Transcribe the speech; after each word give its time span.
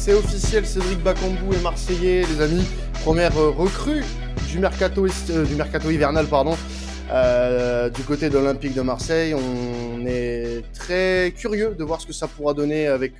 C'est 0.00 0.14
officiel, 0.14 0.64
Cédric 0.64 1.02
Bakambu 1.02 1.54
est 1.54 1.62
marseillais, 1.62 2.24
les 2.24 2.40
amis. 2.40 2.64
Première 3.02 3.36
euh, 3.36 3.50
recrue 3.50 4.02
du 4.48 4.58
mercato, 4.58 5.06
euh, 5.06 5.44
du 5.44 5.54
mercato 5.56 5.90
hivernal, 5.90 6.26
pardon. 6.26 6.56
Euh, 7.10 7.90
du 7.90 8.02
côté 8.04 8.30
de 8.30 8.38
l'Olympique 8.38 8.72
de 8.72 8.80
Marseille, 8.80 9.34
on 9.34 10.06
est 10.06 10.64
très 10.72 11.34
curieux 11.36 11.74
de 11.78 11.84
voir 11.84 12.00
ce 12.00 12.06
que 12.06 12.14
ça 12.14 12.28
pourra 12.28 12.54
donner 12.54 12.86
avec 12.86 13.16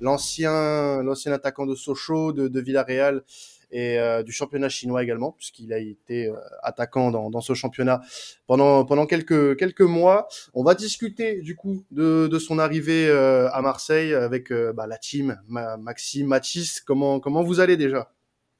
l'ancien 0.00 1.04
l'ancien 1.04 1.30
attaquant 1.30 1.66
de 1.66 1.76
Sochaux, 1.76 2.32
de, 2.32 2.48
de 2.48 2.60
Villarreal 2.60 3.22
et 3.70 3.98
euh, 3.98 4.22
du 4.22 4.32
championnat 4.32 4.68
chinois 4.68 5.02
également, 5.02 5.32
puisqu'il 5.32 5.72
a 5.72 5.78
été 5.78 6.28
euh, 6.28 6.36
attaquant 6.62 7.10
dans, 7.10 7.30
dans, 7.30 7.40
ce 7.40 7.54
championnat 7.54 8.00
pendant 8.46 8.84
pendant 8.84 9.06
quelques 9.06 9.56
quelques 9.58 9.82
mois. 9.82 10.28
On 10.54 10.64
va 10.64 10.74
discuter 10.74 11.40
du 11.40 11.54
coup 11.54 11.84
de, 11.90 12.28
de 12.28 12.38
son 12.38 12.58
arrivée 12.58 13.08
euh, 13.08 13.50
à 13.50 13.62
Marseille 13.62 14.14
avec 14.14 14.52
bah, 14.52 14.86
la 14.86 14.98
team, 14.98 15.40
Maxime, 15.48 16.26
Mathis. 16.26 16.80
Comment 16.80 17.20
comment 17.20 17.42
vous 17.42 17.60
allez 17.60 17.76
déjà? 17.76 18.12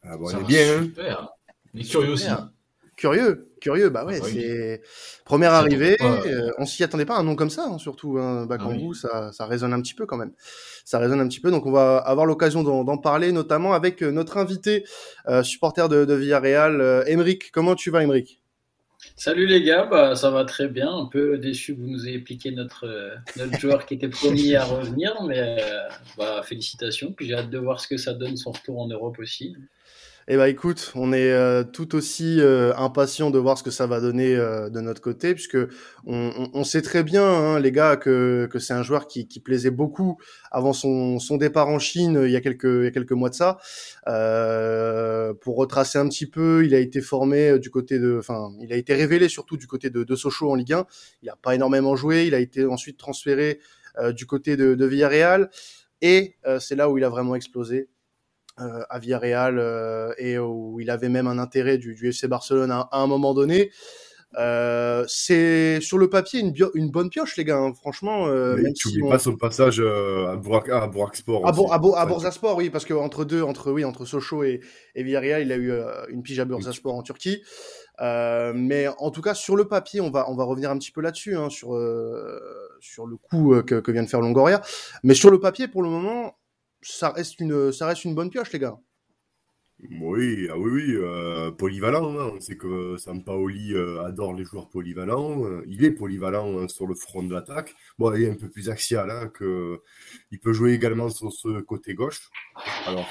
Ah 0.02 0.16
bon, 0.16 0.26
On 0.26 0.40
est 0.40 0.44
bien. 0.44 0.78
Hein. 0.78 0.82
Super. 0.84 1.28
On 1.74 1.78
est 1.78 1.84
curieux 1.84 2.12
aussi. 2.12 2.28
Curieux, 2.96 3.47
curieux, 3.60 3.88
bah 3.90 4.04
ouais, 4.04 4.18
ah 4.22 4.26
c'est 4.26 4.82
première 5.24 5.52
arrivée. 5.52 5.96
Euh, 6.00 6.50
on 6.58 6.66
s'y 6.66 6.84
attendait 6.84 7.04
pas 7.04 7.16
un 7.16 7.22
nom 7.22 7.36
comme 7.36 7.50
ça, 7.50 7.66
hein, 7.66 7.78
surtout. 7.78 8.18
Hein, 8.18 8.46
Bakambu, 8.46 8.90
ah 8.92 8.94
ça, 8.94 9.32
ça 9.32 9.46
résonne 9.46 9.72
un 9.72 9.80
petit 9.80 9.94
peu 9.94 10.06
quand 10.06 10.16
même. 10.16 10.32
Ça 10.88 10.98
résonne 10.98 11.20
un 11.20 11.28
petit 11.28 11.40
peu, 11.40 11.50
donc 11.50 11.66
on 11.66 11.70
va 11.70 11.98
avoir 11.98 12.24
l'occasion 12.24 12.62
d'en 12.62 12.96
parler, 12.96 13.30
notamment 13.30 13.74
avec 13.74 14.02
euh, 14.02 14.10
notre 14.10 14.38
invité, 14.38 14.84
euh, 15.28 15.42
supporter 15.42 15.86
de, 15.86 16.06
de 16.06 16.14
Villarreal, 16.14 16.80
euh, 16.80 17.05
Emeric. 17.05 17.50
Comment 17.52 17.74
tu 17.74 17.91
vas, 17.91 18.02
Emeric? 18.02 18.41
Salut 19.14 19.46
les 19.46 19.62
gars, 19.62 19.84
bah, 19.84 20.16
ça 20.16 20.30
va 20.30 20.46
très 20.46 20.66
bien. 20.66 20.90
Un 20.90 21.05
peu 21.05 21.36
déçu 21.36 21.77
que 21.77 21.80
vous 21.83 21.88
nous 21.88 22.08
ayez 22.08 22.20
piqué 22.20 22.52
notre, 22.52 22.86
notre 23.36 23.58
joueur 23.61 23.84
qui 23.84 23.94
était 23.94 24.08
promis 24.08 24.56
à 24.56 24.64
revenir, 24.64 25.22
mais 25.24 25.58
bah, 26.16 26.42
félicitations. 26.42 27.12
Puis 27.12 27.27
j'ai 27.27 27.34
hâte 27.34 27.50
de 27.50 27.58
voir 27.58 27.80
ce 27.80 27.88
que 27.88 27.98
ça 27.98 28.14
donne 28.14 28.38
son 28.38 28.52
retour 28.52 28.80
en 28.80 28.88
Europe 28.88 29.18
aussi. 29.18 29.55
Eh 30.30 30.36
ben 30.36 30.44
écoute, 30.44 30.92
on 30.94 31.14
est 31.14 31.32
euh, 31.32 31.64
tout 31.64 31.94
aussi 31.94 32.38
euh, 32.38 32.74
impatient 32.76 33.30
de 33.30 33.38
voir 33.38 33.56
ce 33.56 33.62
que 33.62 33.70
ça 33.70 33.86
va 33.86 33.98
donner 33.98 34.36
euh, 34.36 34.68
de 34.68 34.82
notre 34.82 35.00
côté, 35.00 35.32
puisque 35.32 35.56
on, 36.04 36.30
on, 36.36 36.50
on 36.52 36.64
sait 36.64 36.82
très 36.82 37.02
bien, 37.02 37.24
hein, 37.24 37.58
les 37.58 37.72
gars, 37.72 37.96
que, 37.96 38.46
que 38.52 38.58
c'est 38.58 38.74
un 38.74 38.82
joueur 38.82 39.06
qui, 39.06 39.26
qui, 39.26 39.40
plaisait 39.40 39.70
beaucoup 39.70 40.18
avant 40.50 40.74
son, 40.74 41.18
son, 41.18 41.38
départ 41.38 41.68
en 41.68 41.78
Chine 41.78 42.20
il 42.26 42.30
y 42.30 42.36
a 42.36 42.42
quelques, 42.42 42.64
il 42.64 42.84
y 42.84 42.86
a 42.88 42.90
quelques 42.90 43.12
mois 43.12 43.30
de 43.30 43.36
ça. 43.36 43.56
pour 45.40 45.56
retracer 45.56 45.96
un 45.96 46.06
petit 46.06 46.26
peu, 46.26 46.62
il 46.62 46.74
a 46.74 46.78
été 46.78 47.00
formé 47.00 47.58
du 47.58 47.70
côté 47.70 47.98
de, 47.98 48.18
enfin, 48.18 48.50
il 48.60 48.70
a 48.70 48.76
été 48.76 48.92
révélé 48.92 49.30
surtout 49.30 49.56
du 49.56 49.66
côté 49.66 49.88
de, 49.88 50.04
de 50.04 50.14
Sochaux 50.14 50.50
en 50.50 50.56
Ligue 50.56 50.74
1. 50.74 50.86
Il 51.22 51.26
n'a 51.28 51.36
pas 51.36 51.54
énormément 51.54 51.96
joué. 51.96 52.26
Il 52.26 52.34
a 52.34 52.38
été 52.38 52.66
ensuite 52.66 52.98
transféré 52.98 53.60
du 54.14 54.26
côté 54.26 54.58
de, 54.58 54.74
de 54.74 54.84
Villarreal. 54.84 55.48
Et 56.02 56.36
c'est 56.60 56.76
là 56.76 56.90
où 56.90 56.98
il 56.98 57.04
a 57.04 57.08
vraiment 57.08 57.34
explosé 57.34 57.88
euh, 57.88 57.97
à 58.59 58.98
Villarreal 58.98 59.59
euh, 59.59 60.12
et 60.19 60.39
où 60.39 60.81
il 60.81 60.91
avait 60.91 61.09
même 61.09 61.27
un 61.27 61.39
intérêt 61.39 61.78
du, 61.78 61.95
du 61.95 62.09
FC 62.09 62.28
Barcelone 62.28 62.70
à, 62.70 62.89
un 62.92 63.06
moment 63.06 63.34
donné. 63.34 63.70
Euh, 64.39 65.05
c'est 65.09 65.81
sur 65.81 65.97
le 65.97 66.11
papier 66.11 66.41
une, 66.41 66.53
une, 66.75 66.91
bonne 66.91 67.09
pioche, 67.09 67.36
les 67.39 67.45
gars. 67.45 67.56
Hein. 67.56 67.73
Franchement, 67.73 68.27
euh, 68.27 68.56
même 68.56 68.75
tu 68.75 68.91
si 68.91 69.03
on... 69.03 69.09
pas 69.09 69.19
son 69.19 69.36
passage 69.36 69.81
à, 69.81 70.36
Bourak, 70.36 70.69
à 70.69 70.86
Bourg-Sport. 70.86 71.47
À, 71.47 71.53
Bour, 71.53 71.73
à, 71.73 72.06
Bourg-Sport, 72.06 72.56
oui, 72.56 72.69
parce 72.69 72.84
que 72.84 72.92
entre 72.92 73.25
deux, 73.25 73.42
entre 73.42 73.73
oui, 73.73 73.84
entre 73.86 74.05
Sochaux 74.05 74.45
et, 74.45 74.61
et 74.95 75.03
Villarreal, 75.03 75.42
il 75.42 75.53
a 75.53 75.56
eu 75.56 75.73
une 76.11 76.23
pige 76.23 76.39
à 76.41 76.45
Bourg-Sport 76.45 76.95
en 76.95 77.03
Turquie. 77.03 77.42
Euh, 78.01 78.52
mais 78.55 78.86
en 78.98 79.11
tout 79.11 79.23
cas, 79.23 79.35
sur 79.35 79.57
le 79.57 79.67
papier, 79.67 80.01
on 80.01 80.11
va 80.11 80.30
on 80.30 80.36
va 80.36 80.45
revenir 80.45 80.70
un 80.70 80.79
petit 80.79 80.92
peu 80.92 81.01
là-dessus, 81.01 81.36
hein, 81.36 81.48
sur 81.48 81.70
sur 82.80 83.07
le 83.07 83.17
coup 83.17 83.61
que, 83.63 83.77
que 83.77 83.91
vient 83.91 84.02
de 84.02 84.08
faire 84.08 84.20
Longoria. 84.20 84.61
Mais 85.02 85.14
sur 85.14 85.30
le 85.30 85.41
papier, 85.41 85.68
pour 85.68 85.83
le 85.83 85.89
moment, 85.89 86.37
ça 86.83 87.11
reste 87.11 87.40
une, 87.40 87.72
ça 87.72 87.86
reste 87.86 88.05
une 88.05 88.14
bonne 88.14 88.30
pioche, 88.30 88.52
les 88.52 88.58
gars. 88.58 88.78
Oui, 90.00 90.48
ah 90.50 90.58
oui, 90.58 90.70
oui, 90.72 90.96
euh, 90.96 91.52
polyvalent. 91.52 92.18
Hein. 92.18 92.33
On 92.34 92.40
sait 92.40 92.56
que 92.56 92.96
Sampaoli 92.96 93.74
euh, 93.74 94.02
adore 94.02 94.34
les 94.34 94.44
joueurs 94.44 94.68
polyvalents. 94.68 95.44
Euh, 95.44 95.62
il 95.68 95.84
est 95.84 95.92
polyvalent 95.92 96.58
hein, 96.58 96.68
sur 96.68 96.86
le 96.86 96.96
front 96.96 97.22
de 97.22 97.33
l'attaque. 97.33 97.77
Bon, 97.96 98.12
il 98.12 98.24
est 98.24 98.30
un 98.30 98.34
peu 98.34 98.48
plus 98.48 98.70
axial, 98.70 99.08
hein, 99.11 99.28
que... 99.28 99.80
il 100.33 100.40
peut 100.40 100.52
jouer 100.52 100.72
également 100.72 101.11
sur 101.11 101.33
ce 101.33 101.61
côté 101.61 101.94
gauche. 101.94 102.28
Alors, 102.86 103.08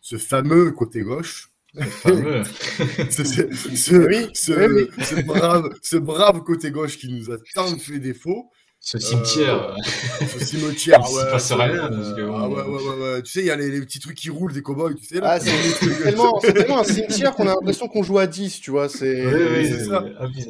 ce 0.00 0.16
fameux 0.16 0.70
côté 0.72 1.02
gauche. 1.02 1.50
ce, 1.74 3.24
ce, 3.24 4.06
oui, 4.06 4.30
ce, 4.32 4.72
oui. 4.72 5.04
ce, 5.04 5.20
brave, 5.22 5.70
ce 5.82 5.96
brave 5.96 6.44
côté 6.44 6.70
gauche 6.70 6.96
qui 6.96 7.12
nous 7.12 7.30
a 7.30 7.36
tant 7.52 7.76
fait 7.78 7.98
défaut. 7.98 8.50
Ce 8.86 8.98
cimetière. 8.98 9.70
Euh, 9.70 10.26
ce 10.26 10.38
cimetière, 10.44 11.00
ouais. 11.00 11.22
Il 11.24 11.30
passe 11.30 11.52
rien. 11.52 11.88
Parce 11.88 12.12
que, 12.12 12.20
ah, 12.20 12.48
ouais, 12.50 12.62
ouais, 12.62 12.82
ouais, 12.82 13.02
ouais. 13.14 13.22
Tu 13.22 13.32
sais, 13.32 13.40
il 13.40 13.46
y 13.46 13.50
a 13.50 13.56
les, 13.56 13.70
les, 13.70 13.80
petits 13.80 13.98
trucs 13.98 14.14
qui 14.14 14.28
roulent 14.28 14.52
des 14.52 14.60
cowboys, 14.60 14.94
tu 14.94 15.06
sais. 15.06 15.20
Là. 15.20 15.30
Ah, 15.30 15.40
c'est 15.40 16.02
tellement, 16.02 16.38
tellement, 16.40 16.80
un 16.80 16.84
cimetière 16.84 17.34
qu'on 17.34 17.44
a 17.44 17.54
l'impression 17.54 17.88
qu'on 17.88 18.02
joue 18.02 18.18
à 18.18 18.26
10, 18.26 18.60
tu 18.60 18.70
vois. 18.70 18.90
C'est 18.90 19.24
oui, 19.24 19.42
oui, 19.56 19.68
c'est 19.70 19.86
ça. 19.86 20.04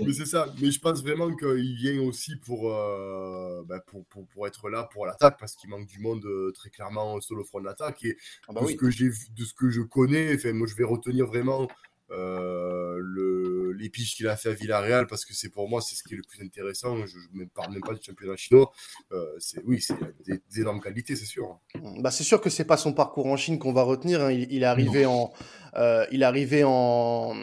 Mais 0.04 0.12
c'est 0.12 0.26
ça. 0.26 0.52
Mais 0.60 0.72
je 0.72 0.80
pense 0.80 1.00
vraiment 1.00 1.32
qu'il 1.36 1.76
vient 1.76 2.00
aussi 2.02 2.34
pour, 2.34 2.72
euh, 2.72 3.62
bah, 3.68 3.78
pour, 3.86 4.04
pour, 4.06 4.26
pour, 4.26 4.48
être 4.48 4.68
là 4.68 4.88
pour 4.92 5.06
l'attaque, 5.06 5.36
parce 5.38 5.54
qu'il 5.54 5.70
manque 5.70 5.86
du 5.86 6.00
monde 6.00 6.24
euh, 6.24 6.50
très 6.56 6.70
clairement 6.70 7.20
sur 7.20 7.36
le 7.36 7.44
front 7.44 7.60
de 7.60 7.66
l'attaque. 7.66 8.02
Et 8.02 8.16
ah 8.48 8.52
bah 8.52 8.62
de, 8.62 8.66
oui. 8.66 8.72
ce 8.72 8.78
que 8.78 8.90
j'ai, 8.90 9.10
de 9.10 9.44
ce 9.44 9.54
que 9.54 9.70
je 9.70 9.80
connais, 9.80 10.34
enfin, 10.34 10.52
moi, 10.54 10.66
je 10.66 10.74
vais 10.74 10.82
retenir 10.82 11.26
vraiment 11.26 11.68
euh, 12.10 12.98
le, 13.00 13.72
les 13.72 13.88
piges 13.88 14.14
qu'il 14.14 14.28
a 14.28 14.36
fait 14.36 14.50
à 14.50 14.52
Villarreal, 14.52 15.06
parce 15.06 15.24
que 15.24 15.34
c'est 15.34 15.48
pour 15.48 15.68
moi, 15.68 15.80
c'est 15.80 15.94
ce 15.94 16.02
qui 16.02 16.14
est 16.14 16.16
le 16.16 16.22
plus 16.22 16.44
intéressant. 16.44 17.06
Je 17.06 17.16
ne 17.32 17.44
parle 17.44 17.72
même 17.72 17.82
pas 17.82 17.94
du 17.94 18.02
championnat 18.02 18.36
chinois. 18.36 18.70
Euh, 19.12 19.34
c'est, 19.38 19.62
oui, 19.64 19.80
c'est 19.80 19.94
des, 20.26 20.40
des, 20.50 20.60
énormes 20.60 20.80
qualités, 20.80 21.16
c'est 21.16 21.24
sûr. 21.24 21.58
Bah, 22.00 22.10
c'est 22.10 22.24
sûr 22.24 22.40
que 22.40 22.50
c'est 22.50 22.64
pas 22.64 22.76
son 22.76 22.92
parcours 22.92 23.26
en 23.26 23.36
Chine 23.36 23.58
qu'on 23.58 23.72
va 23.72 23.82
retenir. 23.82 24.22
Hein. 24.22 24.32
Il, 24.32 24.52
il, 24.52 24.62
est 24.62 24.66
arrivé 24.66 25.04
non. 25.04 25.12
en, 25.12 25.32
euh, 25.76 26.06
il 26.12 26.22
est 26.22 26.26
arrivé 26.26 26.62
en, 26.64 27.34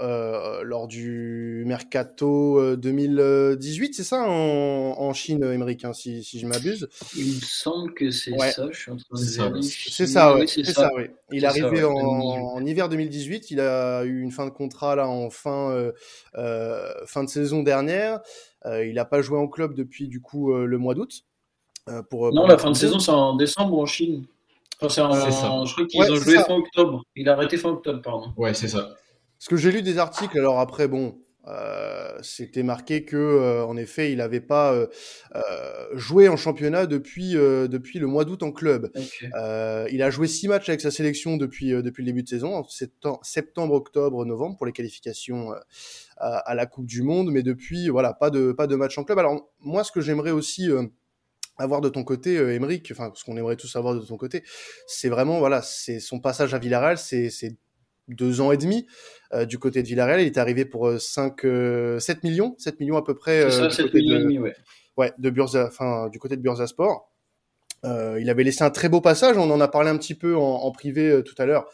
euh, 0.00 0.62
lors 0.64 0.86
du 0.86 1.39
mercato 1.70 2.76
2018, 2.76 3.94
c'est 3.94 4.02
ça, 4.02 4.22
en, 4.22 4.96
en 4.98 5.12
Chine, 5.12 5.44
Émeric, 5.44 5.84
hein, 5.84 5.92
si, 5.92 6.24
si 6.24 6.40
je 6.40 6.46
m'abuse? 6.48 6.88
Il 7.16 7.36
me 7.36 7.40
semble 7.40 7.94
que 7.94 8.10
c'est 8.10 8.32
ouais. 8.32 8.50
ça. 8.50 8.66
Je 8.72 8.76
suis 8.76 8.90
en 8.90 8.96
train 8.96 9.06
de 9.12 9.62
C'est 9.62 10.06
ça, 10.08 10.34
ouais. 10.34 10.46
c'est 10.48 10.64
ça. 10.64 10.72
ça 10.72 10.94
ouais. 10.94 11.14
Il 11.30 11.44
est 11.44 11.46
arrivé 11.46 11.78
ça, 11.78 11.88
ouais. 11.88 11.94
en, 11.94 12.56
en, 12.56 12.66
hiver 12.66 12.88
2018. 12.88 13.52
Il 13.52 13.60
a 13.60 14.02
eu 14.02 14.20
une 14.20 14.32
fin 14.32 14.46
de 14.46 14.50
contrat 14.50 14.96
là 14.96 15.08
en 15.08 15.30
fin, 15.30 15.70
euh, 15.70 15.92
euh, 16.36 16.90
fin 17.06 17.22
de 17.22 17.28
saison 17.28 17.62
dernière. 17.62 18.18
Euh, 18.66 18.84
il 18.84 18.94
n'a 18.94 19.04
pas 19.04 19.22
joué 19.22 19.38
en 19.38 19.46
club 19.46 19.74
depuis 19.74 20.08
du 20.08 20.20
coup 20.20 20.52
le 20.52 20.78
mois 20.78 20.94
d'août. 20.94 21.22
pour, 22.10 22.32
non, 22.32 22.42
pour 22.42 22.48
la 22.48 22.58
fin 22.58 22.72
de 22.72 22.76
saison, 22.76 22.98
c'est 22.98 23.12
en 23.12 23.36
décembre 23.36 23.78
ou 23.78 23.82
en 23.82 23.86
Chine? 23.86 24.26
Enfin, 24.82 24.88
c'est 24.88 25.30
ça. 25.30 25.62
Je 25.64 25.72
crois 25.72 25.86
qu'ils 25.86 26.00
ouais, 26.00 26.10
ont 26.10 26.16
joué 26.16 26.34
ça. 26.34 26.44
fin 26.44 26.56
octobre. 26.56 27.04
Il 27.14 27.28
a 27.28 27.34
arrêté 27.34 27.58
fin 27.58 27.68
octobre, 27.68 28.02
pardon. 28.02 28.32
Ouais, 28.36 28.54
c'est 28.54 28.68
ça. 28.68 28.96
Parce 29.38 29.48
que 29.48 29.56
j'ai 29.56 29.70
lu 29.72 29.82
des 29.82 29.98
articles, 29.98 30.38
alors 30.38 30.58
après, 30.58 30.86
bon, 30.86 31.16
euh, 31.46 32.18
c'était 32.22 32.62
marqué 32.62 33.04
que, 33.04 33.16
euh, 33.16 33.64
en 33.64 33.76
effet, 33.76 34.12
il 34.12 34.18
n'avait 34.18 34.40
pas 34.40 34.74
euh, 34.74 34.86
joué 35.94 36.28
en 36.28 36.36
championnat 36.36 36.86
depuis, 36.86 37.32
depuis 37.32 37.98
le 37.98 38.06
mois 38.06 38.24
d'août 38.24 38.42
en 38.42 38.52
club. 38.52 38.90
Okay. 38.94 39.30
il 39.92 40.02
a 40.02 40.10
joué 40.10 40.26
six 40.26 40.48
matchs 40.48 40.68
avec 40.68 40.80
sa 40.80 40.90
sélection 40.90 41.36
depuis, 41.36 41.70
depuis 41.70 42.02
le 42.02 42.06
début 42.06 42.22
de 42.22 42.28
saison, 42.28 42.64
septembre, 43.22 43.74
octobre, 43.74 44.24
novembre, 44.24 44.56
pour 44.56 44.66
les 44.66 44.72
qualifications 44.72 45.52
à, 46.18 46.36
à, 46.36 46.54
la 46.54 46.66
Coupe 46.66 46.86
du 46.86 47.02
Monde, 47.02 47.30
mais 47.30 47.42
depuis, 47.42 47.88
voilà, 47.88 48.12
pas 48.12 48.30
de, 48.30 48.52
pas 48.52 48.66
de 48.66 48.76
match 48.76 48.98
en 48.98 49.04
club. 49.04 49.18
Alors, 49.18 49.50
moi, 49.60 49.84
ce 49.84 49.92
que 49.92 50.00
j'aimerais 50.00 50.32
aussi 50.32 50.70
avoir 51.60 51.80
de 51.80 51.88
ton 51.88 52.04
côté, 52.04 52.38
euh, 52.38 52.54
Emeric, 52.54 52.88
enfin, 52.92 53.12
ce 53.14 53.24
qu'on 53.24 53.36
aimerait 53.36 53.56
tous 53.56 53.74
avoir 53.76 53.94
de 53.94 54.00
ton 54.00 54.16
côté, 54.16 54.42
c'est 54.86 55.08
vraiment, 55.08 55.38
voilà, 55.38 55.62
c'est 55.62 56.00
son 56.00 56.20
passage 56.20 56.54
à 56.54 56.58
Villarreal, 56.58 56.98
c'est 56.98 57.30
deux 58.08 58.40
ans 58.40 58.52
et 58.52 58.56
demi 58.56 58.86
euh, 59.32 59.44
du 59.46 59.58
côté 59.58 59.82
de 59.82 59.88
Villarreal. 59.88 60.20
Il 60.20 60.26
est 60.26 60.38
arrivé 60.38 60.64
pour 60.64 61.00
5, 61.00 61.44
euh, 61.44 61.98
7 61.98 62.16
euh, 62.16 62.20
millions, 62.24 62.54
7 62.58 62.80
millions 62.80 62.96
à 62.96 63.04
peu 63.04 63.14
près. 63.14 63.44
Euh, 63.44 63.50
ça, 63.50 63.70
7 63.70 63.94
millions 63.94 64.14
de, 64.16 64.20
et 64.20 64.22
demi, 64.24 64.38
ouais. 64.38 64.54
Ouais, 64.96 65.12
de 65.18 65.30
Bursa, 65.30 65.66
enfin, 65.66 66.08
du 66.08 66.18
côté 66.18 66.36
de 66.36 66.42
Bursasport. 66.42 67.08
Euh, 67.86 68.18
il 68.20 68.28
avait 68.28 68.44
laissé 68.44 68.62
un 68.62 68.68
très 68.70 68.90
beau 68.90 69.00
passage, 69.00 69.38
on 69.38 69.50
en 69.50 69.60
a 69.60 69.68
parlé 69.68 69.88
un 69.88 69.96
petit 69.96 70.14
peu 70.14 70.36
en, 70.36 70.42
en 70.42 70.70
privé 70.70 71.22
tout 71.24 71.34
à 71.38 71.46
l'heure. 71.46 71.66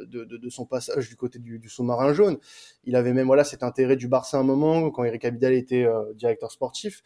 De, 0.00 0.24
de, 0.24 0.36
de, 0.38 0.48
son 0.48 0.64
passage 0.64 1.10
du 1.10 1.16
côté 1.16 1.38
du, 1.38 1.58
du 1.58 1.68
sous-marin 1.68 2.14
jaune. 2.14 2.38
Il 2.84 2.96
avait 2.96 3.12
même 3.12 3.26
voilà 3.26 3.44
cet 3.44 3.62
intérêt 3.62 3.96
du 3.96 4.08
Barça 4.08 4.38
à 4.38 4.40
un 4.40 4.44
moment 4.44 4.90
quand 4.90 5.04
Eric 5.04 5.24
Abidal 5.26 5.52
était 5.52 5.86
directeur 6.14 6.50
sportif. 6.50 7.02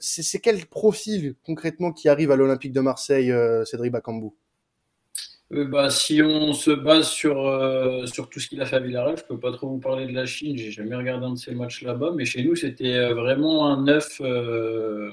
C'est 0.00 0.40
quel 0.40 0.66
profil 0.66 1.34
concrètement 1.42 1.92
qui 1.92 2.10
arrive 2.10 2.30
à 2.30 2.36
l'Olympique 2.36 2.72
de 2.72 2.80
Marseille, 2.80 3.32
Cédric 3.64 3.92
Bakambu? 3.92 4.34
Euh, 5.52 5.64
bah, 5.66 5.90
Si 5.90 6.22
on 6.22 6.52
se 6.52 6.70
base 6.70 7.08
sur, 7.08 7.46
euh, 7.46 8.06
sur 8.06 8.28
tout 8.28 8.40
ce 8.40 8.48
qu'il 8.48 8.60
a 8.60 8.66
fait 8.66 8.76
à 8.76 8.80
Villarreal, 8.80 9.16
je 9.18 9.24
peux 9.24 9.38
pas 9.38 9.52
trop 9.52 9.68
vous 9.68 9.78
parler 9.78 10.06
de 10.06 10.12
la 10.12 10.26
Chine, 10.26 10.56
j'ai 10.56 10.70
jamais 10.70 10.96
regardé 10.96 11.26
un 11.26 11.32
de 11.32 11.38
ces 11.38 11.54
matchs 11.54 11.82
là-bas, 11.82 12.12
mais 12.14 12.24
chez 12.24 12.42
nous 12.44 12.56
c'était 12.56 12.94
euh, 12.94 13.14
vraiment 13.14 13.66
un 13.66 13.82
9, 13.82 14.20
euh, 14.22 15.10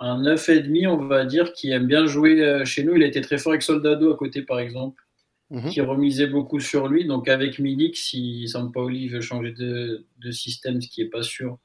un 0.00 0.22
9 0.22 0.48
et 0.48 0.60
demi, 0.60 0.86
on 0.86 1.04
va 1.06 1.24
dire, 1.24 1.52
qui 1.52 1.70
aime 1.70 1.86
bien 1.86 2.06
jouer 2.06 2.64
chez 2.64 2.84
nous. 2.84 2.94
Il 2.96 3.02
a 3.02 3.06
été 3.06 3.20
très 3.20 3.38
fort 3.38 3.52
avec 3.52 3.62
Soldado 3.62 4.12
à 4.12 4.16
côté 4.16 4.42
par 4.42 4.58
exemple. 4.58 5.02
Mm 5.50 5.58
-hmm. 5.58 5.70
qui 5.72 5.80
remisait 5.82 6.28
beaucoup 6.28 6.60
sur 6.60 6.88
lui. 6.88 7.04
Donc 7.06 7.28
avec 7.28 7.58
Milik, 7.58 7.94
si 7.96 8.48
Sampaoli 8.48 9.08
veut 9.08 9.20
changer 9.20 9.52
de, 9.52 10.06
de 10.24 10.30
système, 10.30 10.80
ce 10.80 10.88
qui 10.88 11.02
est 11.02 11.10
pas 11.10 11.22
sûr, 11.22 11.58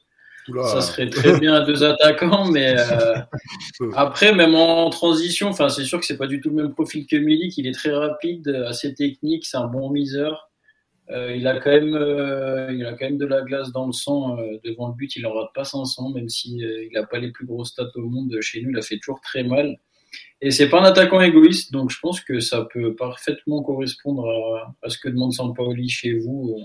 Ça 0.64 0.82
serait 0.82 1.10
très 1.10 1.40
bien 1.40 1.54
à 1.54 1.62
deux 1.62 1.84
attaquants, 1.84 2.50
mais 2.52 2.76
après, 3.96 4.34
même 4.34 4.56
en 4.56 4.90
transition, 4.90 5.52
c'est 5.54 5.84
sûr 5.84 6.00
que 6.00 6.06
c'est 6.06 6.18
pas 6.18 6.28
du 6.28 6.40
tout 6.40 6.50
le 6.50 6.56
même 6.56 6.72
profil 6.72 7.06
que 7.06 7.16
Milik. 7.16 7.58
Il 7.58 7.68
est 7.68 7.74
très 7.74 7.92
rapide, 7.92 8.48
assez 8.68 8.94
technique, 8.94 9.46
c'est 9.46 9.58
un 9.58 9.68
bon 9.68 9.90
miseur. 9.90 10.48
Euh, 11.10 11.36
il, 11.36 11.48
a 11.48 11.60
quand 11.60 11.72
même, 11.72 11.96
euh, 11.96 12.72
il 12.74 12.86
a 12.86 12.92
quand 12.94 13.06
même 13.06 13.18
de 13.18 13.26
la 13.26 13.42
glace 13.42 13.72
dans 13.72 13.86
le 13.86 13.94
sang 13.94 14.38
euh, 14.38 14.58
devant 14.66 14.90
le 14.90 14.94
but. 14.94 15.16
Il 15.16 15.26
en 15.26 15.34
rate 15.34 15.54
pas 15.54 15.64
500, 15.64 16.10
même 16.10 16.28
si 16.28 16.58
il 16.58 16.90
n'a 16.94 17.06
pas 17.06 17.20
les 17.20 17.32
plus 17.32 17.46
grosses 17.46 17.70
stats 17.70 17.92
au 17.96 18.10
monde. 18.10 18.36
Chez 18.42 18.62
nous, 18.62 18.72
il 18.72 18.78
a 18.78 18.82
fait 18.82 18.98
toujours 18.98 19.22
très 19.22 19.44
mal. 19.44 19.78
Et 20.42 20.52
c'est 20.52 20.70
pas 20.70 20.82
un 20.82 20.86
attaquant 20.86 21.22
égoïste, 21.22 21.72
donc 21.72 21.92
je 21.92 22.00
pense 22.00 22.22
que 22.22 22.40
ça 22.40 22.68
peut 22.72 22.96
parfaitement 22.96 23.64
correspondre 23.64 24.28
à, 24.82 24.90
ce 24.90 24.98
que 24.98 25.10
demande 25.10 25.34
Sampaoli 25.34 25.90
chez 25.90 26.14
vous, 26.14 26.60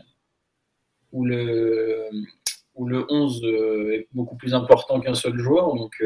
où 1.10 1.24
le, 1.24 2.08
où 2.74 2.86
le 2.86 3.04
11 3.08 3.42
est 3.92 4.08
beaucoup 4.12 4.36
plus 4.36 4.54
important 4.54 4.98
qu'un 5.00 5.14
seul 5.14 5.38
joueur. 5.38 5.74
Donc 5.74 6.02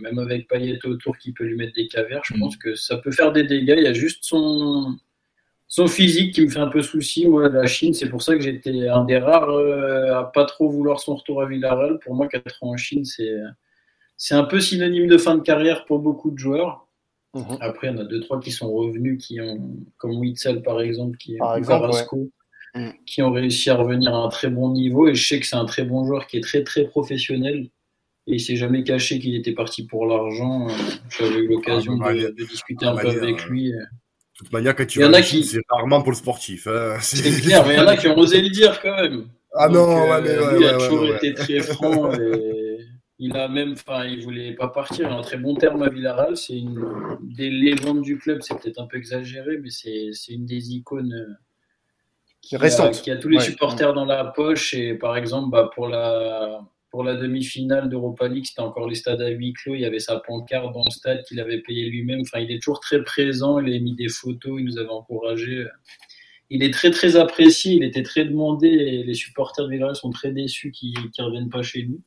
même 0.00 0.18
avec 0.18 0.48
Payet 0.48 0.78
autour 0.86 1.18
qui 1.18 1.32
peut 1.32 1.44
lui 1.44 1.56
mettre 1.56 1.74
des 1.74 1.88
cavernes, 1.88 2.22
je 2.24 2.34
mm. 2.34 2.40
pense 2.40 2.56
que 2.56 2.74
ça 2.74 2.98
peut 2.98 3.10
faire 3.10 3.32
des 3.32 3.44
dégâts. 3.44 3.74
Il 3.76 3.84
y 3.84 3.88
a 3.88 3.92
juste 3.92 4.22
son, 4.22 4.96
son 5.68 5.88
physique 5.88 6.34
qui 6.34 6.42
me 6.42 6.48
fait 6.48 6.60
un 6.60 6.68
peu 6.68 6.82
souci, 6.82 7.26
moi, 7.26 7.48
la 7.48 7.66
Chine. 7.66 7.94
C'est 7.94 8.08
pour 8.08 8.22
ça 8.22 8.36
que 8.36 8.40
j'étais 8.40 8.88
un 8.88 9.04
des 9.04 9.18
rares 9.18 9.50
euh, 9.50 10.14
à 10.14 10.24
pas 10.24 10.44
trop 10.44 10.68
vouloir 10.68 11.00
son 11.00 11.16
retour 11.16 11.42
à 11.42 11.46
Villarreal. 11.46 11.98
Pour 11.98 12.14
moi, 12.14 12.28
4 12.28 12.62
ans 12.62 12.70
en 12.70 12.76
Chine, 12.76 13.04
c'est, 13.04 13.34
c'est 14.16 14.34
un 14.34 14.44
peu 14.44 14.60
synonyme 14.60 15.08
de 15.08 15.18
fin 15.18 15.34
de 15.34 15.42
carrière 15.42 15.84
pour 15.84 15.98
beaucoup 15.98 16.30
de 16.30 16.38
joueurs. 16.38 16.86
Mhm. 17.34 17.56
Après, 17.60 17.88
il 17.88 17.90
y 17.90 17.94
en 17.94 17.98
a 17.98 18.04
deux, 18.04 18.20
trois 18.20 18.38
qui 18.38 18.52
sont 18.52 18.72
revenus, 18.72 19.24
qui 19.24 19.40
ont, 19.40 19.76
comme 19.96 20.16
Witzel 20.20 20.62
par 20.62 20.80
exemple, 20.80 21.16
qui, 21.16 21.36
par 21.38 21.60
Carrasco, 21.60 22.30
mhm. 22.74 22.92
qui 23.06 23.22
ont 23.22 23.32
réussi 23.32 23.70
à 23.70 23.76
revenir 23.76 24.14
à 24.14 24.18
un 24.18 24.28
très 24.28 24.48
bon 24.48 24.72
niveau. 24.72 25.08
Et 25.08 25.14
je 25.14 25.26
sais 25.26 25.40
que 25.40 25.46
c'est 25.46 25.56
un 25.56 25.64
très 25.64 25.84
bon 25.84 26.04
joueur 26.04 26.26
qui 26.26 26.38
est 26.38 26.42
très, 26.42 26.62
très 26.62 26.84
professionnel. 26.84 27.70
Et 28.26 28.34
il 28.34 28.40
s'est 28.40 28.56
jamais 28.56 28.84
caché 28.84 29.18
qu'il 29.18 29.34
était 29.34 29.52
parti 29.52 29.86
pour 29.86 30.06
l'argent. 30.06 30.68
J'avais 31.10 31.40
eu 31.40 31.48
l'occasion 31.48 31.98
ah, 32.02 32.14
de, 32.14 32.34
discuter 32.44 32.86
un 32.86 32.96
peu 32.96 33.08
avec 33.08 33.44
lui. 33.46 33.72
De 33.72 33.78
toute 34.38 34.52
manière, 34.52 34.74
quand 34.74 34.86
tu 34.86 35.00
vas 35.00 35.22
qui... 35.22 35.44
c'est 35.44 35.60
rarement 35.68 36.02
pour 36.02 36.12
le 36.12 36.16
sportif. 36.16 36.66
Hein. 36.66 36.96
C'est 37.00 37.42
clair, 37.42 37.64
mais 37.68 37.74
il 37.74 37.76
y 37.76 37.80
en 37.80 37.86
a 37.86 37.96
qui 37.96 38.08
ont 38.08 38.18
osé 38.18 38.40
le 38.40 38.48
dire 38.48 38.80
quand 38.80 38.96
même. 38.96 39.28
Ah 39.54 39.68
non, 39.68 40.10
ouais, 40.10 40.20
mais 40.22 40.30
euh, 40.30 40.58
il 40.58 40.66
a 40.66 40.88
toujours 40.88 41.14
été 41.14 41.34
très 41.34 41.60
franc. 41.60 42.12
Et 42.14 42.78
il 43.18 43.36
a 43.36 43.46
même, 43.46 43.72
enfin, 43.72 44.04
il 44.04 44.24
voulait 44.24 44.54
pas 44.54 44.68
partir. 44.68 45.06
Il 45.08 45.12
a 45.12 45.16
un 45.16 45.22
très 45.22 45.36
bon 45.36 45.54
terme 45.54 45.82
à 45.82 45.88
Villarreal. 45.88 46.36
C'est 46.36 46.58
une 46.58 46.84
des 47.22 47.50
légendes 47.50 48.02
du 48.02 48.18
club. 48.18 48.40
C'est 48.42 48.58
peut-être 48.60 48.80
un 48.80 48.86
peu 48.86 48.96
exagéré, 48.96 49.58
mais 49.58 49.70
c'est 49.70 50.32
une 50.32 50.46
des 50.46 50.72
icônes 50.72 51.12
euh, 51.12 51.34
qui, 52.44 52.56
a, 52.56 52.90
qui 52.90 53.10
a 53.10 53.16
tous 53.16 53.28
les 53.28 53.40
supporters 53.40 53.94
dans 53.94 54.04
la 54.04 54.24
poche. 54.24 54.74
Et 54.74 54.94
par 54.94 55.16
exemple, 55.16 55.50
bah, 55.50 55.70
pour 55.74 55.88
la 55.88 56.60
pour 56.90 57.02
la 57.02 57.16
demi-finale 57.16 57.88
d'Europa 57.88 58.28
League, 58.28 58.44
c'était 58.46 58.60
encore 58.60 58.88
les 58.88 58.94
stades 58.94 59.20
à 59.20 59.28
huis 59.28 59.52
clos. 59.52 59.74
Il 59.74 59.80
y 59.80 59.84
avait 59.84 59.98
sa 59.98 60.20
pancarte 60.20 60.72
dans 60.72 60.84
le 60.84 60.90
stade 60.92 61.24
qu'il 61.24 61.40
avait 61.40 61.60
payé 61.60 61.90
lui-même. 61.90 62.20
Enfin, 62.20 62.38
il 62.38 62.52
est 62.52 62.62
toujours 62.62 62.78
très 62.78 63.02
présent. 63.02 63.58
Il 63.58 63.74
a 63.74 63.78
mis 63.80 63.96
des 63.96 64.08
photos. 64.08 64.60
Il 64.60 64.66
nous 64.66 64.78
avait 64.78 64.90
encouragés. 64.90 65.66
Il 66.50 66.62
est 66.62 66.72
très, 66.72 66.92
très 66.92 67.16
apprécié. 67.16 67.74
Il 67.74 67.82
était 67.82 68.04
très 68.04 68.24
demandé. 68.24 68.68
Et 68.68 69.02
les 69.02 69.14
supporters 69.14 69.64
de 69.64 69.72
Villarreal 69.72 69.96
sont 69.96 70.10
très 70.10 70.30
déçus 70.30 70.70
qu'il 70.70 70.92
ne 70.92 71.24
revienne 71.24 71.50
pas 71.50 71.62
chez 71.62 71.84
nous. 71.84 72.00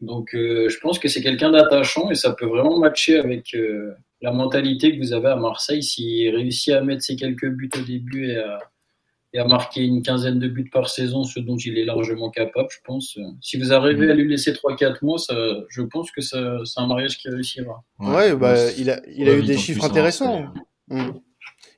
Donc, 0.00 0.34
euh, 0.34 0.70
je 0.70 0.78
pense 0.78 0.98
que 0.98 1.08
c'est 1.08 1.20
quelqu'un 1.20 1.50
d'attachant 1.50 2.10
et 2.10 2.14
ça 2.14 2.32
peut 2.32 2.46
vraiment 2.46 2.78
matcher 2.78 3.18
avec 3.18 3.54
euh, 3.54 3.92
la 4.22 4.32
mentalité 4.32 4.96
que 4.96 5.02
vous 5.02 5.12
avez 5.12 5.28
à 5.28 5.36
Marseille. 5.36 5.82
S'il 5.82 6.34
réussit 6.34 6.72
à 6.72 6.80
mettre 6.80 7.02
ses 7.02 7.16
quelques 7.16 7.50
buts 7.50 7.68
au 7.76 7.82
début 7.82 8.30
et 8.30 8.38
à, 8.38 8.58
et 9.32 9.38
à 9.38 9.44
marquer 9.46 9.82
une 9.82 10.02
quinzaine 10.02 10.38
de 10.38 10.48
buts 10.48 10.70
par 10.72 10.88
saison, 10.88 11.24
ce 11.24 11.38
dont 11.38 11.56
il 11.56 11.78
est 11.78 11.84
largement 11.84 12.30
capable, 12.30 12.68
je 12.70 12.78
pense. 12.84 13.18
Si 13.40 13.58
vous 13.58 13.72
arrivez 13.72 14.10
à 14.10 14.14
lui 14.14 14.28
laisser 14.28 14.52
3-4 14.52 14.98
mois, 15.02 15.18
ça, 15.18 15.34
je 15.68 15.82
pense 15.82 16.10
que 16.10 16.20
c'est 16.20 16.36
un 16.36 16.86
mariage 16.86 17.18
qui 17.18 17.28
réussira. 17.28 17.84
Ouais, 17.98 18.34
bah, 18.34 18.56
il 18.76 18.90
a, 18.90 19.00
il 19.08 19.28
a 19.28 19.34
eu 19.34 19.42
des 19.42 19.56
chiffres 19.56 19.84
intéressants. 19.84 20.46
Mm. 20.88 21.10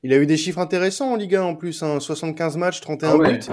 Il 0.04 0.12
a 0.12 0.16
eu 0.16 0.26
des 0.26 0.36
chiffres 0.36 0.58
intéressants 0.58 1.12
en 1.12 1.16
Ligue 1.16 1.36
1 1.36 1.42
en 1.42 1.54
plus, 1.54 1.74
75 1.74 2.56
hein. 2.56 2.58
matchs, 2.58 2.80
31 2.80 3.10
ah 3.10 3.28
buts, 3.28 3.46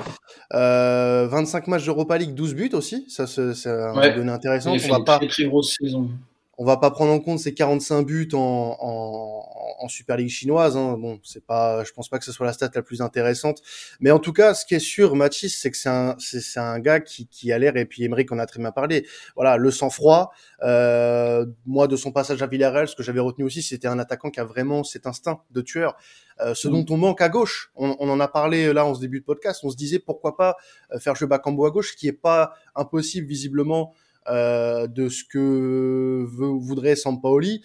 euh, 0.55 1.27
25 1.27 1.67
matchs 1.67 1.85
d'Europa 1.85 2.17
League, 2.17 2.33
12 2.33 2.55
buts 2.55 2.69
aussi, 2.73 3.05
ça 3.07 3.27
c'est 3.27 3.67
un 3.67 3.95
ouais. 3.95 4.29
intéressant. 4.29 4.73
Il 4.73 4.77
a 4.77 4.79
fait 4.79 4.89
une 4.89 5.03
pas... 5.03 5.17
très, 5.17 5.27
très 5.27 5.45
grosse 5.45 5.75
saison 5.79 6.09
on 6.59 6.65
va 6.65 6.75
pas 6.75 6.91
prendre 6.91 7.13
en 7.13 7.21
compte 7.21 7.39
ces 7.39 7.53
45 7.53 8.05
buts 8.05 8.29
en, 8.33 8.75
en, 8.77 9.45
en 9.79 9.87
Super 9.87 10.17
League 10.17 10.29
chinoise. 10.29 10.75
Hein. 10.75 10.97
Bon, 10.99 11.17
c'est 11.23 11.45
pas, 11.45 11.85
je 11.85 11.93
pense 11.93 12.09
pas 12.09 12.19
que 12.19 12.25
ce 12.25 12.33
soit 12.33 12.45
la 12.45 12.51
stat 12.51 12.69
la 12.75 12.81
plus 12.81 13.01
intéressante. 13.01 13.61
Mais 14.01 14.11
en 14.11 14.19
tout 14.19 14.33
cas, 14.33 14.53
ce 14.53 14.65
qui 14.65 14.75
est 14.75 14.79
sûr, 14.79 15.15
Mathis, 15.15 15.57
c'est 15.57 15.71
que 15.71 15.77
c'est 15.77 15.87
un, 15.87 16.17
c'est, 16.19 16.59
un 16.59 16.79
gars 16.79 16.99
qui, 16.99 17.27
qui 17.27 17.53
a 17.53 17.57
l'air, 17.57 17.77
et 17.77 17.85
puis 17.85 18.03
Emery 18.03 18.25
en 18.29 18.39
a 18.39 18.45
très 18.45 18.59
bien 18.59 18.73
parlé. 18.73 19.07
Voilà, 19.35 19.55
le 19.55 19.71
sang-froid. 19.71 20.33
Euh, 20.61 21.45
moi, 21.65 21.87
de 21.87 21.95
son 21.95 22.11
passage 22.11 22.41
à 22.41 22.47
Villarreal, 22.47 22.89
ce 22.89 22.95
que 22.95 23.03
j'avais 23.03 23.21
retenu 23.21 23.45
aussi, 23.45 23.61
c'était 23.61 23.87
un 23.87 23.97
attaquant 23.97 24.29
qui 24.29 24.41
a 24.41 24.43
vraiment 24.43 24.83
cet 24.83 25.07
instinct 25.07 25.39
de 25.51 25.61
tueur. 25.61 25.95
Euh, 26.41 26.53
ce 26.55 26.67
dont 26.67 26.85
on 26.89 26.97
manque 26.97 27.21
à 27.21 27.29
gauche. 27.29 27.71
On, 27.75 27.95
on, 27.99 28.09
en 28.09 28.19
a 28.19 28.27
parlé 28.27 28.73
là 28.73 28.85
en 28.85 28.93
ce 28.95 28.99
début 28.99 29.21
de 29.21 29.25
podcast. 29.25 29.61
On 29.63 29.69
se 29.69 29.77
disait 29.77 29.99
pourquoi 29.99 30.35
pas 30.35 30.57
euh, 30.91 30.99
faire 30.99 31.15
jouer 31.15 31.27
Bakambo 31.27 31.65
à 31.65 31.71
gauche, 31.71 31.91
ce 31.91 31.97
qui 31.97 32.07
est 32.09 32.13
pas 32.13 32.53
impossible 32.75 33.27
visiblement 33.27 33.93
euh, 34.29 34.87
de 34.87 35.09
ce 35.09 35.23
que 35.23 36.25
veut, 36.27 36.47
voudrait 36.47 36.95
Sampaoli. 36.95 37.61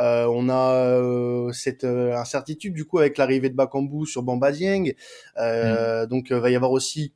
Euh, 0.00 0.26
on 0.26 0.48
a 0.48 0.74
euh, 0.74 1.52
cette 1.52 1.84
incertitude 1.84 2.74
du 2.74 2.84
coup 2.84 2.98
avec 2.98 3.18
l'arrivée 3.18 3.50
de 3.50 3.54
Bakambu 3.54 4.06
sur 4.06 4.22
Bamba 4.22 4.52
Dieng. 4.52 4.94
Mm. 5.36 6.06
Donc 6.06 6.32
va 6.32 6.50
y 6.50 6.56
avoir 6.56 6.72
aussi 6.72 7.12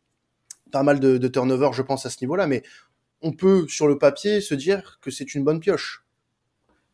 pas 0.70 0.82
mal 0.82 1.00
de, 1.00 1.18
de 1.18 1.28
turnover, 1.28 1.70
je 1.72 1.82
pense, 1.82 2.06
à 2.06 2.10
ce 2.10 2.18
niveau-là. 2.20 2.46
Mais 2.46 2.62
on 3.22 3.32
peut, 3.32 3.66
sur 3.68 3.88
le 3.88 3.98
papier, 3.98 4.40
se 4.40 4.54
dire 4.54 4.98
que 5.00 5.10
c'est 5.10 5.34
une 5.34 5.44
bonne 5.44 5.60
pioche. 5.60 6.04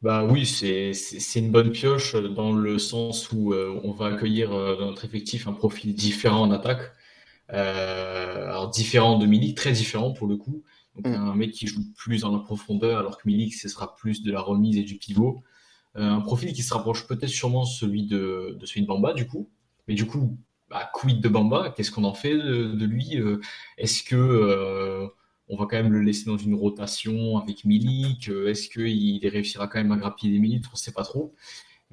Bah 0.02 0.24
oui, 0.24 0.46
c'est 0.46 0.92
une 1.36 1.50
bonne 1.50 1.72
pioche 1.72 2.14
dans 2.14 2.52
le 2.52 2.78
sens 2.78 3.32
où 3.32 3.54
on 3.54 3.92
va 3.92 4.06
accueillir 4.06 4.50
dans 4.50 4.86
notre 4.86 5.04
effectif 5.04 5.48
un 5.48 5.52
profil 5.52 5.94
différent 5.94 6.42
en 6.42 6.50
attaque. 6.52 6.92
alors 7.48 8.70
différent 8.70 9.18
de 9.18 9.26
Milik, 9.26 9.56
très 9.56 9.72
différent 9.72 10.12
pour 10.12 10.28
le 10.28 10.36
coup. 10.36 10.62
Donc, 10.96 11.06
mm. 11.06 11.14
un 11.14 11.34
mec 11.34 11.52
qui 11.52 11.66
joue 11.66 11.82
plus 11.96 12.22
dans 12.22 12.32
la 12.32 12.38
profondeur, 12.38 12.98
alors 12.98 13.18
que 13.18 13.22
Milik, 13.26 13.54
ce 13.54 13.68
sera 13.68 13.94
plus 13.94 14.22
de 14.22 14.32
la 14.32 14.40
remise 14.40 14.76
et 14.76 14.82
du 14.82 14.96
pivot. 14.96 15.42
Euh, 15.96 16.10
un 16.10 16.20
profil 16.20 16.52
qui 16.52 16.62
se 16.62 16.72
rapproche 16.74 17.06
peut-être 17.06 17.30
sûrement 17.30 17.64
celui 17.64 18.04
de, 18.06 18.56
de 18.58 18.66
celui 18.66 18.82
de 18.82 18.86
Bamba, 18.86 19.12
du 19.12 19.26
coup. 19.26 19.48
Mais 19.88 19.94
du 19.94 20.06
coup, 20.06 20.36
bah, 20.68 20.90
quid 20.94 21.20
de 21.20 21.28
Bamba? 21.28 21.72
Qu'est-ce 21.76 21.90
qu'on 21.90 22.04
en 22.04 22.14
fait 22.14 22.36
de, 22.36 22.84
lui 22.84 23.18
euh, 23.18 23.40
Est-ce 23.78 24.02
que 24.02 24.16
euh, 24.16 25.06
on 25.48 25.56
va 25.56 25.66
quand 25.66 25.76
même 25.76 25.92
le 25.92 26.02
laisser 26.02 26.26
dans 26.26 26.36
une 26.36 26.54
rotation 26.54 27.38
avec 27.38 27.64
Milik? 27.64 28.28
Est-ce 28.28 28.68
qu'il 28.68 29.26
réussira 29.28 29.68
quand 29.68 29.78
même 29.78 29.92
à 29.92 29.96
grappiller 29.96 30.32
des 30.32 30.38
minutes? 30.38 30.64
On 30.68 30.72
ne 30.72 30.78
sait 30.78 30.92
pas 30.92 31.04
trop. 31.04 31.34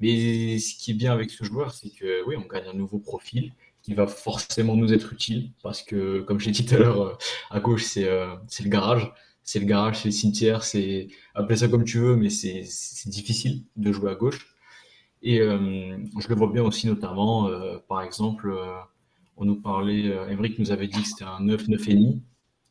Mais 0.00 0.58
ce 0.58 0.74
qui 0.76 0.90
est 0.90 0.94
bien 0.94 1.12
avec 1.12 1.30
ce 1.30 1.44
joueur, 1.44 1.72
c'est 1.72 1.90
que 1.90 2.26
oui, 2.26 2.34
on 2.36 2.46
gagne 2.46 2.66
un 2.66 2.74
nouveau 2.74 2.98
profil 2.98 3.52
qui 3.84 3.92
va 3.92 4.06
forcément 4.06 4.76
nous 4.76 4.92
être 4.94 5.12
utile 5.12 5.52
parce 5.62 5.82
que, 5.82 6.20
comme 6.22 6.40
je 6.40 6.46
l'ai 6.46 6.52
dit 6.52 6.64
tout 6.64 6.74
à 6.74 6.78
l'heure, 6.78 7.02
euh, 7.02 7.14
à 7.50 7.60
gauche, 7.60 7.84
c'est 7.84 8.08
euh, 8.08 8.34
le 8.60 8.68
garage. 8.68 9.12
C'est 9.42 9.58
le 9.58 9.66
garage, 9.66 9.98
c'est 10.00 10.08
le 10.08 10.12
cimetière, 10.12 10.64
c'est 10.64 11.08
appelez 11.34 11.58
ça 11.58 11.68
comme 11.68 11.84
tu 11.84 11.98
veux, 11.98 12.16
mais 12.16 12.30
c'est 12.30 12.64
difficile 13.06 13.64
de 13.76 13.92
jouer 13.92 14.10
à 14.10 14.14
gauche. 14.14 14.56
Et 15.22 15.40
euh, 15.40 15.98
je 16.18 16.28
le 16.28 16.34
vois 16.34 16.50
bien 16.50 16.62
aussi, 16.62 16.86
notamment, 16.86 17.50
par 17.86 18.00
exemple, 18.00 18.56
on 19.36 19.44
nous 19.44 19.60
parlait, 19.60 20.06
euh, 20.06 20.34
nous 20.58 20.72
avait 20.72 20.86
dit 20.88 21.02
que 21.02 21.08
c'était 21.08 21.24
un 21.24 21.40
9, 21.40 21.68
9,5. 21.68 22.20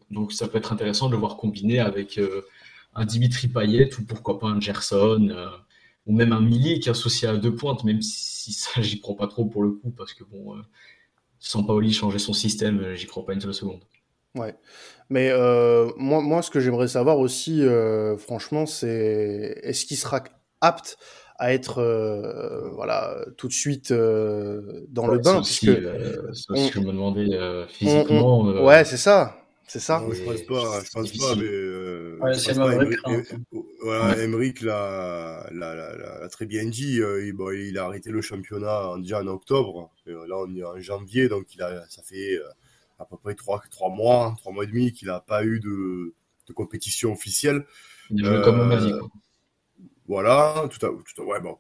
Donc 0.10 0.34
ça 0.34 0.48
peut 0.48 0.58
être 0.58 0.74
intéressant 0.74 1.10
de 1.10 1.12
le 1.12 1.20
voir 1.20 1.38
combiné 1.38 1.80
avec 1.80 2.20
un 2.96 3.06
Dimitri 3.06 3.50
Payet 3.50 3.92
ou 4.00 4.04
pourquoi 4.06 4.40
pas 4.40 4.48
un 4.48 4.60
Gerson 4.60 5.30
ou 6.08 6.16
même 6.16 6.34
un 6.34 6.42
Milik 6.42 6.88
associé 6.88 7.28
à 7.28 7.38
deux 7.38 7.54
pointes, 7.54 7.84
même 7.84 8.02
si 8.02 8.52
ça, 8.52 8.70
j'y 8.82 9.00
crois 9.00 9.16
pas 9.16 9.28
trop 9.28 9.46
pour 9.46 9.62
le 9.62 9.72
coup, 9.74 9.92
parce 9.92 10.16
que 10.16 10.24
bon, 10.24 10.56
sans 11.44 11.64
Paoli 11.64 11.92
changer 11.92 12.20
son 12.20 12.32
système, 12.32 12.80
euh, 12.80 12.96
j'y 12.96 13.06
crois 13.06 13.26
pas 13.26 13.34
une 13.34 13.42
seule 13.42 13.54
seconde. 13.54 13.82
Ouais, 14.34 14.56
mais 15.10 15.30
euh, 15.30 15.92
moi, 15.98 16.22
moi, 16.22 16.42
ce 16.42 16.50
que 16.50 16.60
j'aimerais 16.60 16.88
savoir 16.88 17.20
aussi, 17.20 17.62
euh, 17.62 18.18
franchement, 18.18 18.66
c'est 18.66 19.60
est-ce 19.62 19.86
qu'il 19.86 19.98
sera 19.98 20.24
apte 20.62 20.98
à 21.38 21.54
être, 21.54 21.80
euh, 21.80 22.70
voilà, 22.72 23.18
tout 23.38 23.50
de 23.50 23.54
suite 23.54 23.92
euh, 23.92 24.86
dans 24.88 25.06
le 25.08 25.20
bain, 25.20 25.42
puisque 25.42 25.66
c'est 25.66 25.72
ce 26.34 26.48
que 26.48 26.80
je 26.80 26.80
me 26.80 26.94
demandais 26.94 27.28
physiquement. 27.68 28.42
ouais, 28.64 28.86
c'est 28.86 28.98
ça. 28.98 29.43
C'est 29.74 29.80
ça 29.80 30.06
Je 30.08 30.22
pense 30.22 30.44
pas, 30.44 30.84
je 30.84 30.92
pense 30.92 31.12
pas, 31.18 31.36
mais. 31.36 31.46
Euh, 31.46 32.20
ouais, 32.22 32.36
c'est 32.36 32.56
ma 32.56 32.76
vraie 32.76 32.96
crainte. 32.96 33.34
Voilà, 33.82 34.22
Emmerich 34.22 34.62
l'a, 34.62 35.50
l'a, 35.52 35.74
l'a, 35.74 36.30
très 36.30 36.46
bien 36.46 36.64
dit. 36.66 37.02
Euh, 37.02 37.26
il, 37.26 37.34
bon, 37.34 37.50
il 37.50 37.80
a 37.80 37.86
arrêté 37.86 38.12
le 38.12 38.22
championnat 38.22 38.94
déjà 39.00 39.22
en 39.22 39.26
octobre. 39.26 39.90
Euh, 40.08 40.28
là, 40.28 40.36
on 40.38 40.56
est 40.56 40.64
en 40.64 40.80
janvier, 40.80 41.28
donc 41.28 41.56
il 41.56 41.64
a, 41.64 41.84
ça 41.90 42.04
fait 42.04 42.36
euh, 42.36 42.44
à 43.00 43.06
peu 43.06 43.18
près 43.18 43.34
trois, 43.34 43.64
trois 43.72 43.90
mois, 43.90 44.36
trois 44.38 44.54
mois 44.54 44.66
et 44.66 44.68
demi 44.68 44.94
qu'il 44.94 45.08
n'a 45.08 45.22
pas 45.22 45.44
eu 45.44 45.60
de, 45.60 46.14
de 46.48 46.54
compétition 46.54 47.12
officielle. 47.12 47.66
Il 48.12 48.24
a 48.24 48.30
joué 48.32 48.44
comme 48.44 48.60
un 48.60 48.70
basique. 48.70 48.94
Voilà, 50.06 50.68
tout 50.70 50.86
à, 50.86 50.90
tout 50.90 51.22
à 51.22 51.26
ouais, 51.26 51.40
bon, 51.40 51.58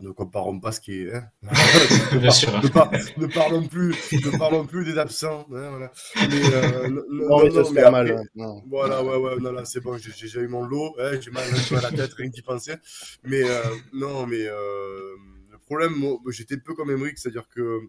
ne 0.00 0.10
comparons 0.10 0.58
pas 0.60 0.72
ce 0.72 0.80
qui 0.80 1.02
est. 1.02 1.14
Hein. 1.14 1.28
ne, 1.42 3.26
parlons 3.26 3.68
plus, 3.68 3.94
ne 4.12 4.38
parlons 4.38 4.64
plus 4.66 4.86
des 4.86 4.98
absents. 4.98 5.46
Hein, 5.52 5.68
voilà. 5.70 5.92
Mais, 6.16 6.54
euh, 6.54 6.88
non, 6.88 7.44
mais 7.44 7.50
ça 7.50 7.64
se 7.64 7.74
fait 7.74 7.90
mal. 7.90 8.22
Voilà, 8.66 9.04
ouais, 9.04 9.16
ouais, 9.16 9.36
non, 9.40 9.52
là, 9.52 9.66
c'est 9.66 9.80
bon, 9.80 9.98
j'ai 9.98 10.10
déjà 10.10 10.40
eu 10.40 10.48
mon 10.48 10.64
lot. 10.64 10.94
Hein, 10.98 11.20
j'ai 11.20 11.30
mal 11.30 11.44
à 11.44 11.80
la 11.82 11.90
tête, 11.92 12.14
rien 12.14 12.30
d'y 12.30 12.40
penser. 12.40 12.76
Mais 13.24 13.42
euh, 13.42 13.62
non, 13.92 14.26
mais 14.26 14.46
euh, 14.46 15.14
le 15.50 15.58
problème, 15.58 16.02
j'étais 16.30 16.54
un 16.54 16.60
peu 16.64 16.74
comme 16.74 16.90
Emmerich, 16.90 17.18
c'est-à-dire 17.18 17.48
que 17.54 17.80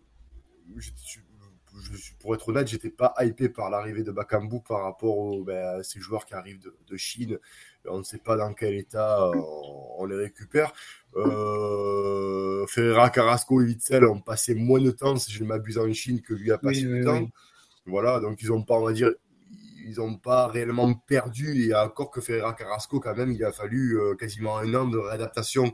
pour 2.19 2.35
être 2.35 2.49
honnête, 2.49 2.67
j'étais 2.67 2.89
pas 2.89 3.13
hypé 3.21 3.49
par 3.49 3.69
l'arrivée 3.69 4.03
de 4.03 4.11
Bakambu 4.11 4.61
par 4.67 4.83
rapport 4.83 5.17
aux, 5.17 5.43
ben, 5.43 5.79
à 5.79 5.83
ces 5.83 5.99
joueurs 5.99 6.25
qui 6.25 6.33
arrivent 6.33 6.59
de, 6.59 6.75
de 6.87 6.97
Chine 6.97 7.39
on 7.89 7.99
ne 7.99 8.03
sait 8.03 8.17
pas 8.17 8.35
dans 8.35 8.53
quel 8.53 8.75
état 8.75 9.23
euh, 9.23 9.33
on, 9.97 10.05
les 10.05 10.15
récupère. 10.15 10.73
Euh, 11.15 12.65
Ferreira, 12.67 13.09
Carrasco 13.09 13.61
et 13.61 13.65
Witzel 13.65 14.05
ont 14.05 14.19
passé 14.19 14.55
moins 14.55 14.81
de 14.81 14.91
temps, 14.91 15.15
si 15.15 15.31
je 15.31 15.43
ne 15.43 15.47
m'abuse, 15.47 15.77
en 15.77 15.91
Chine 15.93 16.21
que 16.21 16.33
lui 16.33 16.51
a 16.51 16.57
passé 16.57 16.81
du 16.81 17.03
temps. 17.03 17.27
Voilà, 17.85 18.19
donc 18.19 18.41
ils 18.41 18.49
n'ont 18.49 18.63
pas, 18.63 18.75
on 18.75 18.85
va 18.85 18.93
dire, 18.93 19.11
ils 19.85 19.95
n'ont 19.97 20.17
pas 20.17 20.47
réellement 20.47 20.93
perdu. 20.93 21.65
Et 21.65 21.75
encore 21.75 22.11
que 22.11 22.21
Ferreira 22.21 22.53
Carrasco, 22.53 22.99
quand 22.99 23.15
même, 23.15 23.31
il 23.31 23.43
a 23.43 23.51
fallu 23.51 23.99
euh, 23.99 24.15
quasiment 24.15 24.57
un 24.57 24.73
an 24.73 24.87
de 24.87 24.97
réadaptation 24.97 25.73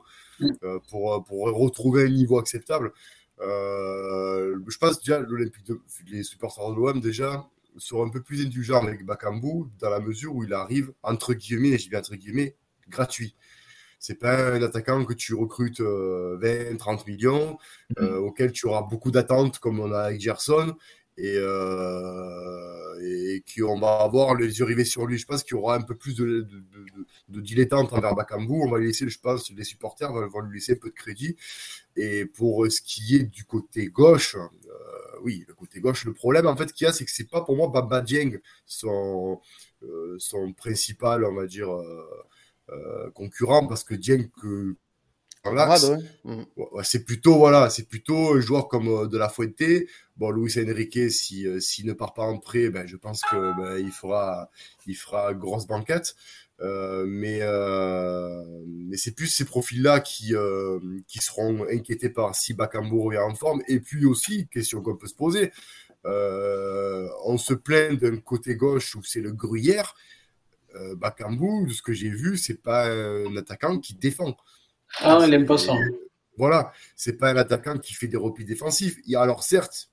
pour, 0.90 1.24
pour 1.26 1.46
retrouver 1.54 2.06
un 2.06 2.10
niveau 2.10 2.38
acceptable. 2.38 2.92
Je 3.44 4.78
pense 4.78 5.00
déjà 5.00 5.20
l'Olympique 5.20 5.66
les 6.10 6.24
supporters 6.24 6.70
de 6.70 6.76
l'OM 6.76 7.02
déjà 7.02 7.46
sont 7.78 8.06
un 8.06 8.10
peu 8.10 8.22
plus 8.22 8.46
indulgents 8.46 8.86
avec 8.86 9.06
Bakambu 9.06 9.66
dans 9.80 9.90
la 9.90 10.00
mesure 10.00 10.36
où 10.36 10.44
il 10.44 10.54
arrive, 10.54 10.94
entre 11.02 11.34
guillemets, 11.34 11.70
et 11.70 11.78
je 11.78 11.90
dis 11.90 11.96
entre 11.96 12.16
guillemets, 12.16 12.56
gratuit. 12.88 13.36
C'est 14.00 14.20
pas 14.20 14.54
un 14.54 14.62
attaquant 14.62 15.06
que 15.06 15.14
tu 15.14 15.34
recrutes 15.34 15.80
20, 15.80 15.86
euh, 15.86 16.78
30 16.78 17.08
millions, 17.08 17.58
mm-hmm. 17.98 18.04
euh, 18.04 18.18
auquel 18.18 18.52
tu 18.52 18.68
auras 18.68 18.82
beaucoup 18.82 19.12
d'attentes 19.12 19.60
comme 19.60 19.80
on 19.80 19.92
a 19.94 20.02
avec 20.02 20.20
Gerson 20.20 20.76
et, 21.18 21.36
euh, 21.38 23.00
et 23.02 23.44
qu'on 23.56 23.80
va 23.80 24.02
avoir 24.02 24.36
les 24.36 24.60
yeux 24.60 24.66
rivés 24.66 24.86
sur 24.86 25.06
lui. 25.06 25.18
Je 25.18 25.26
pense 25.26 25.44
qu'il 25.44 25.56
y 25.58 25.60
aura 25.60 25.76
un 25.76 25.82
peu 25.82 25.96
plus 25.96 26.16
de, 26.16 26.26
de, 26.26 26.42
de, 26.42 27.06
de 27.30 27.42
dilettante 27.42 27.94
envers 27.94 28.16
Bakambu. 28.16 28.54
On 28.54 28.70
va 28.72 28.80
lui 28.80 28.88
laisser, 28.88 29.08
je 29.10 29.20
pense, 29.20 29.52
les 29.52 29.64
supporters 29.64 30.12
vont, 30.12 30.42
lui 30.42 30.60
laisser 30.60 30.74
un 30.74 30.82
peu 30.82 30.90
de 30.90 30.96
crédit. 30.96 31.36
Et 31.96 32.26
pour 32.26 32.66
ce 32.72 32.82
qui 32.82 33.16
est 33.18 33.24
du 33.24 33.46
côté 33.46 33.88
gauche, 33.88 34.36
oui, 35.24 35.46
le 35.48 35.54
côté 35.54 35.80
gauche, 35.80 36.06
le 36.06 36.14
problème 36.14 36.48
en 36.48 36.56
fait 36.56 36.72
qu'il 36.74 36.86
y 36.86 36.88
a, 36.88 36.94
c'est 36.94 37.06
que 37.06 37.12
c'est 37.12 37.30
pas 37.30 37.42
pour 37.42 37.56
moi 37.56 37.70
Baba 37.70 38.02
Dieng 38.02 38.40
son, 38.66 39.40
euh, 39.84 40.16
son 40.20 40.54
principal, 40.54 41.24
on 41.26 41.34
va 41.34 41.48
dire, 41.48 41.74
euh, 41.74 42.26
euh, 42.70 43.10
concurrent, 43.12 43.66
parce 43.68 43.84
que 43.84 43.96
Dieng, 43.96 44.30
que 44.42 44.76
mm. 46.26 46.44
c'est 46.84 47.04
plutôt 47.04 47.36
voilà, 47.36 47.70
c'est 47.70 47.88
plutôt 47.88 48.36
un 48.36 48.40
joueur 48.40 48.68
comme 48.68 49.08
de 49.08 49.18
la 49.18 49.30
Fuente. 49.30 49.88
Bon, 50.16 50.32
Luis 50.32 50.54
Enrique, 50.58 51.12
si 51.12 51.46
s'il 51.62 51.86
ne 51.88 51.94
part 51.94 52.14
pas 52.14 52.24
en 52.24 52.38
prêt, 52.38 52.70
ben 52.70 52.88
je 52.88 52.96
pense 52.96 53.22
que 53.24 53.58
ben, 53.58 53.78
il 53.78 53.92
fera 53.92 54.50
il 54.88 54.96
fera 54.96 55.34
grosse 55.34 55.68
banquette. 55.68 56.16
Euh, 56.62 57.06
mais 57.08 57.40
euh, 57.42 58.44
mais 58.68 58.96
c'est 58.96 59.12
plus 59.14 59.28
ces 59.28 59.44
profils-là 59.44 60.00
qui, 60.00 60.36
euh, 60.36 60.80
qui 61.08 61.20
seront 61.20 61.66
inquiétés 61.70 62.10
par 62.10 62.36
si 62.36 62.54
Bakambu 62.54 63.00
revient 63.00 63.18
en 63.20 63.36
forme. 63.36 63.62
Et 63.68 63.80
puis 63.80 64.06
aussi, 64.06 64.48
question 64.48 64.82
qu'on 64.82 64.96
peut 64.96 65.08
se 65.08 65.16
poser, 65.16 65.52
on 66.06 67.38
se 67.38 67.54
plaint 67.54 68.00
d'un 68.00 68.18
côté 68.18 68.56
gauche 68.56 68.96
où 68.96 69.04
c'est 69.04 69.22
le 69.22 69.32
gruyère. 69.32 69.96
Bakambu, 70.98 71.68
de 71.68 71.74
ce 71.74 71.82
que 71.84 71.94
j'ai 71.94 72.10
vu, 72.10 72.38
c'est 72.38 72.62
pas 72.62 72.90
un 72.90 73.36
attaquant 73.38 73.80
qui 73.80 73.94
défend. 73.94 74.36
Ah, 75.02 75.24
il 75.26 75.34
aime 75.34 75.46
pas 75.46 75.58
ça. 75.58 75.74
Voilà, 76.38 76.72
c'est 76.96 77.18
pas 77.18 77.30
un 77.30 77.38
attaquant 77.38 77.78
qui 77.78 77.94
fait 77.94 78.08
des 78.08 78.18
replis 78.18 78.46
défensifs. 78.46 78.98
Alors 79.16 79.44
certes, 79.44 79.92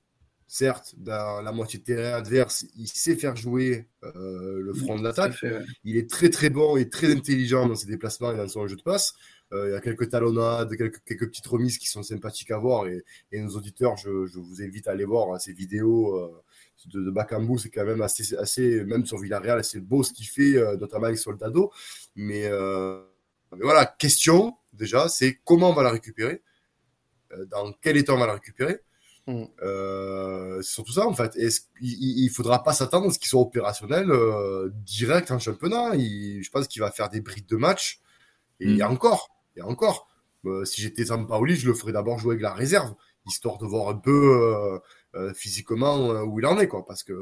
certes, 0.50 0.94
dans 0.96 1.42
la 1.42 1.52
moitié 1.52 1.78
de 1.78 1.84
terrain 1.84 2.16
adverse, 2.16 2.66
il 2.76 2.88
sait 2.88 3.14
faire 3.14 3.36
jouer 3.36 3.88
euh, 4.02 4.60
le 4.60 4.72
front 4.72 4.98
de 4.98 5.04
l'attaque. 5.04 5.36
Il 5.84 5.96
est 5.96 6.10
très 6.10 6.30
très 6.30 6.50
bon 6.50 6.76
et 6.76 6.88
très 6.88 7.12
intelligent 7.12 7.68
dans 7.68 7.74
ses 7.74 7.86
déplacements 7.86 8.32
et 8.32 8.36
dans 8.36 8.48
son 8.48 8.66
jeu 8.66 8.76
de 8.76 8.82
passe. 8.82 9.14
Euh, 9.52 9.68
il 9.68 9.72
y 9.72 9.76
a 9.76 9.80
quelques 9.80 10.08
talonnades, 10.10 10.76
quelques, 10.76 11.04
quelques, 11.04 11.28
petites 11.28 11.46
remises 11.46 11.78
qui 11.78 11.88
sont 11.88 12.02
sympathiques 12.02 12.50
à 12.52 12.58
voir. 12.58 12.86
Et, 12.86 13.04
nos 13.32 13.50
auditeurs, 13.50 13.96
je, 13.96 14.08
vous 14.08 14.62
invite 14.62 14.88
à 14.88 14.92
aller 14.92 15.04
voir 15.04 15.32
hein, 15.32 15.38
ces 15.38 15.52
vidéos 15.52 16.16
euh, 16.16 16.42
de, 16.86 17.00
de 17.00 17.10
Bakambu. 17.10 17.58
C'est 17.58 17.70
quand 17.70 17.84
même 17.84 18.02
assez, 18.02 18.34
assez, 18.36 18.84
même 18.84 19.04
sur 19.04 19.18
Villarreal, 19.18 19.58
assez 19.58 19.80
beau 19.80 20.02
ce 20.02 20.12
qu'il 20.12 20.26
fait, 20.26 20.54
notamment 20.78 21.06
avec 21.06 21.18
Soldado. 21.18 21.70
Mais, 22.16 22.50
mais 23.52 23.62
voilà, 23.62 23.86
question 23.86 24.56
déjà, 24.72 25.08
c'est 25.08 25.40
comment 25.44 25.70
on 25.70 25.74
va 25.74 25.82
la 25.82 25.90
récupérer 25.90 26.42
Dans 27.48 27.72
quel 27.80 27.96
état 27.96 28.14
on 28.14 28.18
va 28.18 28.26
la 28.26 28.34
récupérer 28.34 28.80
Mm. 29.26 29.44
Euh, 29.62 30.62
c'est 30.62 30.72
surtout 30.72 30.92
ça 30.92 31.06
en 31.06 31.14
fait. 31.14 31.36
il, 31.80 32.24
ne 32.24 32.30
faudra 32.30 32.62
pas 32.62 32.72
s'attendre 32.72 33.08
à 33.08 33.10
ce 33.12 33.18
qu'il 33.18 33.28
soit 33.28 33.40
opérationnel 33.40 34.10
euh, 34.10 34.70
direct 34.74 35.30
en 35.30 35.38
championnat. 35.38 35.92
je 35.94 36.50
pense 36.50 36.66
qu'il 36.68 36.82
va 36.82 36.90
faire 36.90 37.08
des 37.08 37.20
brides 37.20 37.46
de 37.46 37.56
match. 37.56 38.00
Et 38.60 38.78
mm. 38.78 38.82
encore, 38.82 39.30
a 39.60 39.66
encore. 39.66 40.08
Euh, 40.46 40.64
si 40.64 40.80
j'étais 40.80 41.04
Paoli, 41.28 41.56
je 41.56 41.66
le 41.66 41.74
ferais 41.74 41.92
d'abord 41.92 42.18
jouer 42.18 42.32
avec 42.32 42.42
la 42.42 42.54
réserve, 42.54 42.94
histoire 43.26 43.58
de 43.58 43.66
voir 43.66 43.88
un 43.88 43.96
peu 43.96 44.80
physiquement 45.34 46.22
où 46.22 46.40
il 46.40 46.46
en 46.46 46.58
est, 46.58 46.68
quoi. 46.68 46.84
Parce 46.84 47.02
que 47.02 47.12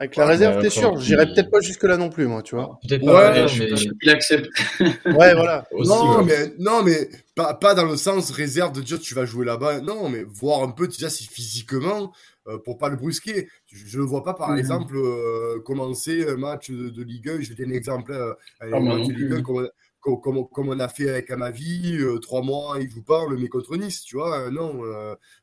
avec 0.00 0.16
la 0.16 0.26
réserve, 0.26 0.62
t'es 0.62 0.70
sûr 0.70 0.98
J'irai 1.00 1.26
peut-être 1.26 1.50
pas 1.50 1.60
jusque-là 1.60 1.96
non 1.96 2.08
plus, 2.08 2.26
moi, 2.26 2.42
tu 2.42 2.54
vois. 2.54 2.78
Peut-être 2.86 3.04
pas, 3.04 3.32
ouais, 3.32 3.46
mais... 3.58 3.70
il 4.02 4.10
accepte. 4.10 4.48
ouais, 4.80 5.34
voilà. 5.34 5.66
non, 5.72 6.24
mais, 6.24 6.52
non, 6.58 6.82
mais 6.82 7.08
pas, 7.34 7.54
pas 7.54 7.74
dans 7.74 7.84
le 7.84 7.96
sens 7.96 8.30
réserve 8.30 8.72
de 8.72 8.80
dire 8.80 9.00
tu 9.00 9.14
vas 9.14 9.24
jouer 9.24 9.44
là-bas. 9.44 9.80
Non, 9.80 10.08
mais 10.08 10.24
voir 10.24 10.62
un 10.62 10.70
peu 10.70 10.86
déjà 10.86 11.10
si 11.10 11.26
physiquement, 11.26 12.12
euh, 12.48 12.58
pour 12.58 12.78
pas 12.78 12.88
le 12.88 12.96
brusquer. 12.96 13.48
Je 13.66 13.98
ne 13.98 14.04
vois 14.04 14.24
pas, 14.24 14.34
par 14.34 14.50
mhm. 14.50 14.58
exemple, 14.58 14.96
euh, 14.96 15.60
commencer 15.60 16.26
un 16.28 16.36
match 16.36 16.70
de, 16.70 17.02
Ligue 17.02 17.28
1. 17.28 17.40
Je 17.40 17.50
vais 17.50 17.54
donner 17.54 17.74
un 17.74 17.76
exemple. 17.76 18.12
Euh, 18.12 18.34
un 18.60 18.80
match 18.80 19.06
de 19.06 19.12
Ligue 19.12 19.32
1 19.34 19.42
comme, 19.42 20.20
comme, 20.20 20.48
comme, 20.48 20.68
on 20.68 20.78
a 20.78 20.88
fait 20.88 21.10
avec 21.10 21.30
Amavi, 21.30 21.98
trois 22.22 22.40
mois, 22.40 22.76
il 22.80 22.88
joue 22.88 23.02
pas, 23.02 23.22
on 23.22 23.28
le 23.28 23.36
met 23.36 23.48
contre 23.48 23.76
Nice, 23.76 24.02
tu 24.02 24.16
vois. 24.16 24.48
non, 24.50 24.80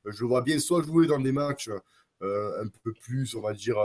je 0.06 0.26
vois 0.26 0.42
bien 0.42 0.60
soit 0.60 0.82
jouer 0.82 1.08
dans 1.08 1.20
des 1.20 1.34
matchs 1.34 1.70
un 2.22 2.68
peu 2.84 2.94
plus, 2.94 3.36
on 3.36 3.42
va 3.42 3.54
dire 3.54 3.76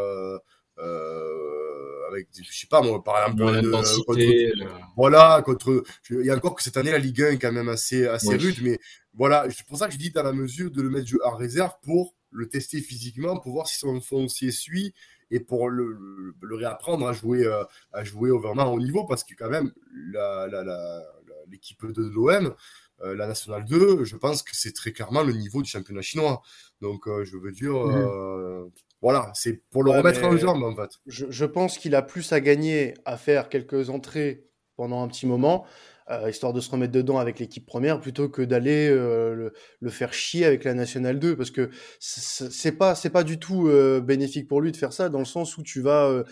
euh, 0.78 2.08
avec, 2.08 2.28
je 2.32 2.58
sais 2.58 2.66
pas 2.66 2.80
moi, 2.82 3.02
par 3.02 3.22
exemple, 3.22 3.42
euh, 3.42 3.70
contre, 3.70 4.18
euh. 4.18 4.52
voilà, 4.96 5.42
contre, 5.44 5.82
il 6.10 6.24
y 6.24 6.30
a 6.30 6.36
encore 6.36 6.54
que 6.54 6.62
cette 6.62 6.76
année 6.76 6.90
la 6.90 6.98
Ligue 6.98 7.22
1 7.22 7.30
est 7.32 7.38
quand 7.38 7.52
même 7.52 7.68
assez, 7.68 8.06
assez 8.06 8.36
rude, 8.36 8.56
mais 8.62 8.78
voilà, 9.14 9.46
c'est 9.50 9.66
pour 9.66 9.78
ça 9.78 9.86
que 9.86 9.92
je 9.92 9.98
dis 9.98 10.10
dans 10.10 10.22
la 10.22 10.32
mesure 10.32 10.70
de 10.70 10.82
le 10.82 10.90
mettre 10.90 11.12
en 11.24 11.36
réserve 11.36 11.72
pour 11.82 12.14
le 12.30 12.48
tester 12.48 12.80
physiquement, 12.80 13.38
pour 13.38 13.52
voir 13.52 13.66
si 13.66 13.76
son 13.76 14.00
foncier 14.00 14.50
suit 14.50 14.94
et 15.30 15.40
pour 15.40 15.68
le, 15.68 15.96
le, 16.40 16.54
réapprendre 16.56 17.06
à 17.06 17.12
jouer, 17.12 17.48
à 17.92 18.04
jouer 18.04 18.30
au 18.30 18.40
vraiment 18.40 18.72
haut 18.72 18.80
niveau 18.80 19.04
parce 19.04 19.24
que 19.24 19.34
quand 19.34 19.48
même 19.48 19.72
la, 20.12 20.48
la, 20.48 20.64
la, 20.64 21.02
l'équipe 21.48 21.84
de 21.86 22.02
l'OM, 22.02 22.54
la 23.02 23.26
nationale 23.26 23.64
2, 23.64 24.04
je 24.04 24.16
pense 24.16 24.42
que 24.42 24.50
c'est 24.54 24.72
très 24.72 24.92
clairement 24.92 25.22
le 25.22 25.32
niveau 25.32 25.62
du 25.62 25.70
championnat 25.70 26.02
chinois. 26.02 26.42
Donc, 26.80 27.06
je 27.06 27.36
veux 27.36 27.52
dire, 27.52 27.74
mmh. 27.74 28.70
Voilà, 29.02 29.30
c'est 29.34 29.62
pour 29.70 29.82
le 29.82 29.90
remettre 29.90 30.22
en 30.24 30.36
jambe 30.36 30.62
en 30.62 30.76
fait. 30.76 30.90
Je, 31.06 31.44
pense 31.44 31.78
qu'il 31.78 31.94
a 31.94 32.02
plus 32.02 32.32
à 32.32 32.40
gagner 32.40 32.94
à 33.04 33.16
faire 33.16 33.48
quelques 33.48 33.88
entrées 33.88 34.44
pendant 34.76 35.02
un 35.02 35.08
petit 35.08 35.26
moment, 35.26 35.64
euh, 36.10 36.28
histoire 36.28 36.52
de 36.52 36.60
se 36.60 36.70
remettre 36.70 36.92
dedans 36.92 37.18
avec 37.18 37.38
l'équipe 37.38 37.64
première, 37.64 38.00
plutôt 38.00 38.28
que 38.28 38.42
d'aller 38.42 38.88
euh, 38.90 39.50
le, 39.80 39.90
faire 39.90 40.12
chier 40.12 40.44
avec 40.44 40.64
la 40.64 40.74
nationale 40.74 41.18
2, 41.18 41.34
parce 41.36 41.50
que 41.50 41.70
c'est 41.98 42.72
pas 42.72 42.94
c'est 42.94 43.10
pas 43.10 43.24
du 43.24 43.38
tout 43.38 43.68
euh, 43.68 44.00
bénéfique 44.00 44.48
pour 44.48 44.60
lui 44.60 44.70
de 44.70 44.76
faire 44.76 44.92
ça, 44.92 45.08
dans 45.08 45.18
le 45.18 45.24
sens 45.24 45.56
où 45.56 45.62
tu 45.62 45.80
vas 45.80 46.24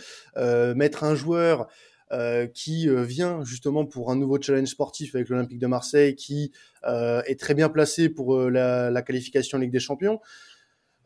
mettre 0.74 1.04
un 1.04 1.14
joueur 1.14 1.68
qui 2.54 2.88
vient 2.88 3.44
justement 3.44 3.86
pour 3.86 4.10
un 4.10 4.16
nouveau 4.16 4.40
challenge 4.40 4.68
sportif 4.68 5.14
avec 5.14 5.28
l'Olympique 5.30 5.58
de 5.58 5.66
Marseille, 5.66 6.14
qui 6.16 6.52
est 6.84 7.40
très 7.40 7.54
bien 7.54 7.70
placé 7.70 8.10
pour 8.10 8.50
la, 8.50 8.90
la, 8.90 9.02
qualification 9.02 9.58
Ligue 9.58 9.72
des 9.72 9.80
Champions. 9.80 10.20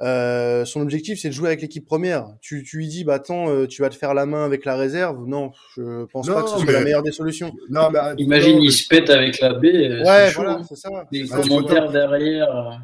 Euh, 0.02 0.64
son 0.64 0.80
objectif, 0.80 1.20
c'est 1.20 1.28
de 1.28 1.34
jouer 1.34 1.48
avec 1.48 1.62
l'équipe 1.62 1.86
première. 1.86 2.26
Tu, 2.40 2.64
tu 2.64 2.78
lui 2.78 2.88
dis, 2.88 3.04
bah 3.04 3.14
attends, 3.14 3.48
euh, 3.48 3.66
tu 3.66 3.82
vas 3.82 3.88
te 3.88 3.94
faire 3.94 4.14
la 4.14 4.26
main 4.26 4.44
avec 4.44 4.64
la 4.64 4.76
réserve. 4.76 5.26
Non, 5.26 5.52
je 5.76 6.04
pense 6.06 6.26
pas 6.26 6.42
que 6.42 6.48
ce 6.48 6.58
soit 6.58 6.72
la 6.72 6.82
meilleure 6.82 7.04
des 7.04 7.12
solutions. 7.12 7.52
Non, 7.70 7.88
mais, 7.90 8.00
Imagine, 8.18 8.60
il 8.62 8.72
se 8.72 8.88
pète 8.88 9.10
avec 9.10 9.38
la 9.40 9.54
B. 9.54 9.66
Euh, 9.66 10.04
ouais, 10.04 10.30
voilà, 10.30 10.60
c'est 10.68 10.76
ça. 10.76 10.90
Les 11.12 11.32
ah, 11.32 11.36
commentaires 11.40 11.90
derrière. 11.90 12.80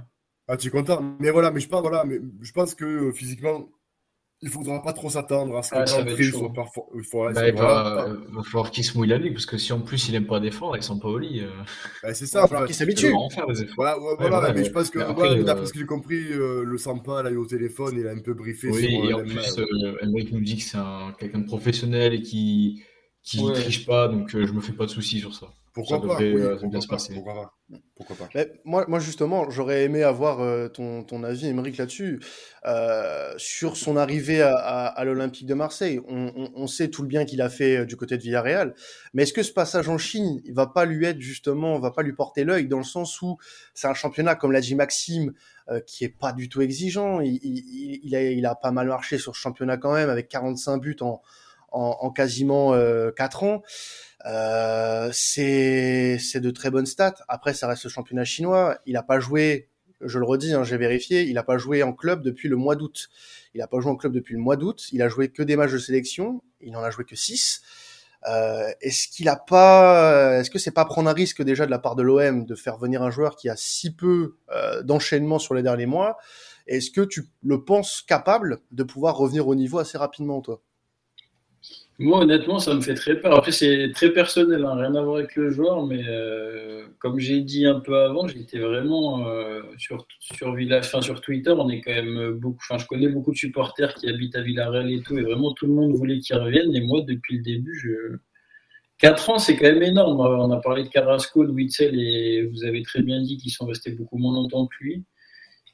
Ah, 0.47 0.57
tu 0.57 0.69
es 0.69 0.71
content. 0.71 1.03
Mais 1.19 1.31
voilà, 1.31 1.51
mais 1.51 1.61
je 1.61 1.69
pense, 1.69 1.83
voilà, 1.83 2.05
mais 2.05 2.21
je 2.41 2.53
pense 2.53 2.75
que 2.75 3.11
physiquement, 3.11 3.69
il 4.41 4.49
faudra 4.51 4.81
pas 4.83 4.93
trop 4.93 5.11
s'attendre 5.11 5.57
à 5.57 5.63
ce 5.63 5.75
que 5.75 6.31
soit 6.31 6.53
parfois. 6.53 6.85
Il, 6.95 7.03
faudra, 7.03 7.33
bah, 7.33 7.49
il 7.49 7.55
va, 7.55 8.07
va, 8.31 8.43
falloir 8.45 8.71
qu'il 8.71 8.85
se 8.85 8.97
mouille 8.97 9.09
la 9.09 9.19
ligue, 9.19 9.33
parce 9.33 9.47
que 9.47 9.59
si 9.59 9.73
en 9.73 9.81
plus 9.81 10.09
il 10.09 10.15
aime 10.15 10.27
pas 10.27 10.39
défendre 10.39 10.75
avec 10.75 10.85
son 10.85 10.99
Paoli. 10.99 11.41
Euh... 11.41 11.49
Bah, 12.03 12.15
c'est 12.15 12.27
ça, 12.27 12.41
il 12.41 12.43
va 12.43 12.49
falloir 12.49 12.67
qu'il 12.67 12.77
s'habitue. 12.77 13.13
Voilà, 13.77 13.97
voilà, 14.19 14.53
mais, 14.53 14.65
je 14.65 14.71
pense 14.71 14.91
que, 14.91 15.01
après, 15.01 15.43
d'après 15.43 15.65
euh, 15.65 15.67
ce 15.67 15.73
que 15.73 15.81
j'ai 15.81 15.87
compris, 15.87 16.33
euh, 16.33 16.63
le 16.65 16.79
Sampa, 16.79 17.23
là, 17.23 17.31
il 17.31 17.35
est 17.35 17.37
au 17.37 17.47
téléphone, 17.47 17.97
il 17.99 18.07
a 18.07 18.13
un 18.13 18.21
peu 18.21 18.35
briefé 18.35 18.69
oui, 18.71 18.91
sur. 18.91 19.11
et 19.11 19.15
en 19.15 19.25
plus, 19.25 19.59
euh, 19.59 19.97
Emmerich 20.03 20.33
nous 20.33 20.41
dit 20.41 20.57
que 20.57 20.63
c'est 20.63 20.79
quelqu'un 21.19 21.41
de 21.41 21.47
professionnel 21.47 22.15
et 22.15 22.23
qui 22.23 22.83
qui 23.25 23.45
ne 23.45 23.53
triche 23.53 23.85
pas, 23.85 24.09
donc 24.09 24.31
je 24.31 24.53
me 24.53 24.61
fais 24.61 24.73
pas 24.73 24.87
de 24.87 24.91
soucis 24.91 25.19
sur 25.19 25.35
ça. 25.35 25.49
Pourquoi 25.73 26.01
pas 26.01 26.19
bien 26.19 26.81
se 26.81 26.87
passer. 26.87 27.15
Pourquoi 27.95 28.17
pas, 28.17 28.29
moi, 28.65 28.85
moi, 28.89 28.99
justement, 28.99 29.51
j'aurais 29.51 29.85
aimé 29.85 30.03
avoir 30.03 30.71
ton, 30.73 31.05
ton, 31.05 31.23
avis, 31.23 31.49
Émeric, 31.49 31.77
là-dessus. 31.77 32.21
sur 33.37 33.77
son 33.77 33.97
arrivée 33.97 34.43
à, 34.43 34.55
à, 34.55 35.05
l'Olympique 35.05 35.47
de 35.47 35.55
Marseille, 35.55 36.01
on, 36.09 36.33
on, 36.37 36.51
on, 36.55 36.67
sait 36.67 36.89
tout 36.89 37.03
le 37.03 37.09
bien 37.09 37.25
qu'il 37.25 37.43
a 37.43 37.51
fait 37.51 37.85
du 37.87 37.97
côté 37.97 38.17
de 38.17 38.23
Villarreal, 38.23 38.75
mais 39.15 39.25
est-ce 39.25 39.33
que 39.33 39.43
ce 39.43 39.53
passage 39.53 39.89
en 39.89 39.99
Chine, 39.99 40.41
il 40.45 40.55
va 40.55 40.67
pas 40.67 40.85
lui 40.85 41.05
être 41.05 41.21
justement, 41.21 41.79
va 41.79 41.91
pas 41.91 42.03
lui 42.03 42.13
porter 42.13 42.45
l'œil 42.45 42.67
dans 42.69 42.79
le 42.79 42.85
sens 42.85 43.21
où 43.21 43.37
c'est 43.75 43.89
un 43.89 43.95
championnat, 43.95 44.35
comme 44.35 44.53
l'a 44.53 44.61
dit 44.61 44.75
Maxime, 44.75 45.33
qui 45.87 46.05
est 46.05 46.09
pas 46.09 46.33
du 46.33 46.49
tout 46.49 46.63
exigeant. 46.63 47.21
Il, 47.21 47.39
il, 47.43 48.01
il, 48.03 48.17
a, 48.17 48.23
il 48.23 48.47
a 48.47 48.55
pas 48.55 48.71
mal 48.71 48.89
marché 48.89 49.19
sur 49.19 49.37
ce 49.37 49.41
championnat 49.41 49.77
quand 49.77 49.93
même, 49.93 50.09
avec 50.09 50.29
45 50.29 50.79
buts 50.79 50.97
en, 51.01 51.21
en, 51.73 51.97
en 52.01 52.11
quasiment 52.11 52.75
euh, 52.75 53.11
4 53.11 53.43
ans. 53.45 53.63
Euh, 54.27 55.11
c'est 55.13 56.41
de 56.41 56.51
très 56.51 56.71
bonnes 56.71 56.87
stats. 56.87 57.17
Après, 57.29 57.55
ça 57.55 57.69
reste 57.69 57.85
le 57.85 57.91
championnat 57.91 58.25
chinois. 58.25 58.79
Il 58.87 58.95
n'a 58.95 59.03
pas 59.03 59.21
joué, 59.21 59.71
je 60.01 60.19
le 60.19 60.25
redis, 60.25 60.53
hein, 60.55 60.65
j'ai 60.65 60.77
vérifié, 60.77 61.23
il 61.23 61.35
n'a 61.35 61.43
pas 61.43 61.59
joué 61.59 61.83
en 61.83 61.93
club 61.93 62.23
depuis 62.23 62.49
le 62.49 62.57
mois 62.57 62.77
d'août. 62.77 63.09
Il 63.55 63.59
n'a 63.59 63.67
pas 63.67 63.81
joué 63.81 63.91
en 63.91 63.97
club 63.97 64.13
depuis 64.13 64.35
le 64.35 64.41
mois 64.41 64.57
d'août. 64.57 64.89
Il 64.93 65.03
a 65.03 65.09
joué 65.09 65.29
que 65.29 65.43
des 65.43 65.57
matchs 65.57 65.73
de 65.73 65.79
sélection. 65.79 66.43
Il 66.61 66.73
n'en 66.73 66.83
a 66.83 66.91
joué 66.91 67.05
que 67.05 67.17
6. 67.17 67.63
Euh, 68.27 68.69
est-ce 68.81 69.07
qu'il 69.09 69.29
a 69.29 69.37
pas, 69.37 70.41
est-ce 70.41 70.51
que 70.51 70.59
c'est 70.59 70.73
pas 70.73 70.85
prendre 70.85 71.09
un 71.09 71.13
risque 71.13 71.43
déjà 71.43 71.67
de 71.67 71.71
la 71.71 71.79
part 71.79 71.95
de 71.95 72.03
l'OM 72.03 72.45
de 72.45 72.55
faire 72.57 72.77
venir 72.77 73.03
un 73.03 73.11
joueur 73.11 73.37
qui 73.37 73.49
a 73.49 73.55
si 73.57 73.95
peu 73.95 74.37
euh, 74.51 74.83
d'enchaînement 74.83 75.39
sur 75.39 75.55
les 75.55 75.63
derniers 75.63 75.87
mois? 75.87 76.19
Est-ce 76.67 76.91
que 76.91 77.01
tu 77.01 77.29
le 77.43 77.65
penses 77.65 78.03
capable 78.03 78.59
de 78.73 78.83
pouvoir 78.83 79.17
revenir 79.17 79.47
au 79.49 79.55
niveau 79.55 79.79
assez 79.79 79.97
rapidement, 79.97 80.43
toi? 80.43 80.61
Moi, 81.99 82.21
honnêtement, 82.21 82.61
ça 82.61 82.75
me 82.75 82.81
fait 82.81 82.95
très 82.95 83.21
peur. 83.21 83.37
Après, 83.37 83.51
c'est 83.51 83.91
très 83.93 84.13
personnel, 84.13 84.65
hein, 84.65 84.75
rien 84.75 84.95
à 84.95 85.03
voir 85.03 85.17
avec 85.17 85.35
le 85.35 85.51
joueur, 85.51 85.85
mais 85.85 86.03
euh, 86.07 86.87
comme 87.01 87.19
j'ai 87.19 87.41
dit 87.41 87.67
un 87.67 87.81
peu 87.81 87.97
avant, 87.99 88.29
j'étais 88.29 88.59
vraiment 88.61 89.27
euh, 89.29 89.63
sur 89.79 90.07
sur 90.21 90.57
enfin, 90.73 91.03
sur 91.03 91.21
Twitter, 91.21 91.51
on 91.51 91.69
est 91.69 91.81
quand 91.81 91.93
même 91.93 92.33
beaucoup. 92.33 92.61
Enfin, 92.63 92.79
je 92.79 92.87
connais 92.87 93.09
beaucoup 93.09 93.33
de 93.33 93.37
supporters 93.37 93.95
qui 93.95 94.09
habitent 94.09 94.37
à 94.37 94.43
Villarreal 94.43 94.91
et 94.93 95.03
tout, 95.03 95.19
et 95.19 95.23
vraiment 95.23 95.53
tout 95.55 95.67
le 95.67 95.73
monde 95.73 95.93
voulait 95.95 96.21
qu'ils 96.21 96.37
reviennent. 96.37 96.75
Et 96.75 96.81
moi, 96.83 97.01
depuis 97.03 97.39
le 97.39 97.43
début, 97.43 97.75
je 97.75 98.19
4 98.99 99.31
ans, 99.31 99.39
c'est 99.39 99.57
quand 99.57 99.67
même 99.67 99.83
énorme. 99.83 100.21
On 100.21 100.51
a 100.53 100.59
parlé 100.61 100.85
de 100.85 100.89
Carrasco, 100.89 101.45
de 101.45 101.53
Witzel, 101.53 101.99
et 101.99 102.43
vous 102.47 102.65
avez 102.65 102.83
très 102.83 103.03
bien 103.03 103.21
dit 103.23 103.39
qu'ils 103.39 103.53
sont 103.53 103.67
restés 103.67 103.93
beaucoup 103.93 104.19
moins 104.19 104.35
longtemps 104.35 104.67
que 104.67 104.77
lui. 104.81 105.05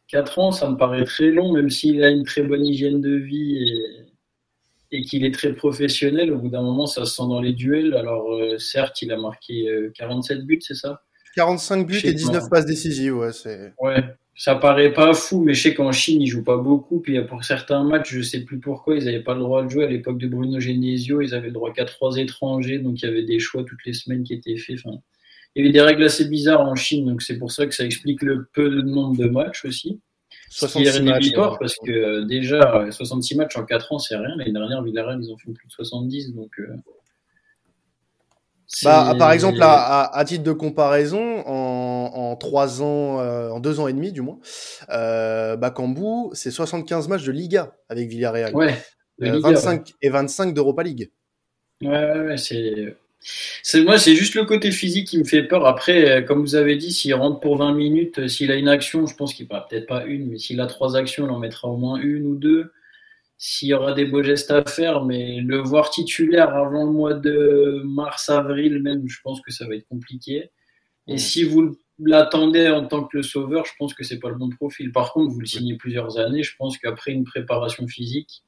4 0.09 0.39
ans, 0.39 0.53
ça 0.53 0.71
me 0.71 0.77
paraît 0.77 1.05
très 1.05 1.31
long, 1.31 1.53
même 1.53 1.71
s'il 1.71 2.03
a 2.05 2.11
une 2.11 2.25
très 2.25 2.43
bonne 2.43 2.65
hygiène 2.65 3.01
de 3.01 3.17
vie 3.17 3.57
et 3.59 4.04
et 4.95 5.03
qu'il 5.03 5.25
est 5.25 5.35
très 5.35 5.53
professionnel, 5.53 6.33
au 6.33 6.39
bout 6.39 6.49
d'un 6.49 6.63
moment, 6.63 6.87
ça 6.87 7.05
se 7.05 7.17
sent 7.17 7.25
dans 7.29 7.41
les 7.41 7.53
duels. 7.53 7.95
Alors, 7.95 8.33
euh, 8.33 8.59
certes, 8.59 9.03
il 9.03 9.11
a 9.11 9.17
marqué 9.17 9.69
47 9.95 10.39
euh, 10.39 10.43
buts, 10.43 10.61
c'est 10.61 10.75
ça? 10.75 11.03
45 11.35 11.85
buts 11.85 12.01
et 12.05 12.13
19 12.13 12.49
passes 12.49 12.65
décisives, 12.65 13.17
ouais. 13.17 13.31
Ouais, 13.81 14.05
ça 14.37 14.55
paraît 14.55 14.93
pas 14.93 15.13
fou, 15.13 15.43
mais 15.43 15.53
je 15.53 15.63
sais 15.63 15.75
qu'en 15.75 15.91
Chine, 15.91 16.23
ils 16.23 16.29
jouent 16.29 16.45
pas 16.45 16.59
beaucoup. 16.59 17.01
Puis 17.01 17.21
pour 17.25 17.43
certains 17.43 17.83
matchs, 17.83 18.15
je 18.15 18.23
sais 18.23 18.45
plus 18.45 18.61
pourquoi, 18.61 18.95
ils 18.95 19.05
n'avaient 19.05 19.23
pas 19.23 19.35
le 19.35 19.41
droit 19.41 19.65
de 19.65 19.69
jouer. 19.69 19.85
À 19.85 19.89
l'époque 19.89 20.19
de 20.19 20.29
Bruno 20.29 20.61
Genesio, 20.61 21.21
ils 21.21 21.35
avaient 21.35 21.49
le 21.49 21.55
droit 21.55 21.73
qu'à 21.73 21.87
trois 21.87 22.17
étrangers, 22.17 22.79
donc 22.79 23.03
il 23.03 23.07
y 23.07 23.09
avait 23.09 23.25
des 23.25 23.41
choix 23.41 23.65
toutes 23.65 23.85
les 23.85 23.95
semaines 23.95 24.23
qui 24.23 24.35
étaient 24.35 24.57
faits. 24.57 24.79
Enfin, 24.85 24.99
il 25.57 25.65
y 25.65 25.67
avait 25.67 25.73
des 25.73 25.81
règles 25.81 26.05
assez 26.05 26.25
bizarres 26.27 26.61
en 26.61 26.77
Chine, 26.77 27.07
donc 27.07 27.21
c'est 27.21 27.39
pour 27.39 27.51
ça 27.51 27.67
que 27.67 27.75
ça 27.75 27.85
explique 27.85 28.23
le 28.23 28.47
peu 28.53 28.71
de 28.71 28.83
nombre 28.83 29.17
de 29.17 29.27
matchs 29.27 29.65
aussi. 29.65 30.01
66 30.55 31.03
matchs. 31.03 31.33
parce 31.59 31.75
que 31.85 31.91
euh, 31.91 32.25
déjà, 32.25 32.87
66 32.91 33.37
matchs 33.37 33.57
en 33.57 33.65
4 33.65 33.93
ans, 33.93 33.99
c'est 33.99 34.17
rien. 34.17 34.37
L'année 34.37 34.53
dernière, 34.53 34.83
Villarreal, 34.83 35.19
ils 35.21 35.33
ont 35.33 35.37
fait 35.37 35.51
plus 35.51 35.67
de 35.67 35.73
70. 35.73 36.33
Donc, 36.35 36.51
euh, 36.61 36.77
bah, 38.85 39.15
par 39.19 39.33
exemple, 39.33 39.59
à, 39.61 40.25
titre 40.27 40.45
de 40.45 40.53
comparaison, 40.53 41.43
en, 41.47 42.11
en 42.15 42.37
3 42.37 42.83
ans, 42.83 43.21
euh, 43.21 43.51
en 43.51 43.59
2 43.59 43.81
ans 43.81 43.89
et 43.89 43.93
demi 43.93 44.13
du 44.13 44.23
moins, 44.23 44.39
euh, 44.91 45.57
Bakambu, 45.57 46.31
c'est 46.35 46.53
75 46.53 47.09
matchs 47.09 47.25
de 47.25 47.33
Liga 47.33 47.75
avec 47.89 48.09
Villarreal. 48.09 48.55
Ouais, 48.55 48.75
25 49.19 49.93
et 50.03 50.09
25 50.09 50.55
d'Europa 50.55 50.85
League. 50.85 51.11
Ouais, 51.83 52.21
ouais, 52.21 52.37
c'est 52.37 52.97
c'est 53.63 53.83
moi, 53.83 53.99
c'est 53.99 54.15
juste 54.15 54.35
le 54.35 54.45
côté 54.45 54.71
physique 54.71 55.09
qui 55.09 55.19
me 55.19 55.25
fait 55.25 55.43
peur. 55.43 55.67
Après, 55.67 56.11
euh, 56.11 56.23
comme 56.23 56.41
vous 56.41 56.55
avez 56.55 56.77
dit, 56.77 56.93
s'il 56.93 57.15
rentre 57.15 57.41
pour 57.41 57.57
20 57.57 57.73
minutes, 57.75 58.19
euh, 58.19 58.29
s'il 58.29 58.51
a 58.53 58.57
une 58.57 58.69
action, 58.69 59.07
je 59.07 59.17
pense 59.17 59.33
qu'il 59.33 59.47
va 59.49 59.67
peut-être 59.69 59.87
pas 59.87 60.05
une, 60.05 60.29
mais 60.29 60.39
s'il 60.39 60.61
a 60.61 60.67
trois 60.67 60.97
actions, 60.97 61.27
il 61.27 61.31
en 61.31 61.39
mettra 61.39 61.69
au 61.69 61.77
moins 61.77 61.99
une 62.01 62.27
ou 62.27 62.37
deux. 62.37 62.73
S'il 63.39 63.69
y 63.69 63.75
aura 63.75 63.93
des 63.93 64.05
beaux 64.05 64.23
gestes 64.23 64.51
à 64.51 64.65
faire, 64.65 65.05
mais 65.05 65.41
le 65.41 65.59
voir 65.59 65.91
titulaire 65.91 66.55
avant 66.55 66.85
le 66.85 66.93
mois 66.93 67.15
de 67.15 67.83
mars, 67.85 68.29
avril, 68.29 68.81
même, 68.83 69.09
je 69.09 69.19
pense 69.23 69.41
que 69.41 69.53
ça 69.53 69.67
va 69.67 69.75
être 69.75 69.89
compliqué. 69.89 70.51
Et 71.09 71.19
si 71.19 71.45
vous 71.45 71.77
l'attendez 71.99 72.69
en 72.69 72.87
tant 72.87 73.05
que 73.05 73.17
le 73.17 73.23
sauveur, 73.23 73.67
je 73.67 73.73
pense 73.79 73.93
que 73.95 74.05
c'est 74.05 74.19
pas 74.19 74.31
le 74.31 74.37
bon 74.37 74.51
profil. 74.51 74.93
Par 74.93 75.13
contre, 75.13 75.33
vous 75.33 75.41
le 75.41 75.47
signez 75.47 75.77
plusieurs 75.77 76.19
années, 76.19 76.43
je 76.43 76.55
pense 76.57 76.79
qu'après 76.79 77.13
une 77.13 77.25
préparation 77.25 77.87
physique, 77.87 78.43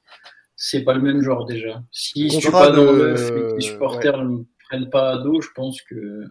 c'est 0.56 0.84
pas 0.84 0.94
le 0.94 1.02
même 1.02 1.20
genre 1.20 1.44
déjà. 1.44 1.82
Si 1.90 2.30
je 2.30 2.38
suis 2.38 2.50
pas 2.50 2.70
dans 2.70 2.92
le 2.92 3.54
les 3.56 3.60
supporters 3.60 4.24
prennent 4.68 4.90
pas 4.90 5.12
à 5.12 5.18
dos, 5.18 5.40
je 5.40 5.50
pense 5.54 5.80
que. 5.82 6.24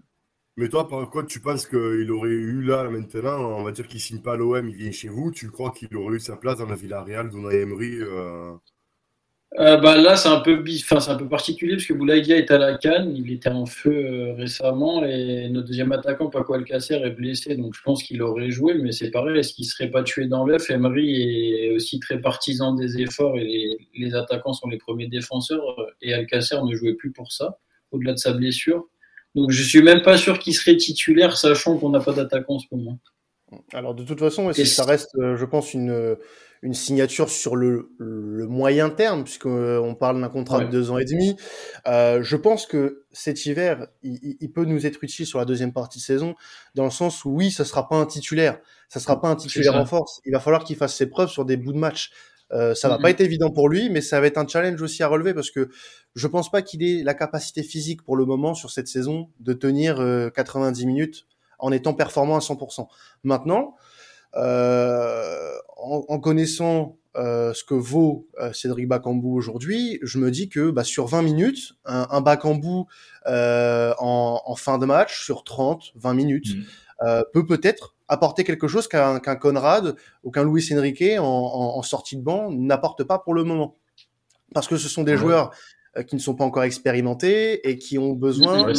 Mais 0.57 0.69
toi, 0.69 0.87
par 0.87 1.09
contre, 1.09 1.27
tu 1.27 1.41
penses 1.41 1.67
qu'il 1.67 2.11
aurait 2.11 2.29
eu 2.29 2.61
là, 2.61 2.89
maintenant, 2.89 3.59
on 3.59 3.63
va 3.63 3.71
dire 3.71 3.87
qu'il 3.87 3.99
signe 3.99 4.21
pas 4.21 4.37
l'OM, 4.37 4.69
il 4.69 4.75
vient 4.75 4.91
chez 4.91 5.09
vous, 5.09 5.31
tu 5.31 5.49
crois 5.49 5.71
qu'il 5.71 5.95
aurait 5.97 6.15
eu 6.15 6.19
sa 6.19 6.37
place 6.37 6.57
dans 6.57 6.67
la 6.67 6.75
Villarreal, 6.75 7.29
dans 7.29 7.49
Emery 7.49 7.97
euh... 8.01 8.53
Euh, 9.59 9.77
bah, 9.77 9.95
là, 9.95 10.17
c'est 10.17 10.27
un 10.27 10.41
peu 10.41 10.61
enfin, 10.67 10.99
c'est 10.99 11.11
un 11.11 11.15
peu 11.15 11.29
particulier 11.29 11.75
parce 11.75 11.85
que 11.85 11.93
Boulaïga 11.93 12.35
est 12.35 12.51
à 12.51 12.57
la 12.57 12.77
canne, 12.77 13.15
il 13.15 13.31
était 13.31 13.49
en 13.49 13.65
feu 13.65 13.91
euh, 13.93 14.33
récemment 14.33 15.05
et 15.05 15.47
notre 15.49 15.67
deuxième 15.67 15.93
attaquant 15.93 16.29
Paco 16.29 16.55
Alcacer 16.55 16.95
est 16.95 17.11
blessé, 17.11 17.55
donc 17.55 17.73
je 17.73 17.81
pense 17.81 18.03
qu'il 18.03 18.21
aurait 18.21 18.51
joué, 18.51 18.73
mais 18.73 18.91
c'est 18.91 19.11
pareil, 19.11 19.39
est-ce 19.39 19.53
qu'il 19.53 19.63
serait 19.63 19.89
pas 19.89 20.03
tué 20.03 20.27
dans 20.27 20.45
l'œuf? 20.45 20.69
Emery 20.69 21.53
est 21.53 21.71
aussi 21.71 22.01
très 22.01 22.19
partisan 22.19 22.73
des 22.73 22.99
efforts 22.99 23.37
et 23.37 23.77
les, 23.95 24.13
attaquants 24.13 24.51
sont 24.51 24.67
les 24.67 24.77
premiers 24.77 25.07
défenseurs 25.07 25.63
et 26.01 26.13
Alcacer 26.13 26.57
ne 26.61 26.75
jouait 26.75 26.95
plus 26.95 27.13
pour 27.13 27.31
ça, 27.31 27.57
au-delà 27.91 28.13
de 28.13 28.17
sa 28.17 28.33
blessure. 28.33 28.87
Donc 29.35 29.51
je 29.51 29.63
suis 29.63 29.81
même 29.81 30.01
pas 30.01 30.17
sûr 30.17 30.39
qu'il 30.39 30.53
serait 30.53 30.77
titulaire, 30.77 31.37
sachant 31.37 31.77
qu'on 31.77 31.89
n'a 31.89 31.99
pas 31.99 32.13
d'attaquant 32.13 32.55
en 32.55 32.59
ce 32.59 32.67
moment. 32.71 32.99
Alors 33.73 33.95
de 33.95 34.03
toute 34.03 34.19
façon, 34.19 34.51
ça 34.53 34.85
reste, 34.85 35.15
euh, 35.15 35.35
je 35.35 35.45
pense, 35.45 35.73
une 35.73 36.17
une 36.65 36.73
signature 36.73 37.29
sur 37.29 37.55
le, 37.55 37.91
le 37.99 38.47
moyen 38.47 38.89
terme, 38.89 39.23
puisqu'on 39.23 39.95
parle 39.99 40.19
d'un 40.19 40.29
contrat 40.29 40.63
de 40.63 40.69
deux 40.69 40.89
ans 40.89 40.97
et 40.97 41.05
demi. 41.05 41.37
Euh, 41.87 42.23
je 42.23 42.35
pense 42.35 42.65
que 42.65 43.03
cet 43.11 43.45
hiver, 43.45 43.87
il, 44.01 44.35
il, 44.39 44.51
peut 44.51 44.65
nous 44.65 44.87
être 44.87 45.03
utile 45.03 45.27
sur 45.27 45.37
la 45.37 45.45
deuxième 45.45 45.73
partie 45.73 45.99
de 45.99 46.03
saison, 46.03 46.33
dans 46.73 46.85
le 46.85 46.89
sens 46.89 47.23
où 47.23 47.29
oui, 47.29 47.51
ça 47.51 47.65
sera 47.65 47.87
pas 47.87 47.97
un 47.97 48.07
titulaire, 48.07 48.59
ça 48.89 48.99
sera 48.99 49.21
pas 49.21 49.27
un 49.27 49.35
titulaire 49.35 49.75
en 49.75 49.85
force. 49.85 50.21
Il 50.25 50.33
va 50.33 50.39
falloir 50.39 50.63
qu'il 50.63 50.75
fasse 50.75 50.95
ses 50.95 51.05
preuves 51.05 51.29
sur 51.29 51.45
des 51.45 51.55
bouts 51.55 51.73
de 51.73 51.77
match. 51.77 52.11
Euh, 52.51 52.75
ça 52.75 52.89
va 52.89 52.99
pas 52.99 53.09
être 53.09 53.21
évident 53.21 53.49
pour 53.49 53.69
lui, 53.69 53.89
mais 53.89 54.01
ça 54.01 54.21
va 54.21 54.27
être 54.27 54.37
un 54.37 54.47
challenge 54.47 54.81
aussi 54.81 55.01
à 55.03 55.07
relever 55.07 55.33
parce 55.33 55.49
que 55.49 55.69
je 56.15 56.27
pense 56.27 56.51
pas 56.51 56.61
qu'il 56.61 56.83
ait 56.83 57.03
la 57.03 57.13
capacité 57.13 57.63
physique 57.63 58.03
pour 58.03 58.15
le 58.15 58.25
moment 58.25 58.53
sur 58.53 58.71
cette 58.71 58.87
saison 58.87 59.29
de 59.39 59.53
tenir 59.53 59.95
90 60.33 60.83
euh, 60.83 60.87
minutes 60.87 61.27
en 61.57 61.71
étant 61.71 61.93
performant 61.93 62.35
à 62.35 62.39
100%. 62.39 62.87
Maintenant, 63.23 63.75
euh, 64.35 65.53
en, 65.77 66.19
connaissant 66.19 66.97
ce 67.15 67.63
que 67.63 67.73
vaut 67.73 68.27
Cédric 68.53 68.87
Bakambu 68.87 69.27
aujourd'hui, 69.27 69.99
je 70.03 70.19
me 70.19 70.29
dis 70.29 70.49
que 70.49 70.69
bah, 70.69 70.83
sur 70.83 71.07
20 71.07 71.21
minutes, 71.21 71.73
un, 71.85 72.07
un 72.09 72.21
Bakambu 72.21 72.83
en, 73.25 74.41
en, 74.45 74.55
fin 74.55 74.77
de 74.77 74.85
match, 74.85 75.23
sur 75.23 75.43
30, 75.43 75.93
20 75.95 76.13
minutes, 76.13 76.55
mmh. 76.55 77.21
peut 77.33 77.45
peut-être 77.45 77.94
apporter 78.07 78.43
quelque 78.43 78.67
chose 78.67 78.87
qu'un 78.87 79.19
Conrad 79.19 79.95
ou 80.23 80.31
qu'un 80.31 80.43
Luis 80.43 80.67
Enrique 80.73 81.17
en, 81.17 81.23
en, 81.23 81.81
sortie 81.81 82.17
de 82.17 82.21
banc 82.21 82.51
n'apporte 82.51 83.03
pas 83.03 83.19
pour 83.19 83.33
le 83.33 83.43
moment. 83.43 83.75
Parce 84.53 84.67
que 84.67 84.77
ce 84.77 84.87
sont 84.87 85.03
des 85.03 85.17
joueurs 85.17 85.51
euh, 85.97 86.03
qui 86.03 86.15
ne 86.15 86.21
sont 86.21 86.35
pas 86.35 86.43
encore 86.43 86.63
expérimentés 86.63 87.67
et 87.67 87.77
qui 87.77 87.97
ont 87.97 88.13
besoin 88.13 88.71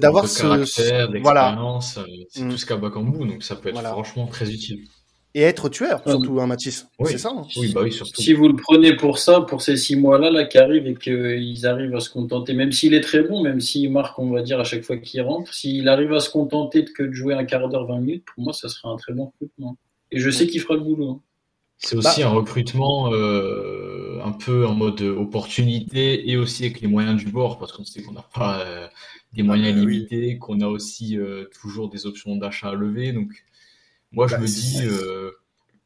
d'avoir 0.00 0.28
ce 0.28 1.20
voilà 1.22 1.58
euh, 1.58 1.80
c'est 2.28 2.42
mm. 2.42 2.50
tout 2.50 2.58
ce 2.58 2.66
qu'a 2.66 2.76
Bakambu 2.76 3.26
donc 3.26 3.42
ça 3.42 3.56
peut 3.56 3.70
être 3.70 3.80
franchement 3.80 4.26
très 4.26 4.50
utile 4.50 4.84
et 5.34 5.42
être 5.42 5.68
tueur 5.68 6.02
surtout 6.06 6.40
un 6.40 6.44
hein, 6.44 6.46
Mathis 6.46 6.86
c'est 7.04 7.18
ça 7.18 7.32
hein. 7.36 7.46
oui 7.56 7.72
bah 7.72 7.80
oui 7.82 7.92
surtout 7.92 8.22
si 8.22 8.32
vous 8.32 8.48
le 8.48 8.56
prenez 8.56 8.96
pour 8.96 9.18
ça 9.18 9.40
pour 9.40 9.62
ces 9.62 9.76
six 9.76 9.96
mois 9.96 10.18
là 10.18 10.30
là 10.30 10.44
qui 10.44 10.58
arrivent 10.58 10.86
et 10.86 10.94
qu'ils 10.94 11.66
arrivent 11.66 11.94
à 11.94 12.00
se 12.00 12.10
contenter 12.10 12.54
même 12.54 12.72
s'il 12.72 12.94
est 12.94 13.00
très 13.00 13.22
bon 13.22 13.42
même 13.42 13.60
s'il 13.60 13.90
marque 13.90 14.18
on 14.18 14.30
va 14.30 14.42
dire 14.42 14.60
à 14.60 14.64
chaque 14.64 14.82
fois 14.82 14.96
qu'il 14.96 15.20
rentre 15.22 15.52
s'il 15.52 15.88
arrive 15.88 16.12
à 16.12 16.20
se 16.20 16.30
contenter 16.30 16.82
de 16.82 16.90
que 16.90 17.02
de 17.02 17.12
jouer 17.12 17.34
un 17.34 17.44
quart 17.44 17.68
d'heure 17.68 17.86
20 17.86 18.00
minutes 18.00 18.24
pour 18.24 18.44
moi 18.44 18.52
ça 18.52 18.68
serait 18.68 18.88
un 18.88 18.96
très 18.96 19.12
bon 19.12 19.26
recrutement 19.26 19.76
et 20.12 20.20
je 20.20 20.30
sais 20.30 20.46
qu'il 20.46 20.60
fera 20.60 20.74
le 20.74 20.80
boulot 20.80 21.10
hein. 21.10 21.20
C'est 21.78 21.96
aussi 21.96 22.22
bah. 22.22 22.28
un 22.28 22.30
recrutement 22.30 23.12
euh, 23.12 24.20
un 24.24 24.32
peu 24.32 24.66
en 24.66 24.74
mode 24.74 25.02
opportunité 25.02 26.30
et 26.30 26.36
aussi 26.36 26.64
avec 26.64 26.80
les 26.80 26.88
moyens 26.88 27.16
du 27.16 27.30
bord, 27.30 27.58
parce 27.58 27.72
qu'on 27.72 27.84
sait 27.84 28.02
qu'on 28.02 28.12
n'a 28.12 28.24
pas 28.34 28.60
euh, 28.60 28.88
des 29.34 29.42
moyens 29.42 29.76
ah, 29.76 29.80
limités, 29.80 30.38
qu'on 30.38 30.60
a 30.60 30.66
aussi 30.66 31.18
euh, 31.18 31.44
toujours 31.60 31.90
des 31.90 32.06
options 32.06 32.36
d'achat 32.36 32.70
à 32.70 32.74
lever. 32.74 33.12
Donc, 33.12 33.30
moi, 34.14 34.26
je 34.26 34.34
bah, 34.34 34.40
me 34.40 34.46
dis, 34.46 34.82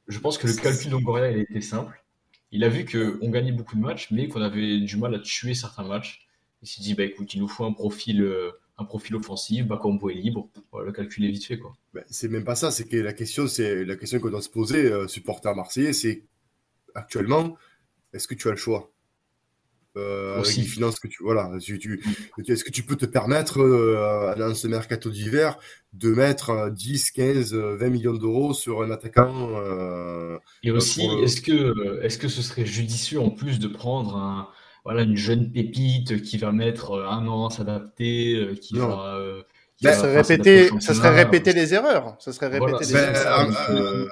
je 0.09 0.19
pense 0.19 0.39
que 0.39 0.47
le 0.47 0.55
calcul 0.55 0.91
d'Ongoria, 0.91 1.31
il 1.31 1.39
a 1.39 1.43
été 1.43 1.61
simple. 1.61 2.03
Il 2.51 2.65
a 2.65 2.69
vu 2.69 2.87
qu'on 2.87 3.29
gagnait 3.31 3.53
beaucoup 3.53 3.77
de 3.77 3.81
matchs, 3.81 4.11
mais 4.11 4.29
qu'on 4.29 4.41
avait 4.41 4.81
du 4.81 4.97
mal 4.97 5.15
à 5.15 5.19
tuer 5.19 5.55
certains 5.55 5.85
matchs. 5.85 6.27
Il 6.63 6.69
s'est 6.69 6.83
dit, 6.83 6.95
bah, 6.95 7.05
écoute, 7.05 7.35
il 7.35 7.41
nous 7.41 7.49
faut 7.49 7.65
un 7.65 7.73
profil, 7.73 8.27
un 8.79 8.85
profil 8.85 9.17
offensif, 9.17 9.65
est 9.65 10.15
libre. 10.15 10.49
le 10.85 10.93
calcul 10.93 11.25
est 11.25 11.31
vite 11.31 11.45
fait. 11.45 11.59
Quoi. 11.59 11.77
Ben, 11.95 12.05
c'est 12.09 12.29
même 12.29 12.45
pas 12.45 12.57
ça, 12.57 12.71
c'est 12.71 12.89
que 12.89 12.97
la 12.97 13.13
question, 13.13 13.47
c'est 13.47 13.85
la 13.85 13.97
question 13.97 14.19
qu'on 14.21 14.31
doit 14.31 14.43
se 14.43 14.51
poser, 14.51 14.91
supporter 15.09 15.55
marseillais, 15.55 15.93
c'est 15.93 16.25
actuellement, 16.95 17.57
est-ce 18.13 18.27
que 18.27 18.35
tu 18.35 18.49
as 18.49 18.53
le 18.53 18.57
choix? 18.57 18.91
Euh, 19.97 20.39
avec 20.39 20.57
les 20.57 20.63
finances 20.63 21.01
que 21.01 21.09
tu 21.09 21.23
voilà 21.23 21.51
tu, 21.61 22.01
est-ce 22.47 22.63
que 22.63 22.71
tu 22.71 22.83
peux 22.83 22.97
te 22.97 23.07
permettre 23.07 23.61
euh, 23.61 24.35
dans 24.37 24.55
ce 24.55 24.69
mercato 24.69 25.11
d'hiver 25.11 25.59
de 25.93 26.11
mettre 26.11 26.71
10 26.71 27.11
15 27.13 27.55
20 27.55 27.89
millions 27.89 28.15
d'euros 28.15 28.53
sur 28.53 28.83
un 28.83 28.91
attaquant 28.91 29.51
euh, 29.57 30.39
et 30.63 30.71
aussi 30.71 31.07
est-ce 31.23 31.41
que 31.41 32.03
est-ce 32.03 32.19
que 32.19 32.29
ce 32.29 32.43
serait 32.43 32.67
judicieux 32.67 33.21
en 33.21 33.31
plus 33.31 33.59
de 33.59 33.69
prendre 33.69 34.17
un 34.17 34.49
voilà 34.85 35.03
une 35.03 35.17
jeune 35.17 35.51
pépite 35.51 36.23
qui 36.23 36.37
va 36.37 36.53
mettre 36.53 36.93
un 37.09 37.27
an 37.27 37.47
à 37.47 37.51
s'adapter 37.51 38.59
qui 38.61 38.77
va 38.77 39.19
ça, 39.81 39.95
serait 39.95 40.21
répéter, 40.21 40.71
ça 40.81 40.93
serait 40.93 41.15
répéter 41.15 41.53
les 41.53 41.73
erreurs. 41.73 42.17
Ça 42.19 42.33
serait 42.33 42.49
répéter 42.49 42.85
les 42.85 42.93
ben, 42.95 43.15
erreurs 43.15 44.09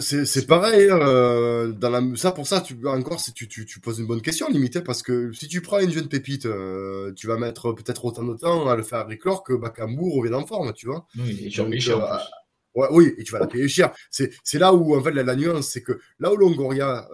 c'est 0.00 0.46
pareil. 0.46 0.90
Hein, 0.90 0.98
euh, 1.00 1.72
dans 1.72 1.90
la, 1.90 2.02
ça, 2.16 2.32
pour 2.32 2.46
ça, 2.46 2.60
tu, 2.60 2.76
encore, 2.86 3.20
si 3.20 3.32
tu, 3.32 3.48
tu, 3.48 3.64
tu 3.66 3.80
poses 3.80 3.98
une 3.98 4.06
bonne 4.06 4.22
question, 4.22 4.48
limite, 4.48 4.80
parce 4.80 5.02
que 5.02 5.32
si 5.32 5.48
tu 5.48 5.60
prends 5.60 5.80
une 5.80 5.90
jeune 5.90 6.08
pépite, 6.08 6.46
euh, 6.46 7.12
tu 7.14 7.26
vas 7.26 7.36
mettre 7.36 7.72
peut-être 7.72 8.04
autant 8.04 8.24
de 8.24 8.36
temps 8.36 8.68
à 8.68 8.76
le 8.76 8.82
faire 8.82 9.06
réclore 9.06 9.42
que 9.42 9.52
Bakambu 9.52 10.02
revienne 10.10 10.34
en 10.34 10.46
forme, 10.46 10.72
tu 10.72 10.86
vois. 10.86 11.06
Oui, 11.18 11.38
et 11.42 11.60
euh, 11.60 12.86
oui, 12.90 13.12
et 13.18 13.24
tu 13.24 13.32
vas 13.32 13.40
la 13.40 13.48
payer 13.48 13.66
cher. 13.66 13.92
C'est 14.10 14.30
là 14.54 14.72
où, 14.72 14.94
en 14.94 15.02
fait, 15.02 15.10
la, 15.10 15.34
nuance, 15.34 15.68
c'est 15.68 15.82
que 15.82 15.98
là 16.20 16.32
où 16.32 16.36
Longoria 16.36 17.08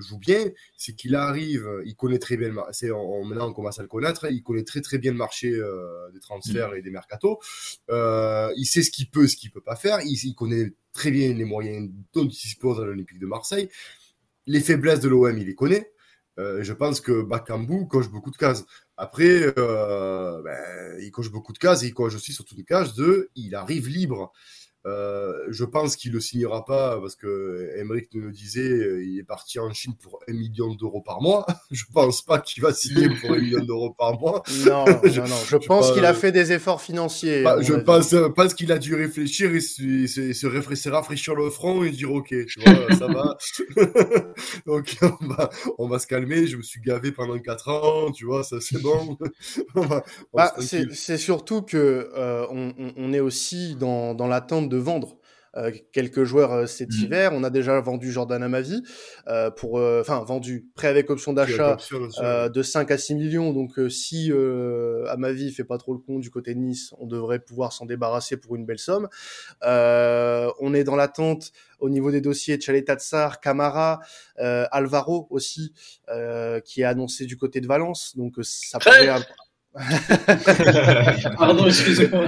joue 0.00 0.18
bien, 0.18 0.44
c'est 0.76 0.94
qu'il 0.94 1.14
arrive, 1.14 1.66
il 1.86 1.94
connaît 1.94 2.18
très 2.18 2.36
bien 2.36 2.48
le 2.48 2.54
marché. 2.54 2.88
Maintenant, 2.88 3.48
on 3.48 3.52
commence 3.52 3.78
à 3.78 3.82
le 3.82 3.88
connaître. 3.88 4.30
Il 4.30 4.42
connaît 4.42 4.64
très, 4.64 4.80
très 4.80 4.98
bien 4.98 5.12
le 5.12 5.16
marché 5.16 5.50
des 6.12 6.20
transferts 6.20 6.72
mm. 6.72 6.76
et 6.76 6.82
des 6.82 6.90
mercatos. 6.90 7.38
Il 7.88 8.66
sait 8.66 8.82
ce 8.82 8.90
qu'il 8.90 9.08
peut, 9.08 9.26
ce 9.26 9.36
qu'il 9.36 9.50
peut 9.50 9.62
pas 9.62 9.76
faire. 9.76 10.00
Il, 10.02 10.18
il, 10.22 10.34
connaît 10.34 10.72
très 10.98 11.12
bien 11.12 11.32
les 11.32 11.44
moyens 11.44 11.88
dont 12.12 12.24
il 12.24 12.28
dispose 12.28 12.80
à 12.80 12.84
l'Olympique 12.84 13.20
de 13.20 13.26
Marseille. 13.26 13.68
Les 14.46 14.60
faiblesses 14.60 14.98
de 14.98 15.08
l'OM, 15.08 15.38
il 15.38 15.46
les 15.46 15.54
connaît. 15.54 15.92
Euh, 16.40 16.64
je 16.64 16.72
pense 16.72 17.00
que 17.00 17.22
Bakambu 17.22 17.86
coche 17.86 18.08
beaucoup 18.10 18.32
de 18.32 18.36
cases. 18.36 18.64
Après, 18.96 19.54
euh, 19.58 20.42
ben, 20.42 20.98
il 21.00 21.10
coche 21.12 21.30
beaucoup 21.30 21.52
de 21.52 21.58
cases 21.58 21.84
et 21.84 21.86
il 21.86 21.94
coche 21.94 22.16
aussi 22.16 22.32
surtout 22.32 22.56
une 22.56 22.64
case 22.64 22.94
de 22.94 23.30
il 23.36 23.54
arrive 23.54 23.88
libre. 23.88 24.32
Euh, 24.88 25.32
je 25.50 25.64
pense 25.64 25.96
qu'il 25.96 26.12
le 26.12 26.20
signera 26.20 26.64
pas 26.64 26.98
parce 27.00 27.14
que 27.14 27.72
Emmerich 27.76 28.08
nous 28.14 28.22
le 28.22 28.32
disait, 28.32 28.70
euh, 28.70 29.04
il 29.04 29.18
est 29.18 29.24
parti 29.24 29.58
en 29.58 29.72
Chine 29.72 29.94
pour 30.00 30.20
un 30.28 30.32
million 30.32 30.74
d'euros 30.74 31.02
par 31.02 31.20
mois. 31.20 31.46
Je 31.70 31.84
pense 31.92 32.22
pas 32.22 32.38
qu'il 32.38 32.62
va 32.62 32.72
signer 32.72 33.08
pour 33.08 33.32
un 33.32 33.38
million 33.38 33.64
d'euros 33.64 33.94
par 33.96 34.18
mois. 34.18 34.42
Non, 34.68 34.84
je, 35.04 35.20
non, 35.20 35.28
non. 35.28 35.36
je, 35.46 35.56
pense 35.56 35.92
qu'il 35.92 36.04
a 36.04 36.12
fait 36.12 36.32
des 36.32 36.52
efforts 36.52 36.82
financiers. 36.82 37.44
je 37.60 37.74
pense, 37.74 38.14
pense 38.34 38.54
qu'il 38.54 38.72
a 38.72 38.78
dû 38.78 38.94
réfléchir 38.94 39.54
et 39.54 39.60
se, 39.60 40.06
se, 40.06 40.32
se, 40.32 40.88
rafraîchir 40.88 41.34
le 41.34 41.48
front 41.48 41.84
et 41.84 41.90
dire 41.90 42.12
ok, 42.12 42.28
tu 42.28 42.60
vois, 42.60 42.96
ça 42.96 43.06
va. 43.06 43.36
Donc 44.66 44.96
on 45.02 45.26
va, 45.26 45.50
on 45.78 45.88
va 45.88 45.98
se 45.98 46.06
calmer. 46.06 46.46
Je 46.46 46.56
me 46.56 46.62
suis 46.62 46.80
gavé 46.80 47.12
pendant 47.12 47.38
4 47.38 47.68
ans, 47.68 48.10
tu 48.10 48.24
vois, 48.24 48.42
ça 48.42 48.56
c'est 48.60 48.80
bon. 48.82 49.16
bah, 50.34 50.54
c'est 50.58 51.18
surtout 51.18 51.62
que 51.62 52.10
euh, 52.16 52.46
on, 52.50 52.72
on, 52.96 53.12
est 53.12 53.20
aussi 53.20 53.76
dans, 53.76 54.14
dans 54.14 54.26
l'attente 54.26 54.68
de 54.68 54.77
vendre. 54.78 55.18
Euh, 55.56 55.72
quelques 55.92 56.24
joueurs 56.24 56.52
euh, 56.52 56.66
cet 56.66 56.90
mmh. 56.90 57.04
hiver. 57.04 57.32
On 57.34 57.42
a 57.42 57.50
déjà 57.50 57.80
vendu 57.80 58.12
Jordan 58.12 58.42
Amavi 58.42 58.82
euh, 59.28 59.50
pour, 59.50 59.74
enfin 59.76 60.22
vendu 60.22 60.68
prêt 60.74 60.88
avec 60.88 61.08
option 61.10 61.32
d'achat 61.32 61.76
de 62.52 62.62
5 62.62 62.90
à 62.90 62.98
6 62.98 63.14
millions. 63.14 63.52
Donc 63.52 63.78
si 63.90 64.32
Amavi 65.08 65.50
fait 65.52 65.64
pas 65.64 65.78
trop 65.78 65.94
le 65.94 66.00
con 66.00 66.18
du 66.18 66.30
côté 66.30 66.54
de 66.54 66.60
Nice, 66.60 66.94
on 66.98 67.06
devrait 67.06 67.38
pouvoir 67.38 67.72
s'en 67.72 67.86
débarrasser 67.86 68.36
pour 68.36 68.56
une 68.56 68.66
belle 68.66 68.78
somme. 68.78 69.08
on 69.62 70.74
est 70.74 70.84
dans 70.84 70.96
l'attente 70.96 71.52
au 71.80 71.88
niveau 71.88 72.10
des 72.10 72.20
dossiers 72.20 72.60
Chalet 72.60 72.84
Tatsar, 72.84 73.40
Camara, 73.40 74.00
Alvaro 74.36 75.26
aussi, 75.30 75.72
qui 76.64 76.82
est 76.82 76.84
annoncé 76.84 77.26
du 77.26 77.36
côté 77.36 77.60
de 77.60 77.66
Valence. 77.66 78.16
Donc 78.16 78.34
ça 78.42 78.78
pourrait 78.78 79.08
Pardon, 81.38 81.66
excusez-moi. 81.66 82.24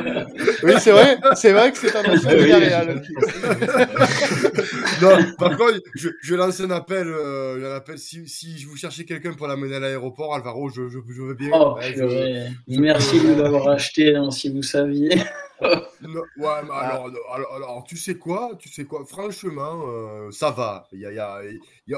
Oui, 0.63 0.73
c'est 0.79 0.93
vrai, 0.93 1.19
c'est 1.35 1.53
vrai 1.53 1.73
que 1.73 1.79
c'est 1.79 1.95
un 1.97 2.13
ancien 2.13 2.35
oui, 2.35 2.53
réel. 2.53 3.03
non, 5.03 5.17
par 5.39 5.57
contre, 5.57 5.81
je, 5.95 6.11
je 6.23 6.35
lance 6.35 6.61
un 6.61 6.71
appel, 6.71 7.09
euh, 7.09 7.73
un 7.73 7.77
appel 7.77 7.99
si, 7.99 8.29
si 8.29 8.65
vous 8.65 8.77
cherchez 8.77 9.05
quelqu'un 9.05 9.33
pour 9.33 9.47
l'amener 9.49 9.77
à 9.77 9.81
l'aéroport, 9.81 10.35
Alvaro, 10.35 10.69
je, 10.71 10.89
je, 10.89 10.99
je 11.09 11.23
veux 11.23 11.35
bien. 11.35 11.51
Oh, 11.53 11.77
Merci 12.69 13.21
de 13.21 13.41
l'avoir 13.41 13.69
acheté, 13.69 14.15
hein, 14.15 14.31
si 14.31 14.49
vous 14.51 14.63
saviez. 14.63 15.23
Non, 16.03 16.20
ouais, 16.38 16.49
mais 16.64 16.70
alors, 16.73 17.11
alors, 17.33 17.55
alors, 17.55 17.85
tu 17.87 17.96
sais 17.96 18.14
quoi, 18.14 18.51
tu 18.59 18.68
sais 18.68 18.85
quoi, 18.85 19.05
franchement, 19.07 19.83
euh, 19.87 20.31
ça 20.31 20.51
va. 20.51 20.88
Il 20.92 21.01
y 21.01 21.07
a, 21.07 21.12
y 21.12 21.18
a, 21.18 21.40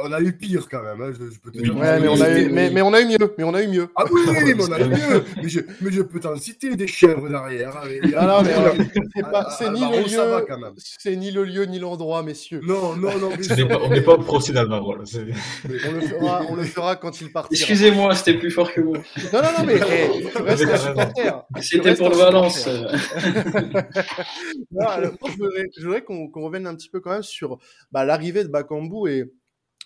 on 0.04 0.12
a 0.12 0.20
eu 0.20 0.32
pire 0.32 0.68
quand 0.70 0.82
même. 0.82 1.00
Hein, 1.00 1.12
je, 1.12 1.38
peux 1.38 1.50
te 1.50 1.58
dire. 1.58 1.76
Ouais, 1.76 2.00
mais 2.00 2.08
on, 2.08 2.20
a 2.20 2.30
eu, 2.30 2.48
mais, 2.50 2.70
mais, 2.70 2.82
on 2.82 2.92
a 2.92 3.00
eu 3.00 3.06
mieux. 3.06 3.34
Mais 3.38 3.44
on 3.44 3.54
a 3.54 3.62
eu 3.62 3.68
mieux. 3.68 3.88
Ah 3.96 4.04
oui, 4.10 4.22
mais 4.26 4.54
on 4.62 4.72
a 4.72 4.80
eu 4.80 4.88
mieux. 4.88 5.24
mais, 5.42 5.48
je, 5.48 5.60
mais 5.80 5.92
je 5.92 6.02
peux 6.02 6.20
t'en 6.20 6.36
citer 6.36 6.74
des 6.76 6.86
chèvres 6.86 7.28
derrière. 7.28 7.76
Hein, 7.76 7.88
ah 8.16 9.48
c'est 9.58 9.70
ni 9.70 9.80
le 9.80 10.02
lieu, 10.02 11.16
ni 11.16 11.30
le 11.30 11.44
lieu 11.44 11.64
ni 11.66 11.78
l'endroit, 11.78 12.22
messieurs. 12.22 12.60
Non, 12.64 12.96
non, 12.96 13.18
non. 13.18 13.30
Mais 13.56 13.74
on 13.74 13.88
n'est 13.90 14.00
pas 14.00 14.14
au 14.14 14.18
procès 14.18 14.52
d'Alvaro. 14.52 14.94
On 14.94 14.98
le 14.98 16.00
fera, 16.00 16.42
on 16.48 16.54
le 16.56 16.64
fera 16.64 16.96
quand 16.96 17.20
il 17.20 17.30
partira. 17.30 17.58
Excusez-moi, 17.58 18.14
c'était 18.14 18.38
plus 18.38 18.50
fort 18.50 18.72
que 18.72 18.80
moi. 18.80 18.98
Non, 19.32 19.42
non, 19.42 19.48
non, 19.58 19.64
mais 19.66 19.74
hey, 19.74 20.28
tu 20.34 20.42
restes 20.42 20.64
un 20.64 20.76
supporter. 20.76 21.44
C'était 21.60 21.94
pour 21.94 22.10
le 22.10 22.16
Valence. 22.16 22.68
je 24.70 25.82
voudrais, 25.82 26.02
qu'on 26.02 26.30
revienne 26.34 26.66
un 26.66 26.74
petit 26.74 26.88
peu 26.88 27.00
quand 27.00 27.10
même 27.10 27.22
sur 27.22 27.58
bah, 27.90 28.04
l'arrivée 28.04 28.44
de 28.44 28.48
Bakambu 28.48 29.08
et 29.08 29.32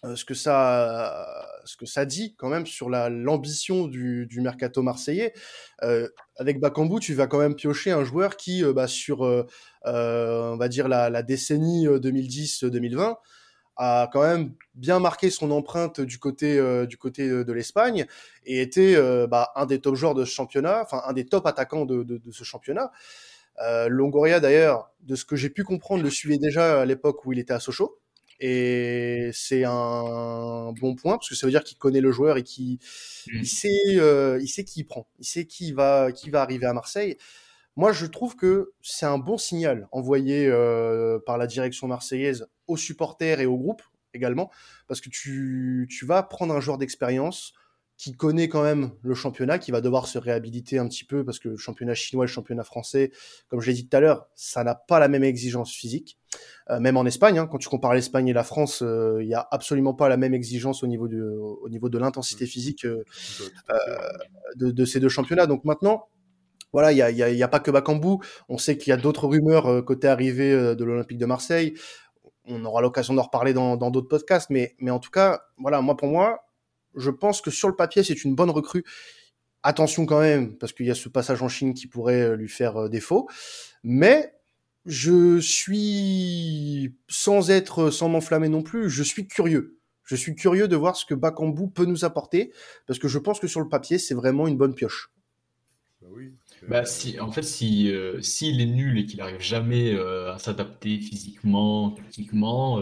euh, 0.05 0.15
ce 0.15 0.27
que 0.27 0.35
ça 0.35 1.27
ce 1.65 1.77
que 1.77 1.87
ça 1.87 2.05
dit 2.05 2.35
quand 2.37 2.49
même 2.49 2.67
sur 2.67 2.91
la 2.91 3.09
l'ambition 3.09 3.87
du, 3.87 4.29
mercato 4.41 4.83
marseillais. 4.83 5.33
Euh, 5.83 6.09
avec 6.37 6.61
Bakambu 6.61 7.01
tu 7.01 7.15
vas 7.15 7.27
quand 7.27 7.39
même 7.39 7.55
piocher 7.55 7.93
un 7.93 8.05
joueur 8.05 8.37
qui 8.37 8.63
euh, 8.63 8.75
bah, 8.75 8.89
sur 8.89 9.23
on 9.23 10.57
va 10.57 10.69
dire 10.69 10.89
la, 10.89 11.23
décennie 11.23 11.87
2010-2020 11.87 13.17
a 13.79 14.09
quand 14.13 14.23
même 14.23 14.55
bien 14.75 15.01
marqué 15.01 15.31
son 15.31 15.51
empreinte 15.51 16.01
du 16.01 16.19
côté 16.19 16.61
du 16.87 16.97
côté 16.99 17.29
de, 17.29 17.53
l'Espagne 17.53 18.07
et 18.45 18.61
était 18.61 18.97
bah, 19.29 19.51
un 19.55 19.65
des 19.67 19.81
top 19.81 19.95
joueurs 19.95 20.15
de 20.15 20.25
ce 20.25 20.31
championnat 20.31 20.83
enfin 20.83 21.03
un 21.07 21.13
des 21.15 21.25
top 21.25 21.47
attaquants 21.47 21.87
de 21.87 22.21
ce 22.33 22.45
championnat 22.45 22.91
Longoria 23.89 24.41
d'ailleurs 24.41 24.91
de 25.01 25.17
ce 25.17 25.25
que 25.25 25.37
j'ai 25.37 25.51
pu 25.51 25.65
comprendre 25.65 26.03
le 26.03 26.11
suivait 26.11 26.39
déjà 26.39 26.81
à 26.81 26.85
l'époque 26.85 27.25
où 27.25 27.33
il 27.33 27.39
était 27.39 27.53
à 27.55 27.61
Sochaux 27.61 28.01
et 28.39 29.31
c'est 29.33 29.65
un 29.65 30.73
bon 30.73 30.95
point 30.95 31.17
parce 31.17 31.29
que 31.29 31.35
ça 31.35 31.47
veut 31.47 31.51
dire 31.51 31.65
qu'il 31.65 31.79
connaît 31.79 32.01
le 32.01 32.13
joueur 32.13 32.37
et 32.37 32.43
qu'il 32.43 32.75
mmh. 32.75 33.37
il 33.37 33.47
sait, 33.47 33.97
euh, 33.97 34.39
il 34.43 34.49
sait 34.49 34.65
qui 34.65 34.81
il 34.81 34.85
prend, 34.85 35.09
il 35.19 35.25
sait 35.25 35.47
qui 35.47 35.73
va, 35.73 36.13
qui 36.13 36.31
va 36.31 36.43
arriver 36.43 36.67
à 36.67 36.75
Marseille. 36.75 37.17
Moi, 37.77 37.93
je 37.93 38.07
trouve 38.07 38.37
que 38.37 38.73
c'est 38.83 39.07
un 39.07 39.19
bon 39.19 39.39
signal 39.39 39.89
envoyé 39.93 40.47
euh, 40.47 41.19
par 41.25 41.39
la 41.39 41.47
direction 41.47 41.87
marseillaise 41.89 42.47
aux 42.67 42.77
supporters 42.77 43.41
et 43.41 43.47
au 43.47 43.57
groupe 43.57 43.83
également, 44.15 44.51
parce 44.89 45.03
que 45.03 45.11
tu, 45.11 45.87
tu 45.91 46.07
vas 46.07 46.23
prendre 46.23 46.55
un 46.55 46.61
joueur 46.61 46.79
d'expérience, 46.79 47.53
qui 47.97 48.13
connaît 48.13 48.49
quand 48.49 48.63
même 48.63 48.91
le 49.03 49.15
championnat, 49.15 49.59
qui 49.59 49.71
va 49.71 49.81
devoir 49.81 50.07
se 50.07 50.19
réhabiliter 50.19 50.79
un 50.79 50.87
petit 50.87 51.05
peu 51.05 51.25
parce 51.25 51.39
que 51.39 51.49
le 51.49 51.57
championnat 51.57 51.95
chinois 51.95 52.25
et 52.25 52.27
le 52.27 52.33
championnat 52.33 52.63
français, 52.63 53.11
comme 53.49 53.61
je 53.61 53.69
l'ai 53.69 53.75
dit 53.75 53.89
tout 53.89 53.97
à 53.97 54.01
l'heure, 54.01 54.27
ça 54.35 54.65
n'a 54.65 54.75
pas 54.75 54.99
la 54.99 55.09
même 55.09 55.25
exigence 55.25 55.73
physique. 55.73 56.19
Euh, 56.71 56.79
même 56.79 56.99
en 56.99 57.07
Espagne, 57.07 57.39
hein, 57.39 57.47
quand 57.47 57.57
tu 57.57 57.69
compares 57.69 57.95
l'Espagne 57.95 58.29
et 58.29 58.35
la 58.35 58.45
France, 58.45 58.83
euh, 58.83 59.19
il 59.23 59.29
n'y 59.29 59.35
a 59.35 59.49
absolument 59.51 59.95
pas 59.95 60.11
la 60.11 60.19
même 60.19 60.35
exigence 60.35 60.83
au 60.83 60.87
niveau, 60.87 61.09
du, 61.09 61.23
au 61.23 61.69
niveau 61.71 61.89
de 61.89 61.99
l'intensité 61.99 62.45
mmh. 62.45 62.49
physique 62.49 62.85
euh, 62.85 63.03
de, 64.57 64.71
de, 64.71 64.85
ces 64.85 65.01
deux 65.01 65.09
championnats. 65.09 65.47
Donc 65.47 65.65
maintenant, 65.65 66.09
voilà, 66.73 66.93
il 66.93 66.97
n'y 66.97 67.03
a, 67.03 67.11
y 67.11 67.23
a, 67.23 67.31
y 67.31 67.43
a, 67.43 67.49
pas 67.49 67.61
que 67.61 67.71
Bakambu. 67.71 68.19
On 68.51 68.59
sait 68.59 68.77
qu'il 68.77 68.91
y 68.91 68.93
a 68.93 68.99
d'autres 68.99 69.27
rumeurs 69.27 69.83
côté 69.87 70.07
arrivée 70.09 70.53
de 70.75 70.85
l'Olympique 70.85 71.19
de 71.19 71.25
Marseille. 71.25 71.73
On 72.45 72.63
aura 72.67 72.83
l'occasion 72.83 73.15
d'en 73.15 73.23
reparler 73.23 73.55
dans 73.55 73.77
d'autres 73.91 74.09
podcasts, 74.09 74.51
mais, 74.51 74.77
mais 74.79 74.91
en 74.91 74.99
tout 74.99 75.11
cas, 75.11 75.41
voilà, 75.57 75.81
moi 75.81 75.97
pour 75.97 76.09
moi, 76.09 76.46
je 76.97 77.11
pense 77.11 77.41
que 77.41 77.51
sur 77.51 77.69
le 77.69 77.77
papier, 77.77 78.03
c'est 78.03 78.25
une 78.25 78.35
bonne 78.35 78.51
recrue. 78.51 78.85
Attention 79.63 80.07
quand 80.07 80.21
même, 80.21 80.57
parce 80.57 80.73
qu'il 80.73 80.87
y 80.87 80.91
a 80.91 80.95
ce 80.95 81.09
passage 81.09 81.43
en 81.43 81.49
Chine 81.49 81.75
qui 81.75 81.87
pourrait 81.87 82.23
euh, 82.23 82.37
lui 82.37 82.49
faire 82.49 82.77
euh, 82.77 82.89
défaut. 82.89 83.29
Mais 83.83 84.33
je 84.85 85.41
suis, 85.41 86.95
sans 87.09 87.51
être, 87.51 87.91
sans 87.91 88.09
m'enflammer 88.09 88.49
non 88.49 88.63
plus, 88.63 88.89
je 88.89 89.03
suis 89.03 89.27
curieux. 89.27 89.79
Je 90.05 90.15
suis 90.15 90.37
curieux 90.37 90.69
de 90.69 90.77
voir 90.77 90.97
ce 90.97 91.05
que 91.05 91.15
Bakambu 91.15 91.69
peut 91.69 91.85
nous 91.85 92.05
apporter, 92.05 92.53
parce 92.87 93.01
que 93.01 93.09
je 93.09 93.19
pense 93.19 93.41
que 93.41 93.49
sur 93.49 93.61
le 93.61 93.69
papier, 93.69 93.99
c'est 93.99 94.15
vraiment 94.15 94.47
une 94.47 94.57
bonne 94.57 94.75
pioche. 94.75 95.11
Bah 96.01 96.09
oui. 96.13 96.33
Bah, 96.69 96.85
si, 96.85 97.19
en 97.19 97.33
fait, 97.33 97.43
si 97.43 97.91
euh, 97.91 98.23
s'il 98.23 98.61
est 98.61 98.67
nul 98.67 98.99
et 98.99 99.07
qu'il 99.07 99.19
n'arrive 99.19 99.41
jamais 99.41 99.99
à 99.99 100.39
s'adapter 100.39 101.01
physiquement, 101.01 101.91
tactiquement, 101.91 102.81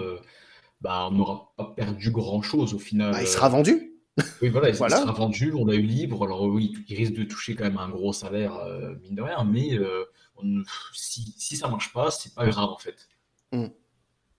bah, 0.83 1.09
on 1.11 1.15
n'aura 1.15 1.55
pas 1.57 1.73
perdu 1.75 2.11
grand 2.11 2.43
chose 2.43 2.75
au 2.75 2.79
final. 2.79 3.13
Bah, 3.13 3.23
il 3.23 3.27
sera 3.27 3.49
vendu. 3.49 3.94
Oui, 4.43 4.49
voilà, 4.49 4.69
il 4.69 4.77
sera 4.77 5.13
vendu, 5.13 5.53
on 5.55 5.67
l'a 5.67 5.75
eu 5.75 5.83
libre. 5.83 6.25
Alors 6.25 6.43
oui, 6.45 6.73
il 6.89 6.97
risque 6.97 7.15
de 7.15 7.25
toucher 7.25 7.55
quand 7.55 7.65
même 7.65 7.79
un 7.79 7.89
gros 7.89 8.13
salaire, 8.13 8.55
euh, 8.57 8.95
mine 9.03 9.17
de 9.17 9.23
rien, 9.23 9.45
mais 9.45 9.77
euh, 9.77 10.05
si, 10.93 11.35
si 11.37 11.57
ça 11.57 11.69
marche 11.69 11.93
pas, 11.93 12.11
c'est 12.11 12.35
pas 12.35 12.47
grave 12.47 12.71
en 12.71 12.79
fait. 12.79 13.09
Mm. 13.53 13.67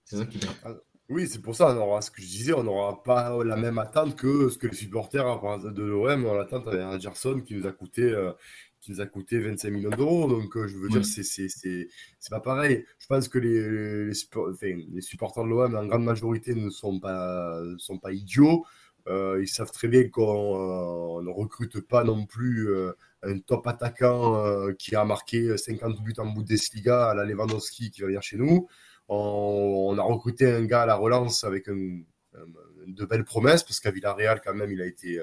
C'est 0.04 0.16
ça 0.16 0.26
qui 0.26 0.38
est 0.38 0.40
bien. 0.40 0.54
Ah, 0.64 0.70
oui, 1.08 1.28
c'est 1.28 1.40
pour 1.40 1.54
ça, 1.54 1.74
on 1.74 1.76
aura 1.76 2.00
ce 2.00 2.10
que 2.10 2.22
je 2.22 2.26
disais, 2.26 2.52
on 2.52 2.64
n'aura 2.64 3.02
pas 3.02 3.44
la 3.44 3.56
même 3.56 3.78
attente 3.78 4.16
que 4.16 4.48
ce 4.48 4.58
que 4.58 4.66
les 4.66 4.74
supporters 4.74 5.60
de 5.60 5.82
l'OM 5.82 6.24
ont 6.24 6.34
l'attente 6.34 6.66
avec 6.66 6.80
un 6.80 6.98
Gerson 6.98 7.42
qui 7.46 7.54
nous 7.54 7.66
a 7.66 7.72
coûté, 7.72 8.02
euh, 8.02 8.32
qui 8.80 8.92
nous 8.92 9.00
a 9.00 9.06
coûté 9.06 9.38
25 9.38 9.70
millions 9.70 9.90
d'euros. 9.90 10.26
Donc, 10.26 10.56
je 10.56 10.76
veux 10.76 10.88
dire, 10.88 11.04
c'est, 11.04 11.22
c'est, 11.22 11.48
c'est, 11.48 11.88
pas 12.30 12.40
pareil. 12.40 12.84
Je 12.98 13.06
pense 13.06 13.28
que 13.28 13.38
les, 13.38 14.08
les, 14.08 14.86
les 14.92 15.00
supporters 15.00 15.44
de 15.44 15.48
l'OM, 15.48 15.76
en 15.76 15.86
grande 15.86 16.04
majorité, 16.04 16.54
ne 16.54 16.70
sont 16.70 16.98
pas, 16.98 17.62
sont 17.78 17.98
pas 17.98 18.12
idiots. 18.12 18.64
Euh, 19.08 19.40
ils 19.40 19.48
savent 19.48 19.70
très 19.70 19.88
bien 19.88 20.08
qu'on 20.08 21.18
euh, 21.18 21.22
ne 21.22 21.30
recrute 21.30 21.80
pas 21.80 22.02
non 22.02 22.26
plus 22.26 22.70
euh, 22.70 22.92
un 23.22 23.38
top 23.38 23.66
attaquant 23.66 24.72
qui 24.78 24.96
a 24.96 25.04
marqué 25.04 25.56
50 25.56 26.02
buts 26.02 26.14
en 26.18 26.26
Bundesliga 26.26 27.10
à 27.10 27.14
la 27.14 27.24
Lewandowski 27.24 27.90
qui 27.90 28.00
va 28.00 28.08
venir 28.08 28.22
chez 28.22 28.36
nous. 28.36 28.68
On, 29.08 29.96
a 29.98 30.02
recruté 30.02 30.50
un 30.50 30.64
gars 30.64 30.82
à 30.82 30.86
la 30.86 30.96
relance 30.96 31.44
avec 31.44 31.68
de 31.68 33.04
belles 33.04 33.24
promesses 33.24 33.62
parce 33.62 33.80
qu'à 33.80 33.90
Villarreal 33.90 34.40
quand 34.44 34.54
même 34.54 34.70
il 34.70 34.82
a 34.82 34.86
été 34.86 35.20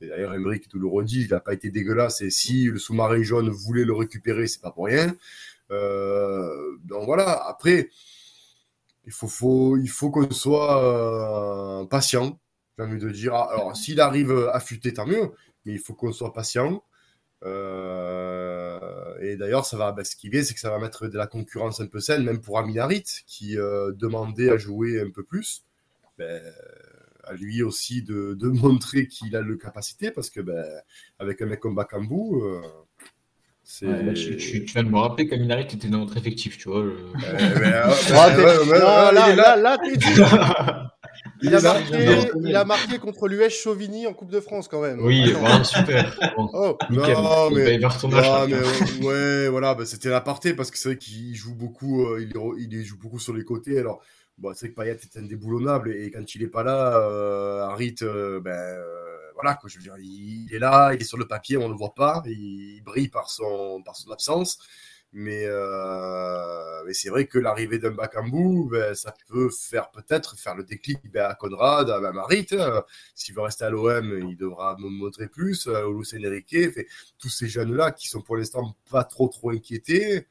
D'ailleurs, 0.00 0.32
Emmerich 0.32 0.66
tout 0.66 0.78
le 0.78 0.86
redit, 0.86 1.24
il 1.24 1.30
n'a 1.30 1.40
pas 1.40 1.52
été 1.52 1.70
dégueulasse. 1.70 2.22
Et 2.22 2.30
si 2.30 2.64
le 2.64 2.78
sous-marin 2.78 3.22
jaune 3.22 3.50
voulait 3.50 3.84
le 3.84 3.92
récupérer, 3.92 4.46
c'est 4.46 4.62
pas 4.62 4.70
pour 4.70 4.86
rien. 4.86 5.14
donc 5.68 7.04
voilà. 7.04 7.46
Après, 7.46 7.90
il 9.04 9.12
faut 9.12 10.10
qu'on 10.10 10.30
soit 10.30 11.86
patient 11.90 12.38
j'ai 12.80 12.86
envie 12.86 13.00
de 13.00 13.10
dire. 13.10 13.34
Ah, 13.34 13.48
alors, 13.52 13.76
s'il 13.76 14.00
arrive 14.00 14.32
à 14.32 14.56
affûté, 14.56 14.92
tant 14.92 15.06
mieux, 15.06 15.30
mais 15.64 15.72
il 15.72 15.78
faut 15.78 15.94
qu'on 15.94 16.12
soit 16.12 16.32
patient. 16.32 16.82
Euh, 17.44 18.78
et 19.20 19.36
d'ailleurs, 19.36 19.64
ça 19.64 19.76
va, 19.76 19.92
ben, 19.92 20.04
ce 20.04 20.16
qui 20.16 20.28
vient, 20.28 20.42
c'est 20.42 20.54
que 20.54 20.60
ça 20.60 20.70
va 20.70 20.78
mettre 20.78 21.08
de 21.08 21.16
la 21.16 21.26
concurrence 21.26 21.80
un 21.80 21.86
peu 21.86 22.00
saine, 22.00 22.22
même 22.24 22.40
pour 22.40 22.58
Aminarit, 22.58 23.04
qui 23.26 23.58
euh, 23.58 23.92
demandait 23.92 24.50
à 24.50 24.58
jouer 24.58 25.00
un 25.00 25.10
peu 25.10 25.22
plus. 25.22 25.64
Ben, 26.18 26.42
à 27.24 27.34
lui 27.34 27.62
aussi 27.62 28.02
de, 28.02 28.34
de 28.34 28.48
montrer 28.48 29.06
qu'il 29.06 29.36
a 29.36 29.40
le 29.40 29.56
capacité, 29.56 30.10
parce 30.10 30.30
que 30.30 30.40
ben, 30.40 30.64
avec 31.18 31.40
un 31.42 31.46
mec 31.46 31.60
comme 31.60 31.74
Bakambu, 31.74 32.42
euh, 32.42 32.60
c'est... 33.62 34.14
tu, 34.14 34.36
tu, 34.36 34.64
viens 34.64 34.82
de 34.82 34.88
me 34.88 34.98
rappeler 34.98 35.28
qu'Aminarit 35.28 35.62
était 35.62 35.88
dans 35.88 35.98
notre 35.98 36.16
effectif, 36.16 36.58
tu 36.58 36.68
vois. 36.68 36.84
là, 38.12 39.12
là, 39.12 39.56
là, 39.56 39.78
Il 41.42 41.54
a, 41.54 41.60
marqué, 41.60 42.18
il 42.44 42.56
a 42.56 42.64
marqué 42.64 42.98
contre 42.98 43.28
l'US 43.28 43.50
Chauvigny 43.50 44.06
en 44.06 44.12
Coupe 44.12 44.30
de 44.30 44.40
France 44.40 44.68
quand 44.68 44.80
même. 44.80 45.00
Oui, 45.00 45.34
super. 45.64 46.18
Oh. 46.36 46.76
Non, 46.90 47.50
mais, 47.50 47.74
il 47.74 47.80
va 47.80 47.88
retourner 47.88 48.16
ouais, 49.02 49.48
voilà, 49.48 49.74
bah, 49.74 49.86
c'était 49.86 50.10
l'aparté 50.10 50.54
parce 50.54 50.70
que 50.70 50.78
c'est 50.78 50.90
vrai 50.90 50.98
qu'il 50.98 51.34
joue 51.34 51.54
beaucoup, 51.54 52.06
euh, 52.06 52.22
il, 52.22 52.72
il, 52.72 52.84
joue 52.84 52.98
beaucoup 52.98 53.18
sur 53.18 53.32
les 53.32 53.44
côtés. 53.44 53.78
Alors, 53.78 54.02
bon, 54.40 54.52
c'est 54.54 54.66
vrai 54.66 54.68
que 54.70 54.80
Payet 54.80 54.98
est 55.00 55.16
indéboulonnable 55.18 55.92
et 55.92 56.10
quand 56.10 56.34
il 56.34 56.42
est 56.42 56.48
pas 56.48 56.62
là, 56.62 56.98
euh, 56.98 57.62
Harit, 57.66 57.96
euh, 58.02 58.40
ben 58.40 58.52
euh, 58.52 59.30
voilà, 59.34 59.54
quoi, 59.54 59.68
je 59.68 59.76
veux 59.76 59.82
dire, 59.82 59.94
il, 59.98 60.52
est 60.52 60.58
là, 60.58 60.92
il 60.94 61.00
est 61.00 61.04
sur 61.04 61.18
le 61.18 61.26
papier, 61.26 61.56
on 61.56 61.64
ne 61.64 61.72
le 61.72 61.78
voit 61.78 61.94
pas, 61.94 62.22
il 62.26 62.82
brille 62.84 63.08
par 63.08 63.30
son, 63.30 63.82
par 63.82 63.96
son 63.96 64.10
absence. 64.10 64.58
Mais, 65.12 65.42
euh, 65.44 66.84
mais 66.86 66.92
c'est 66.92 67.08
vrai 67.08 67.26
que 67.26 67.38
l'arrivée 67.38 67.80
d'un 67.80 67.90
Bakambu, 67.90 68.68
ben, 68.70 68.94
ça 68.94 69.12
peut 69.28 69.50
faire 69.50 69.90
peut-être 69.90 70.36
faire 70.36 70.54
le 70.54 70.62
déclic 70.62 70.98
ben, 71.10 71.24
à 71.24 71.34
Conrad, 71.34 71.90
à 71.90 72.12
Marit. 72.12 72.46
Hein. 72.52 72.84
S'il 73.14 73.34
veut 73.34 73.42
rester 73.42 73.64
à 73.64 73.70
l'OM, 73.70 74.28
il 74.28 74.36
devra 74.36 74.76
me 74.78 74.88
montrer 74.88 75.26
plus. 75.28 75.66
Euh, 75.66 75.84
au 75.86 75.98
Lucien 75.98 76.20
Enrique, 76.24 76.50
fait, 76.72 76.86
tous 77.18 77.28
ces 77.28 77.48
jeunes-là 77.48 77.90
qui 77.90 78.08
sont 78.08 78.20
pour 78.20 78.36
l'instant 78.36 78.76
pas 78.90 79.02
trop 79.02 79.28
trop 79.28 79.50
inquiétés. 79.50 80.26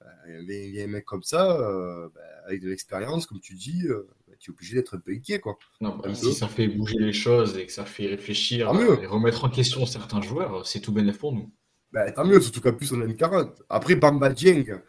Ben, 0.00 0.46
il 0.48 0.74
y 0.74 0.80
a 0.80 0.84
un 0.84 0.88
mec 0.88 1.04
comme 1.04 1.22
ça, 1.22 1.58
euh, 1.58 2.08
ben, 2.14 2.22
avec 2.46 2.60
de 2.60 2.68
l'expérience, 2.68 3.26
comme 3.26 3.40
tu 3.40 3.54
dis, 3.54 3.86
euh, 3.86 4.08
ben, 4.26 4.36
tu 4.38 4.50
es 4.50 4.54
obligé 4.54 4.74
d'être 4.76 4.96
un 4.96 5.00
peu 5.00 5.12
inquiet. 5.12 5.40
Quoi. 5.40 5.58
Non, 5.80 6.00
si 6.14 6.32
ça 6.34 6.48
fait 6.48 6.68
bouger 6.68 6.98
les 6.98 7.12
choses 7.12 7.56
et 7.56 7.66
que 7.66 7.72
ça 7.72 7.84
fait 7.84 8.06
réfléchir 8.06 8.68
et 9.00 9.06
remettre 9.06 9.44
en 9.44 9.50
question 9.50 9.86
certains 9.86 10.20
joueurs, 10.20 10.66
c'est 10.66 10.80
tout 10.80 10.92
bénéf 10.92 11.18
pour 11.18 11.32
nous. 11.32 11.50
Ben, 11.92 12.12
tant 12.12 12.24
mieux, 12.24 12.40
surtout 12.40 12.60
qu'en 12.60 12.72
plus 12.72 12.92
on 12.92 13.00
a 13.00 13.04
une 13.04 13.16
carotte. 13.16 13.62
Après, 13.68 13.94
Bamba 13.94 14.30
Dieng, 14.30 14.80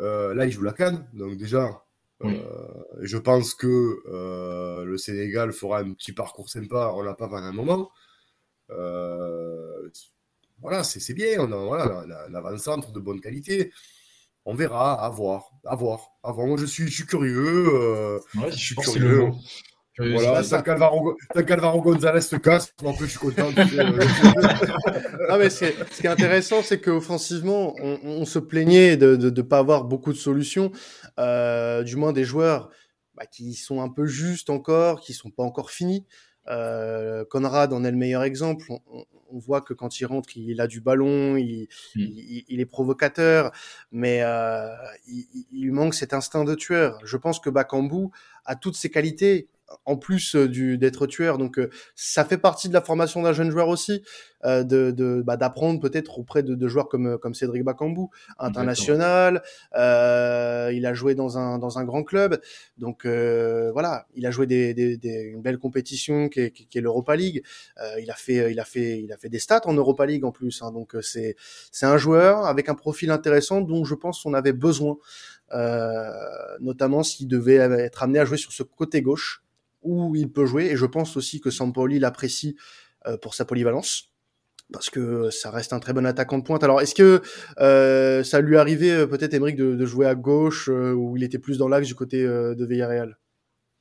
euh, 0.00 0.34
là 0.34 0.46
il 0.46 0.52
joue 0.52 0.62
la 0.62 0.72
canne, 0.72 1.08
donc 1.12 1.36
déjà, 1.36 1.84
euh, 2.22 2.30
je 3.00 3.18
pense 3.18 3.54
que 3.54 4.02
euh, 4.08 4.84
le 4.84 4.96
Sénégal 4.96 5.52
fera 5.52 5.80
un 5.80 5.92
petit 5.92 6.12
parcours 6.12 6.48
sympa, 6.48 6.92
on 6.94 7.02
l'a 7.02 7.14
pas 7.14 7.28
pendant 7.28 7.46
un 7.46 7.52
moment. 7.52 7.90
voilà, 10.60 10.84
c'est 10.84 11.14
bien, 11.14 11.40
on 11.40 11.52
a 11.52 11.56
voilà, 11.56 12.28
l'avant-centre 12.30 12.92
de 12.92 13.00
bonne 13.00 13.20
qualité. 13.20 13.72
On 14.46 14.54
verra, 14.54 15.02
à 15.02 15.08
voir, 15.08 15.50
à 15.64 15.74
voir, 15.74 16.10
à 16.22 16.30
voir. 16.30 16.46
Moi 16.46 16.58
je 16.58 16.66
suis, 16.66 16.86
je 16.86 16.94
suis 16.94 17.06
curieux. 17.06 18.20
je 18.34 18.56
suis 18.56 18.76
curieux. 18.76 19.30
Voilà, 19.98 20.42
ça 20.42 20.62
Calvaro, 20.62 21.16
Calvaro 21.46 21.80
Gonzalez 21.80 22.20
se 22.20 22.36
casse, 22.36 22.74
en 22.84 22.94
plus 22.94 23.06
je 23.06 23.10
suis 23.10 23.18
content. 23.20 23.50
non, 25.28 25.38
mais 25.38 25.50
ce 25.50 25.66
qui 26.00 26.06
est 26.06 26.10
intéressant, 26.10 26.62
c'est 26.62 26.80
qu'offensivement, 26.80 27.74
on, 27.80 27.98
on, 28.02 28.24
se 28.24 28.40
plaignait 28.40 28.96
de 28.96 29.16
ne 29.16 29.42
pas 29.42 29.58
avoir 29.58 29.84
beaucoup 29.84 30.12
de 30.12 30.18
solutions, 30.18 30.72
euh, 31.20 31.84
du 31.84 31.94
moins 31.94 32.12
des 32.12 32.24
joueurs 32.24 32.70
bah, 33.14 33.26
qui 33.26 33.54
sont 33.54 33.80
un 33.80 33.88
peu 33.88 34.06
justes 34.06 34.50
encore, 34.50 35.00
qui 35.00 35.12
sont 35.12 35.30
pas 35.30 35.44
encore 35.44 35.70
finis. 35.70 36.04
Euh, 36.48 37.24
Conrad 37.24 37.72
en 37.72 37.84
est 37.84 37.90
le 37.90 37.96
meilleur 37.96 38.24
exemple. 38.24 38.64
On, 38.68 39.04
on, 39.30 39.38
voit 39.38 39.62
que 39.62 39.72
quand 39.72 39.98
il 40.00 40.04
rentre, 40.04 40.36
il 40.36 40.60
a 40.60 40.66
du 40.66 40.80
ballon, 40.80 41.36
il, 41.36 41.68
mm. 41.96 42.00
il, 42.00 42.44
il 42.48 42.60
est 42.60 42.66
provocateur, 42.66 43.52
mais 43.90 44.20
euh, 44.22 44.68
il, 45.06 45.26
il, 45.52 45.72
manque 45.72 45.94
cet 45.94 46.12
instinct 46.12 46.44
de 46.44 46.54
tueur. 46.54 47.00
Je 47.04 47.16
pense 47.16 47.40
que 47.40 47.50
Bakambu 47.50 48.08
a 48.44 48.56
toutes 48.56 48.76
ses 48.76 48.90
qualités 48.90 49.48
en 49.84 49.96
plus 49.96 50.36
euh, 50.36 50.48
du 50.48 50.78
d'être 50.78 51.06
tueur. 51.06 51.38
Donc 51.38 51.58
euh, 51.58 51.70
ça 51.94 52.24
fait 52.24 52.38
partie 52.38 52.68
de 52.68 52.74
la 52.74 52.80
formation 52.80 53.22
d'un 53.22 53.32
jeune 53.32 53.50
joueur 53.50 53.68
aussi, 53.68 54.02
euh, 54.44 54.62
de 54.62 55.22
bah, 55.24 55.36
d'apprendre 55.36 55.80
peut-être 55.80 56.18
auprès 56.18 56.42
de, 56.42 56.54
de, 56.54 56.68
joueurs 56.68 56.88
comme 56.88 57.18
comme 57.18 57.34
Cédric 57.34 57.64
Bakambu, 57.64 58.06
international. 58.38 59.42
Euh, 59.76 60.70
il 60.74 60.86
a 60.86 60.94
joué 60.94 61.14
dans 61.14 61.38
un 61.38 61.58
dans 61.58 61.78
un 61.78 61.84
grand 61.84 62.02
club, 62.02 62.40
donc 62.78 63.06
voilà, 63.06 64.06
il 64.14 64.26
a 64.26 64.30
joué 64.30 64.46
des, 64.46 64.74
des, 64.74 64.96
des, 64.96 65.22
une 65.22 65.42
belle 65.42 65.58
compétition 65.58 66.28
qui 66.28 66.40
est, 66.40 66.50
qui 66.50 66.78
est 66.78 66.80
l'Europa 66.80 67.16
League. 67.16 67.42
il 68.00 68.10
a 68.10 68.14
fait 68.14 68.52
il 68.52 68.60
a 68.60 68.64
fait 68.64 69.00
il 69.00 69.12
a 69.12 69.16
fait 69.16 69.28
des 69.28 69.38
stats 69.38 69.62
en 69.64 69.74
Europa 69.74 70.06
League 70.06 70.24
en 70.24 70.32
plus. 70.32 70.62
Hein, 70.62 70.72
donc 70.72 70.96
c'est 71.00 71.36
c'est 71.70 71.86
un 71.86 71.96
joueur 71.96 72.46
avec 72.46 72.68
un 72.68 72.74
profil 72.74 73.10
intéressant 73.10 73.60
dont 73.60 73.84
je 73.84 73.94
pense 73.94 74.22
qu'on 74.22 74.34
avait 74.34 74.52
besoin. 74.52 74.96
Euh, 75.52 76.10
notamment 76.60 77.02
s'il 77.02 77.28
devait 77.28 77.54
être 77.54 78.02
amené 78.02 78.18
à 78.18 78.24
jouer 78.24 78.38
sur 78.38 78.50
ce 78.50 78.62
côté 78.62 79.02
gauche 79.02 79.43
où 79.84 80.16
il 80.16 80.30
peut 80.30 80.46
jouer. 80.46 80.64
Et 80.66 80.76
je 80.76 80.86
pense 80.86 81.16
aussi 81.16 81.40
que 81.40 81.50
Sampoli 81.50 81.98
l'apprécie 81.98 82.56
euh, 83.06 83.16
pour 83.16 83.34
sa 83.34 83.44
polyvalence 83.44 84.10
parce 84.72 84.88
que 84.88 85.28
ça 85.28 85.50
reste 85.50 85.74
un 85.74 85.78
très 85.78 85.92
bon 85.92 86.06
attaquant 86.06 86.38
de 86.38 86.42
pointe. 86.42 86.64
Alors, 86.64 86.80
est-ce 86.80 86.94
que 86.94 87.20
euh, 87.60 88.24
ça 88.24 88.40
lui 88.40 88.56
arrivait 88.56 88.92
euh, 88.92 89.06
peut-être, 89.06 89.34
Émeric, 89.34 89.56
de, 89.56 89.84
jouer 89.84 90.06
à 90.06 90.14
gauche, 90.14 90.68
où 90.68 91.16
il 91.16 91.22
était 91.22 91.38
plus 91.38 91.58
dans 91.58 91.68
l'axe 91.68 91.86
du 91.86 91.94
côté 91.94 92.24
de 92.24 92.64
Villarreal? 92.64 93.18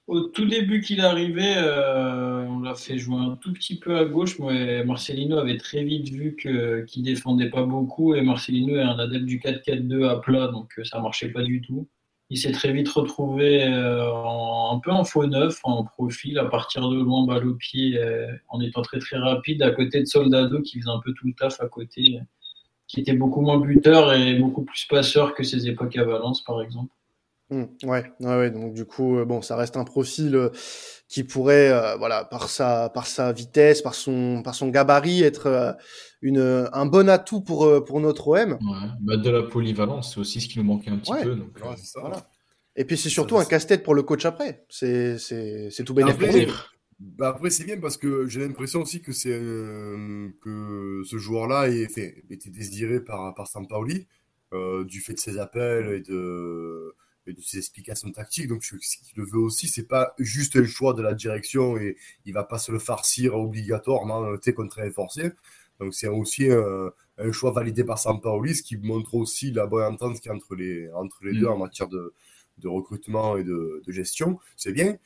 Au 0.07 0.19
tout 0.19 0.45
début 0.45 0.81
qu'il 0.81 0.99
arrivait, 0.99 1.55
on 1.57 2.59
l'a 2.59 2.75
fait 2.75 2.97
jouer 2.97 3.15
un 3.15 3.37
tout 3.41 3.53
petit 3.53 3.79
peu 3.79 3.95
à 3.95 4.03
gauche, 4.03 4.37
mais 4.39 4.83
Marcelino 4.83 5.37
avait 5.37 5.57
très 5.57 5.85
vite 5.85 6.09
vu 6.09 6.35
qu'il 6.35 7.03
défendait 7.03 7.49
pas 7.49 7.63
beaucoup, 7.63 8.13
et 8.13 8.21
Marcelino 8.21 8.75
est 8.75 8.81
un 8.81 8.99
adepte 8.99 9.23
du 9.23 9.39
4-4-2 9.39 10.09
à 10.09 10.19
plat, 10.19 10.49
donc 10.49 10.77
ça 10.83 10.99
marchait 10.99 11.29
pas 11.29 11.43
du 11.43 11.61
tout 11.61 11.87
il 12.33 12.37
s'est 12.37 12.51
très 12.51 12.73
vite 12.73 12.89
retrouvé 12.89 13.63
euh, 13.63 14.11
un 14.11 14.79
peu 14.79 14.89
en 14.89 15.03
faux 15.03 15.27
neuf, 15.27 15.59
en 15.63 15.83
profil, 15.83 16.39
à 16.39 16.45
partir 16.45 16.89
de 16.89 16.95
loin, 16.99 17.27
balle 17.27 17.47
au 17.47 17.53
pied, 17.53 17.95
euh, 17.99 18.25
en 18.49 18.59
étant 18.59 18.81
très 18.81 18.97
très 18.97 19.17
rapide, 19.17 19.61
à 19.61 19.69
côté 19.69 19.99
de 19.99 20.05
Soldado 20.05 20.59
qui 20.63 20.79
faisait 20.79 20.89
un 20.89 20.99
peu 20.99 21.13
tout 21.13 21.27
le 21.27 21.33
taf 21.33 21.61
à 21.61 21.67
côté, 21.67 22.19
qui 22.87 23.01
était 23.01 23.13
beaucoup 23.13 23.41
moins 23.41 23.59
buteur 23.59 24.13
et 24.13 24.33
beaucoup 24.33 24.63
plus 24.63 24.85
passeur 24.85 25.35
que 25.35 25.43
ses 25.43 25.67
époques 25.67 25.95
à 25.95 26.05
Valence, 26.05 26.43
par 26.43 26.59
exemple. 26.63 26.89
Mmh, 27.53 27.87
ouais, 27.87 28.11
ouais, 28.19 28.51
donc 28.51 28.73
du 28.73 28.85
coup, 28.85 29.17
euh, 29.17 29.25
bon, 29.25 29.41
ça 29.41 29.55
reste 29.55 29.77
un 29.77 29.83
profil 29.83 30.49
qui 31.07 31.23
pourrait, 31.23 31.97
voilà, 31.97 32.25
par 32.25 32.49
sa, 32.49 32.89
par 32.89 33.05
sa 33.05 33.31
vitesse, 33.31 33.81
par 33.81 33.93
son, 33.93 34.41
par 34.43 34.55
son 34.55 34.69
gabarit, 34.69 35.21
être 35.23 35.75
une, 36.23 36.69
un 36.71 36.85
bon 36.85 37.09
atout 37.09 37.41
pour, 37.41 37.65
euh, 37.65 37.83
pour 37.83 37.99
notre 37.99 38.29
OM. 38.29 38.57
Bah, 39.01 39.17
de 39.17 39.29
la 39.29 39.43
polyvalence, 39.43 40.13
c'est 40.13 40.19
aussi 40.19 40.41
ce 40.41 40.47
qui 40.47 40.57
nous 40.57 40.65
manquait 40.65 40.89
un 40.89 40.97
petit 40.97 41.11
peu. 41.21 41.35
Donc, 41.35 41.51
euh, 41.63 41.99
Et 42.77 42.85
puis 42.85 42.97
c'est 42.97 43.09
surtout 43.09 43.37
un 43.37 43.45
casse-tête 43.45 43.83
pour 43.83 43.93
le 43.93 44.03
coach 44.03 44.25
après. 44.25 44.65
C'est 44.69 45.17
tout 45.85 45.93
bénéfique. 45.93 46.49
Bah 46.99 47.29
après, 47.29 47.49
c'est 47.49 47.65
bien 47.65 47.77
parce 47.79 47.97
que 47.97 48.27
j'ai 48.27 48.39
l'impression 48.39 48.81
aussi 48.81 49.01
que 49.01 49.11
c'est 49.11 49.33
euh, 49.33 50.29
que 50.41 51.01
ce 51.03 51.17
joueur-là 51.17 51.67
était 51.67 52.23
désiré 52.49 53.01
par, 53.01 53.33
par 53.35 53.47
Sampaoli, 53.47 54.07
euh, 54.53 54.85
du 54.85 55.01
fait 55.01 55.13
de 55.13 55.19
ses 55.19 55.37
appels 55.37 55.87
et 55.89 55.99
de, 55.99 56.95
de 57.27 57.41
ses 57.41 57.57
explications 57.57 58.11
tactiques. 58.11 58.47
Donc, 58.47 58.63
ce 58.63 58.75
qu'il 58.75 59.23
veut 59.23 59.39
aussi, 59.39 59.67
c'est 59.67 59.87
pas 59.87 60.13
juste 60.19 60.55
un 60.55 60.65
choix 60.65 60.93
de 60.93 61.01
la 61.01 61.13
direction 61.13 61.77
et 61.77 61.95
il 62.25 62.33
va 62.33 62.43
pas 62.43 62.57
se 62.57 62.71
le 62.71 62.79
farcir 62.79 63.35
obligatoirement 63.35 64.35
contre 64.55 64.79
un 64.79 64.91
forcé. 64.91 65.31
Donc, 65.79 65.93
c'est 65.93 66.07
aussi 66.07 66.49
un 66.51 67.31
choix 67.31 67.51
validé 67.51 67.83
par 67.83 67.99
Sampaoli, 67.99 68.55
ce 68.55 68.63
qui 68.63 68.77
montre 68.77 69.15
aussi 69.15 69.51
la 69.51 69.67
bonne 69.67 69.93
entente 69.93 70.19
qu'il 70.19 70.27
y 70.27 70.29
a 70.29 70.35
entre 70.35 70.55
les, 70.55 70.91
entre 70.91 71.23
les 71.23 71.33
deux 71.33 71.47
mm. 71.47 71.51
en 71.51 71.57
matière 71.57 71.87
de, 71.87 72.13
de 72.57 72.67
recrutement 72.67 73.37
et 73.37 73.43
de, 73.43 73.81
de 73.85 73.91
gestion. 73.91 74.39
C'est 74.57 74.71
bien. 74.71 74.97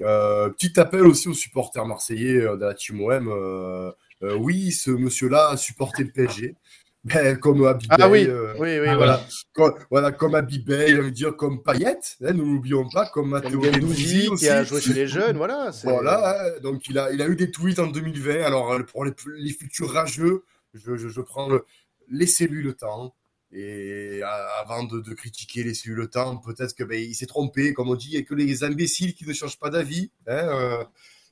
Euh, 0.00 0.48
petit 0.50 0.78
appel 0.78 1.06
aussi 1.06 1.28
aux 1.28 1.34
supporters 1.34 1.84
marseillais 1.84 2.40
euh, 2.40 2.56
de 2.56 2.64
la 2.64 2.74
Team 2.74 3.00
OM. 3.02 3.28
Euh, 3.28 3.92
oui, 4.36 4.72
ce 4.72 4.90
monsieur-là 4.90 5.50
a 5.50 5.56
supporté 5.56 6.04
le 6.04 6.10
PSG. 6.10 6.54
Ben, 7.02 7.38
comme 7.38 7.66
Abibay, 7.66 7.96
ah 7.98 8.10
oui, 8.10 8.28
oui, 8.58 8.78
oui, 8.78 8.94
voilà. 8.94 9.26
Comme, 9.54 9.72
voilà, 9.90 10.12
comme 10.12 10.34
Abibay, 10.34 10.90
je 10.90 11.00
veux 11.00 11.10
dire, 11.10 11.34
comme 11.34 11.62
Payet, 11.62 11.96
hein, 12.22 12.32
nous 12.34 12.44
n'oublions 12.44 12.86
pas, 12.90 13.06
comme 13.06 13.30
Matteo 13.30 13.58
Guendouzi 13.58 14.28
qui 14.38 14.48
a 14.50 14.64
joué 14.64 14.82
chez 14.82 14.92
les 14.92 15.06
jeunes, 15.06 15.38
voilà. 15.38 15.70
Voilà, 15.82 16.44
hein, 16.44 16.60
donc 16.62 16.88
il 16.88 16.98
a, 16.98 17.10
il 17.10 17.22
a 17.22 17.26
eu 17.26 17.36
des 17.36 17.50
tweets 17.50 17.78
en 17.78 17.86
2020. 17.86 18.42
Alors 18.42 18.84
pour 18.84 19.06
les, 19.06 19.12
les 19.38 19.52
futurs 19.52 19.90
rageux, 19.90 20.44
je, 20.74 20.96
je, 20.96 21.08
je 21.08 21.20
prends 21.22 21.48
le, 21.48 21.64
laissez-lui 22.10 22.62
le 22.62 22.74
temps. 22.74 23.14
Et 23.52 24.20
avant 24.60 24.84
de, 24.84 25.00
de, 25.00 25.12
critiquer 25.14 25.64
les 25.64 25.74
cellules 25.74 25.96
le 25.96 26.06
temps, 26.06 26.36
peut-être 26.36 26.72
que 26.74 26.84
ben, 26.84 27.00
il 27.00 27.14
s'est 27.14 27.26
trompé, 27.26 27.72
comme 27.72 27.88
on 27.88 27.96
dit, 27.96 28.16
et 28.16 28.24
que 28.24 28.34
les 28.34 28.62
imbéciles 28.62 29.14
qui 29.14 29.26
ne 29.26 29.32
changent 29.32 29.58
pas 29.58 29.70
d'avis, 29.70 30.12
hein, 30.28 30.34
euh, 30.34 30.84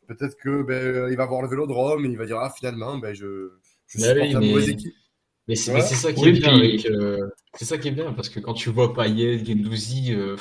peut-être 0.09 0.37
que 0.37 0.63
ben, 0.63 1.09
il 1.11 1.17
va 1.17 1.27
voir 1.27 1.43
le 1.43 1.49
Vélodrome 1.49 2.07
et 2.07 2.09
il 2.09 2.19
va 2.19 2.27
dire 2.27 2.39
ah 2.39 2.51
finalement 2.51 2.99
ben 2.99 3.15
je, 3.15 3.53
je 3.87 3.99
supporte 4.01 4.33
la 4.33 4.41
mauvaise 4.41 4.71
équipe. 4.71 4.95
Mais 5.49 5.55
c'est 5.55 5.81
ça 5.81 6.13
qui 6.13 6.29
est 6.29 6.33
bien 6.33 6.55
avec, 6.55 6.87
euh, 6.87 7.29
c'est 7.55 7.65
ça 7.65 7.79
qui 7.79 7.89
est 7.89 7.93
bien 7.93 8.13
parce 8.13 8.29
que 8.29 8.39
quand 8.39 8.55
tu 8.55 8.69
vois 8.71 8.93
Payet, 8.93 9.43
Gendouzi, 9.45 10.13
euh, 10.13 10.37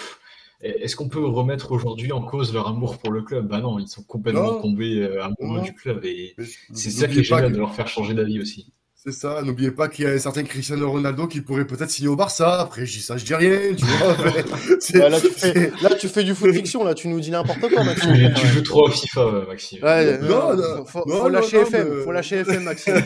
est-ce 0.61 0.95
qu'on 0.95 1.07
peut 1.07 1.25
remettre 1.25 1.71
aujourd'hui 1.71 2.11
en 2.11 2.21
cause 2.21 2.53
leur 2.53 2.67
amour 2.67 2.97
pour 2.97 3.11
le 3.11 3.21
club? 3.21 3.47
Bah 3.47 3.61
non, 3.61 3.79
ils 3.79 3.87
sont 3.87 4.03
complètement 4.03 4.61
tombés 4.61 5.03
amoureux 5.19 5.61
du 5.61 5.73
club 5.73 6.03
et 6.03 6.35
c'est 6.73 6.91
ça 6.91 7.07
qui 7.07 7.19
est 7.19 7.23
génial 7.23 7.51
de 7.51 7.57
leur 7.57 7.73
faire 7.73 7.87
changer 7.87 8.13
d'avis 8.13 8.39
aussi. 8.41 8.73
C'est 9.07 9.13
ça, 9.13 9.41
n'oubliez 9.41 9.71
pas 9.71 9.87
qu'il 9.87 10.03
y 10.03 10.07
a 10.09 10.11
un 10.11 10.17
certain 10.17 10.43
Cristiano 10.43 10.91
Ronaldo 10.91 11.27
qui 11.27 11.39
pourrait 11.39 11.65
peut-être 11.65 11.89
signer 11.89 12.09
au 12.09 12.17
Barça. 12.17 12.59
Après, 12.59 12.85
je 12.85 12.91
dis 12.91 13.01
ça, 13.01 13.15
je 13.15 13.23
dis 13.23 13.33
rien, 13.33 13.73
tu 13.73 13.85
vois. 13.85 14.17
là, 15.09 15.21
tu 15.21 15.29
fais, 15.29 15.71
là, 15.81 15.95
tu 15.95 16.09
fais 16.09 16.25
du 16.25 16.35
foot 16.35 16.51
fiction, 16.51 16.83
là, 16.83 16.93
tu 16.93 17.07
nous 17.07 17.21
dis 17.21 17.31
n'importe 17.31 17.73
quoi, 17.73 17.85
Maxime. 17.85 18.33
Tu, 18.35 18.47
joues 18.47 18.63
trop 18.63 18.89
à 18.89 18.91
FIFA, 18.91 19.45
Maxime. 19.47 19.81
Ouais, 19.81 20.17
non, 20.17 20.57
non, 20.57 20.85
faut, 20.85 21.29
lâcher 21.29 21.59
FM, 21.59 22.03
faut 22.03 22.11
lâcher 22.11 22.35
FM, 22.39 22.63
Maxime. 22.63 22.95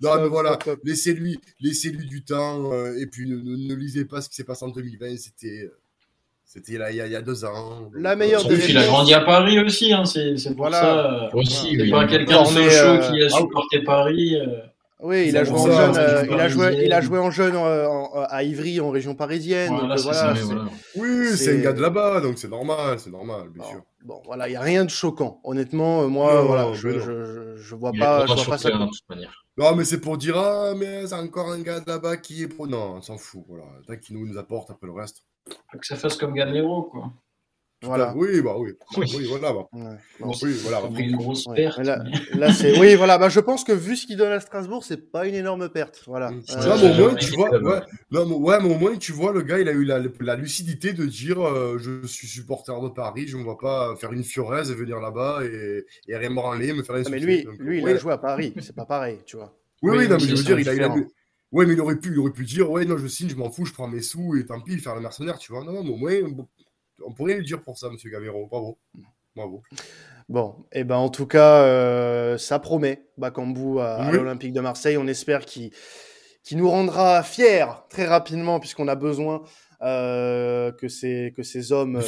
non, 0.00 0.22
mais 0.22 0.28
voilà, 0.28 0.58
laissez-lui, 0.82 1.38
laissez-lui 1.60 2.06
du 2.06 2.24
temps, 2.24 2.72
euh, 2.72 2.96
et 2.98 3.04
puis 3.08 3.28
ne, 3.28 3.36
ne, 3.36 3.74
lisez 3.74 4.06
pas 4.06 4.22
ce 4.22 4.30
qui 4.30 4.36
s'est 4.36 4.44
passé 4.44 4.64
en 4.64 4.68
2020, 4.68 5.18
c'était, 5.18 5.64
euh, 5.64 5.79
c'était 6.52 6.78
là 6.78 6.90
il 6.90 6.96
y, 6.96 7.00
a, 7.00 7.06
il 7.06 7.12
y, 7.12 7.14
a, 7.14 7.22
deux 7.22 7.44
ans. 7.44 7.88
La 7.94 8.16
meilleure 8.16 8.44
des 8.44 8.70
Il 8.70 8.76
a 8.76 8.84
grandi 8.84 9.14
à 9.14 9.20
Paris 9.20 9.60
aussi, 9.60 9.92
hein, 9.92 10.04
c'est 10.04 10.34
pour 10.46 10.66
voilà. 10.66 10.80
ça. 10.80 11.30
Aussi, 11.36 11.76
c'est 11.78 11.88
pas 11.88 12.08
quelqu'un 12.08 12.42
de 12.42 12.48
Sochaux 12.48 12.98
qui 12.98 13.22
a 13.22 13.26
euh, 13.26 13.28
supporté 13.28 13.84
Paris. 13.84 14.34
Euh. 14.34 14.58
Oui, 14.98 15.28
il 15.28 15.36
a, 15.36 15.44
joué 15.44 15.60
en 15.60 15.66
jeune, 15.66 15.96
euh, 15.96 16.26
il, 16.28 16.40
a 16.40 16.48
joué, 16.48 16.80
il 16.84 16.92
a 16.92 17.00
joué 17.00 17.18
en 17.20 17.30
jeune 17.30 17.54
à 17.56 18.42
Ivry, 18.42 18.80
en 18.80 18.90
région 18.90 19.14
parisienne. 19.14 19.72
Voilà, 19.72 19.94
donc, 19.94 20.02
voilà, 20.02 20.34
ça, 20.34 20.54
oui, 20.96 21.36
c'est 21.36 21.56
un 21.56 21.62
gars 21.62 21.72
de 21.72 21.80
là-bas, 21.80 22.20
donc 22.20 22.36
c'est 22.36 22.50
normal, 22.50 22.98
c'est 22.98 23.10
normal, 23.10 23.48
bien 23.54 23.62
bon, 23.62 23.70
sûr. 23.70 23.82
Bon, 24.04 24.22
voilà, 24.26 24.48
il 24.48 24.50
n'y 24.50 24.56
a 24.56 24.60
rien 24.60 24.84
de 24.84 24.90
choquant. 24.90 25.40
Honnêtement, 25.44 26.08
moi, 26.08 26.34
non, 26.34 26.46
voilà, 26.46 26.72
je, 26.74 26.98
je, 26.98 27.56
je, 27.56 27.74
vois 27.76 27.92
il 27.94 28.00
pas, 28.00 28.26
je 28.26 28.34
vois 28.34 28.44
pas 28.44 28.58
ça. 28.58 28.70
De 28.70 28.84
toute 28.86 29.08
manière. 29.08 29.44
Non, 29.56 29.76
mais 29.76 29.84
c'est 29.84 30.00
pour 30.00 30.18
dire, 30.18 30.36
ah, 30.36 30.74
mais 30.76 31.06
c'est 31.06 31.14
encore 31.14 31.50
un 31.50 31.60
gars 31.60 31.78
de 31.78 31.88
là-bas 31.88 32.16
qui 32.16 32.42
est 32.42 32.48
pro. 32.48 32.66
Non, 32.66 32.96
on 32.96 33.02
s'en 33.02 33.18
fout, 33.18 33.44
voilà. 33.48 33.64
Tant 33.86 33.96
qu'il 33.96 34.18
nous, 34.18 34.26
nous 34.26 34.36
apporte 34.36 34.70
après 34.70 34.88
le 34.88 34.92
reste. 34.92 35.22
Que 35.46 35.86
ça 35.86 35.96
fasse 35.96 36.16
comme 36.16 36.34
Gamero, 36.34 36.84
quoi. 36.84 37.12
Voilà. 37.82 38.12
Oui, 38.14 38.42
bah 38.42 38.56
oui. 38.58 38.72
Oui, 38.98 39.26
voilà. 39.26 39.54
Bah. 39.54 39.66
oui, 40.42 40.52
voilà. 40.62 40.82
Une 40.98 41.16
grosse 41.16 41.46
perte. 41.46 41.78
Là, 41.78 42.04
là 42.34 42.52
c'est. 42.52 42.78
Oui, 42.78 42.94
voilà. 42.94 43.16
Bah, 43.16 43.30
je 43.30 43.40
pense 43.40 43.64
que 43.64 43.72
vu 43.72 43.96
ce 43.96 44.06
qu'il 44.06 44.18
donne 44.18 44.32
à 44.32 44.40
Strasbourg, 44.40 44.84
c'est 44.84 45.10
pas 45.10 45.26
une 45.26 45.34
énorme 45.34 45.66
perte. 45.70 46.02
Voilà. 46.06 46.28
Euh, 46.28 46.66
non, 46.66 46.76
mais 46.76 46.90
au 46.90 47.08
moins, 47.08 47.14
tu 47.14 47.32
vois. 47.32 47.50
Ouais. 47.50 47.80
Non, 48.10 48.26
mais, 48.26 48.34
ouais, 48.34 48.58
mais 48.60 48.74
au 48.74 48.78
moins, 48.78 48.96
tu 48.96 49.12
vois, 49.12 49.32
le 49.32 49.40
gars, 49.40 49.58
il 49.58 49.68
a 49.68 49.72
eu 49.72 49.84
la, 49.84 49.98
la 50.20 50.36
lucidité 50.36 50.92
de 50.92 51.06
dire 51.06 51.40
euh, 51.40 51.78
je 51.78 52.06
suis 52.06 52.26
supporter 52.26 52.78
de 52.82 52.88
Paris, 52.88 53.28
je 53.28 53.38
ne 53.38 53.42
vois 53.42 53.56
pas 53.56 53.96
faire 53.96 54.12
une 54.12 54.24
fioraise 54.24 54.70
et 54.70 54.74
venir 54.74 55.00
là-bas 55.00 55.40
et, 55.44 55.86
et 56.06 56.16
rien 56.16 56.30
branler, 56.30 56.74
me 56.74 56.82
faire 56.82 56.96
une. 56.96 57.08
Mais 57.08 57.18
lui, 57.18 57.46
lui, 57.58 57.80
il 57.80 57.88
a 57.88 57.96
joué 57.96 58.12
à 58.12 58.18
Paris. 58.18 58.52
C'est 58.60 58.76
pas 58.76 58.84
pareil, 58.84 59.20
tu 59.24 59.38
vois. 59.38 59.56
Oui, 59.82 59.96
oui, 59.96 60.06
non, 60.06 60.16
mais 60.16 60.20
je 60.20 60.34
veux 60.34 60.42
dire, 60.42 60.60
il 60.60 60.68
a, 60.68 60.74
il 60.74 60.82
a, 60.82 60.94
Ouais, 61.52 61.66
mais 61.66 61.72
il 61.74 61.80
aurait 61.80 61.98
pu, 61.98 62.12
il 62.12 62.18
aurait 62.18 62.32
pu 62.32 62.44
dire, 62.44 62.70
ouais, 62.70 62.84
non, 62.84 62.96
je 62.96 63.08
signe, 63.08 63.28
je 63.28 63.36
m'en 63.36 63.50
fous, 63.50 63.64
je 63.64 63.72
prends 63.72 63.88
mes 63.88 64.02
sous 64.02 64.36
et 64.36 64.46
tant 64.46 64.60
pis, 64.60 64.78
faire 64.78 64.94
le 64.94 65.00
mercenaire, 65.00 65.38
tu 65.38 65.52
vois. 65.52 65.64
Non, 65.64 65.72
non, 65.72 65.82
mais 65.82 65.90
au 65.90 65.96
moins, 65.96 66.46
on 67.04 67.12
pourrait 67.12 67.36
le 67.36 67.42
dire 67.42 67.62
pour 67.62 67.78
ça, 67.78 67.90
monsieur 67.90 68.10
Gavero. 68.10 68.46
Bravo. 68.46 68.78
Bravo. 69.34 69.62
Bon, 70.28 70.54
et 70.72 70.80
eh 70.80 70.84
ben 70.84 70.96
en 70.96 71.08
tout 71.08 71.26
cas, 71.26 71.64
euh, 71.64 72.38
ça 72.38 72.60
promet, 72.60 73.02
Bakambu 73.16 73.80
à, 73.80 74.12
l'Olympique 74.12 74.52
de 74.52 74.60
Marseille. 74.60 74.96
On 74.96 75.08
espère 75.08 75.44
qu'il 75.44 75.72
nous 76.52 76.70
rendra 76.70 77.22
fiers 77.24 77.66
très 77.88 78.06
rapidement, 78.06 78.60
puisqu'on 78.60 78.86
a 78.86 78.94
besoin 78.94 79.42
euh, 79.82 80.70
que, 80.70 80.86
ces, 80.86 81.32
que 81.36 81.42
ces 81.42 81.72
hommes 81.72 82.00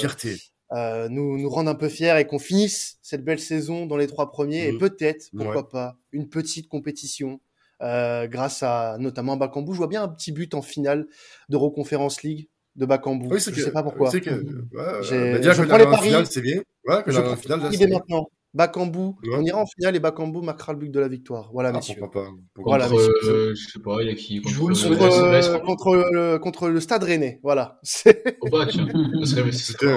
euh, 0.72 1.08
nous, 1.08 1.36
nous 1.36 1.48
rendent 1.48 1.68
un 1.68 1.74
peu 1.74 1.88
fiers 1.88 2.16
et 2.18 2.24
qu'on 2.24 2.38
finisse 2.38 2.98
cette 3.02 3.24
belle 3.24 3.40
saison 3.40 3.86
dans 3.86 3.96
les 3.96 4.06
trois 4.06 4.30
premiers. 4.30 4.68
Et 4.68 4.78
peut-être, 4.78 5.30
pourquoi 5.36 5.68
pas, 5.68 5.96
une 6.12 6.28
petite 6.28 6.68
compétition 6.68 7.40
euh, 7.82 8.26
grâce 8.26 8.62
à 8.62 8.96
notamment 8.98 9.36
Bakambu. 9.36 9.72
Je 9.72 9.78
vois 9.78 9.88
bien 9.88 10.02
un 10.02 10.08
petit 10.08 10.32
but 10.32 10.54
en 10.54 10.62
finale 10.62 11.06
de 11.48 11.56
Reconférence 11.56 12.22
League 12.22 12.48
de 12.76 12.86
Bakambu. 12.86 13.26
Oui, 13.30 13.40
je 13.40 13.50
ne 13.50 13.54
sais 13.54 13.72
pas 13.72 13.82
pourquoi. 13.82 14.10
Que, 14.10 14.30
ouais, 14.30 14.62
bah, 14.72 15.02
je 15.02 15.62
prends 15.62 15.78
les 15.78 15.84
paris. 15.84 16.12
C'est 16.30 16.40
bien. 16.40 16.60
Ouais, 16.86 17.02
que 17.02 17.10
je 17.10 17.20
prends 17.20 17.36
finale, 17.36 17.70
dès 17.70 17.86
maintenant. 17.86 18.28
Bakambu, 18.54 19.14
on 19.32 19.42
ira 19.42 19.58
en 19.60 19.66
finale 19.66 19.96
et 19.96 20.00
Bakambu 20.00 20.42
marquera 20.42 20.74
le 20.74 20.78
but 20.78 20.90
de 20.90 21.00
la 21.00 21.08
victoire. 21.08 21.48
Voilà, 21.54 21.70
ah, 21.70 21.72
messieurs. 21.72 21.96
Pourquoi 21.98 22.24
pas 22.24 22.30
pourquoi 22.52 22.76
Voilà, 22.76 22.86
contre, 22.90 23.26
euh, 23.26 23.54
je 23.54 23.66
sais 23.66 23.78
pas, 23.80 24.02
il 24.02 24.08
y 24.08 24.10
a 24.10 24.14
qui 24.14 24.42
contre, 24.42 24.58
contre, 24.58 25.62
contre, 25.64 25.94
le, 25.96 26.38
contre, 26.38 26.68
le 26.68 26.80
Stade 26.80 27.02
Rennais. 27.02 27.40
Voilà. 27.42 27.80
Au 28.42 28.50
bac, 28.50 28.70
ce 28.70 29.24
serait, 29.24 29.96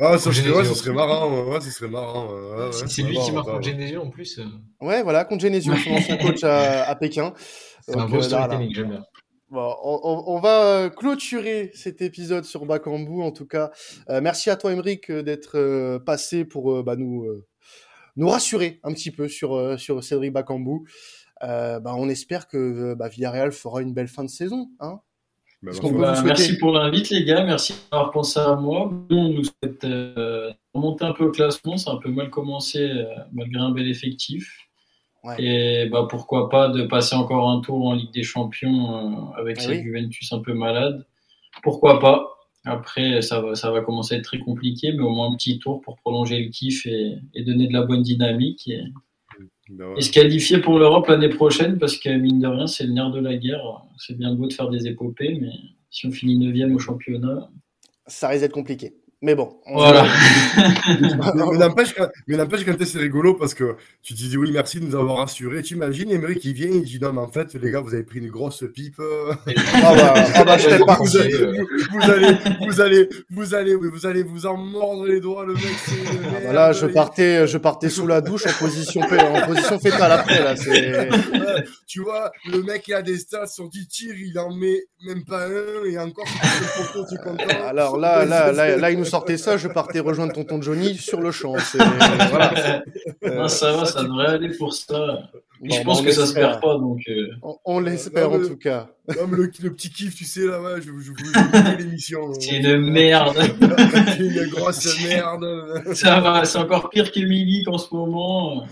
ah, 0.00 0.18
ça 0.18 0.32
serait, 0.32 0.50
ouais, 0.50 0.64
ça 0.64 0.74
serait 0.74 0.92
marrant. 0.92 1.44
Ouais, 1.44 1.60
ça 1.60 1.70
serait 1.70 1.90
marrant. 1.90 2.28
Ouais, 2.28 2.70
c'est 2.72 3.02
lui 3.02 3.18
qui 3.18 3.32
marque 3.32 3.46
contre 3.48 3.62
Genesio 3.62 4.02
en 4.02 4.10
plus. 4.10 4.40
Ouais, 4.80 5.02
voilà, 5.02 5.24
contre 5.24 5.42
Genesio, 5.42 5.74
son 5.76 5.90
ancien 5.90 6.16
coach 6.18 6.44
à, 6.44 6.88
à 6.88 6.94
Pékin. 6.94 7.32
C'est 7.80 7.96
un 7.96 8.06
beau 8.06 8.16
euh, 8.16 8.22
storytelling, 8.22 8.74
j'aime 8.74 8.90
bien. 8.90 9.04
Bon, 9.50 9.74
on, 9.82 10.24
on, 10.26 10.40
va 10.40 10.62
euh, 10.64 10.90
clôturer 10.90 11.70
cet 11.72 12.02
épisode 12.02 12.44
sur 12.44 12.66
Bakambu. 12.66 13.22
En 13.22 13.32
tout 13.32 13.46
cas, 13.46 13.70
euh, 14.10 14.20
merci 14.20 14.50
à 14.50 14.56
toi, 14.56 14.72
Emeric, 14.72 15.10
d'être 15.10 15.56
euh, 15.56 15.98
passé 15.98 16.44
pour 16.44 16.70
euh, 16.70 16.82
bah, 16.82 16.96
nous, 16.96 17.26
nous 18.16 18.28
rassurer 18.28 18.78
un 18.82 18.92
petit 18.92 19.10
peu 19.10 19.26
sur, 19.26 19.78
sur 19.80 20.04
Cédric 20.04 20.34
Bakambu. 20.34 20.86
bah, 21.40 21.94
on 21.96 22.10
espère 22.10 22.46
que 22.46 22.92
bah, 22.92 23.08
Villarreal 23.08 23.52
fera 23.52 23.80
une 23.80 23.94
belle 23.94 24.08
fin 24.08 24.22
de 24.22 24.28
saison. 24.28 24.68
Hein 24.80 25.00
bah, 25.62 25.72
bah, 25.82 26.22
merci 26.24 26.56
pour 26.56 26.72
l'invite, 26.72 27.10
les 27.10 27.24
gars. 27.24 27.44
Merci 27.44 27.74
d'avoir 27.90 28.10
pensé 28.10 28.38
à 28.38 28.54
moi. 28.54 28.90
on 29.10 29.28
nous 29.28 29.44
souhaite 29.44 29.84
euh, 29.84 30.52
remonter 30.72 31.04
un 31.04 31.12
peu 31.12 31.24
au 31.24 31.30
classement. 31.30 31.76
C'est 31.76 31.90
un 31.90 31.96
peu 31.96 32.10
mal 32.10 32.30
commencé 32.30 32.78
euh, 32.78 33.04
malgré 33.32 33.60
un 33.60 33.70
bel 33.70 33.88
effectif. 33.88 34.68
Et 35.38 35.86
bah, 35.90 36.06
pourquoi 36.08 36.48
pas 36.48 36.68
de 36.68 36.84
passer 36.84 37.14
encore 37.14 37.50
un 37.50 37.60
tour 37.60 37.86
en 37.86 37.94
Ligue 37.94 38.12
des 38.12 38.22
Champions 38.22 38.96
euh, 38.96 39.40
avec 39.40 39.58
ah 39.58 39.62
cette 39.62 39.82
Juventus 39.82 40.32
un 40.32 40.38
peu 40.38 40.54
malade. 40.54 41.06
Pourquoi 41.62 41.98
pas 41.98 42.38
Après, 42.64 43.20
ça 43.20 43.40
va, 43.40 43.54
ça 43.54 43.70
va 43.70 43.80
commencer 43.82 44.14
à 44.14 44.18
être 44.18 44.24
très 44.24 44.38
compliqué, 44.38 44.92
mais 44.92 45.02
au 45.02 45.10
moins 45.10 45.30
un 45.30 45.34
petit 45.34 45.58
tour 45.58 45.80
pour 45.82 45.96
prolonger 45.96 46.42
le 46.42 46.48
kiff 46.50 46.86
et, 46.86 47.16
et 47.34 47.42
donner 47.42 47.66
de 47.66 47.72
la 47.72 47.82
bonne 47.82 48.02
dynamique. 48.02 48.68
Et, 48.68 48.80
ben 49.68 49.94
et 49.96 50.00
se 50.00 50.10
qualifier 50.10 50.58
pour 50.58 50.78
l'Europe 50.78 51.06
l'année 51.08 51.28
prochaine, 51.28 51.78
parce 51.78 51.96
que 51.96 52.08
mine 52.08 52.40
de 52.40 52.46
rien, 52.46 52.66
c'est 52.66 52.84
le 52.84 52.92
nerf 52.92 53.10
de 53.10 53.20
la 53.20 53.36
guerre. 53.36 53.82
C'est 53.98 54.16
bien 54.16 54.34
beau 54.34 54.46
de 54.46 54.52
faire 54.52 54.70
des 54.70 54.86
épopées, 54.86 55.38
mais 55.40 55.52
si 55.90 56.06
on 56.06 56.10
finit 56.10 56.38
9 56.38 56.74
au 56.74 56.78
championnat. 56.78 57.50
Ça 58.06 58.28
risque 58.28 58.42
d'être 58.42 58.52
compliqué. 58.52 58.94
Mais 59.20 59.34
bon. 59.34 59.56
Voilà. 59.66 60.06
mais 62.28 62.36
n'empêche, 62.36 62.64
quand 62.64 62.84
c'est 62.84 62.98
rigolo 62.98 63.34
parce 63.34 63.52
que 63.52 63.74
tu 64.00 64.14
te 64.14 64.18
dis 64.18 64.36
oui, 64.36 64.52
merci 64.52 64.78
de 64.78 64.84
nous 64.84 64.94
avoir 64.94 65.18
rassurés. 65.18 65.62
Tu 65.62 65.74
imagines 65.74 66.08
Emery 66.10 66.38
qui 66.38 66.52
vient, 66.52 66.68
il 66.68 66.84
dit 66.84 67.00
non, 67.00 67.12
mais 67.12 67.20
en 67.20 67.28
fait, 67.28 67.54
les 67.54 67.72
gars, 67.72 67.80
vous 67.80 67.94
avez 67.94 68.04
pris 68.04 68.20
une 68.20 68.30
grosse 68.30 68.64
pipe. 68.72 68.98
Vous, 68.98 69.60
allez, 70.50 70.78
vous, 71.88 72.10
allez, 72.10 72.38
vous 72.60 72.80
allez, 72.80 73.08
vous 73.30 73.54
allez, 73.54 73.74
vous 73.74 74.06
allez 74.06 74.22
vous 74.22 74.46
en 74.46 74.56
mordre 74.56 75.06
les 75.06 75.20
doigts, 75.20 75.44
le 75.44 75.54
mec. 75.54 75.64
Ah 75.88 76.40
bah 76.44 76.52
là, 76.52 76.72
je 76.72 76.86
partais, 76.86 77.46
je 77.46 77.58
partais 77.58 77.88
sous 77.88 78.06
la 78.06 78.20
douche 78.20 78.46
en 78.46 78.52
position, 78.58 79.00
en 79.00 79.46
position 79.46 79.78
fétale 79.80 80.12
après, 80.12 80.44
là. 80.44 80.54
tu 81.86 82.02
vois, 82.02 82.30
le 82.46 82.62
mec, 82.62 82.86
il 82.86 82.94
a 82.94 83.02
des 83.02 83.18
stats 83.18 83.46
sur 83.48 83.68
10 83.68 83.88
tirs, 83.88 84.14
il 84.16 84.38
en 84.38 84.54
met 84.54 84.84
même 85.04 85.24
pas 85.24 85.46
un, 85.46 85.84
et 85.86 85.98
encore, 85.98 86.26
tu 87.08 87.14
es 87.14 87.18
content. 87.18 87.66
Alors 87.66 87.98
là, 87.98 88.24
là, 88.24 88.52
là, 88.52 88.76
là, 88.76 88.90
il 88.90 88.98
nous 88.98 89.07
sortait 89.08 89.36
ça, 89.36 89.56
je 89.56 89.68
partais 89.68 90.00
rejoindre 90.00 90.32
tonton 90.32 90.60
Johnny 90.62 90.94
sur 90.96 91.20
le 91.20 91.30
champ. 91.30 91.54
Voilà. 92.30 92.82
Ah, 93.24 93.48
ça 93.48 93.72
va, 93.72 93.84
ça 93.84 94.02
devrait 94.02 94.26
aller 94.26 94.56
pour 94.56 94.72
ça. 94.74 95.30
je 95.62 95.82
pense 95.82 96.02
que 96.02 96.10
ça 96.10 96.26
se 96.26 96.34
perd 96.34 96.60
pas, 96.60 96.76
donc. 96.78 97.00
Euh. 97.08 97.28
On, 97.64 97.80
l'espère 97.80 98.30
en 98.30 98.38
tout 98.38 98.56
cas. 98.56 98.88
Non, 99.08 99.26
mais 99.28 99.36
le, 99.38 99.72
petit 99.72 99.90
kiff, 99.90 100.14
tu 100.14 100.24
sais, 100.24 100.46
là, 100.46 100.60
ouais, 100.60 100.80
je, 100.80 100.86
je 100.86 101.10
voulais 101.12 101.76
l'émission. 101.78 102.32
C'est 102.38 102.58
une 102.58 102.78
merde. 102.78 103.36
C'est 103.38 104.18
une 104.18 104.48
grosse 104.50 105.00
merde. 105.08 105.94
Ça 105.94 106.20
va, 106.20 106.44
c'est 106.44 106.58
encore 106.58 106.90
pire 106.90 107.10
qu'Emily 107.10 107.64
qu'en 107.64 107.78
ce 107.78 107.94
moment. 107.94 108.66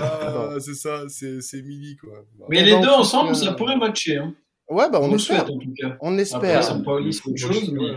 Ah, 0.00 0.54
c'est 0.60 0.74
ça, 0.74 1.04
c'est 1.08 1.58
Emily, 1.58 1.96
quoi. 1.96 2.24
Mais 2.48 2.62
les 2.62 2.78
deux 2.80 2.88
ensemble, 2.88 3.34
ça 3.34 3.52
pourrait 3.52 3.76
matcher. 3.76 4.18
Hein. 4.18 4.34
Ouais, 4.70 4.88
bah 4.88 5.00
on, 5.02 5.12
espère. 5.12 5.42
en 5.42 5.58
tout 5.58 5.74
cas. 5.76 5.96
On 6.00 6.16
espère. 6.16 6.70
Après, 6.70 6.84
pas 6.84 6.92
autre 6.92 7.36
chose, 7.36 7.72
mais. 7.72 7.90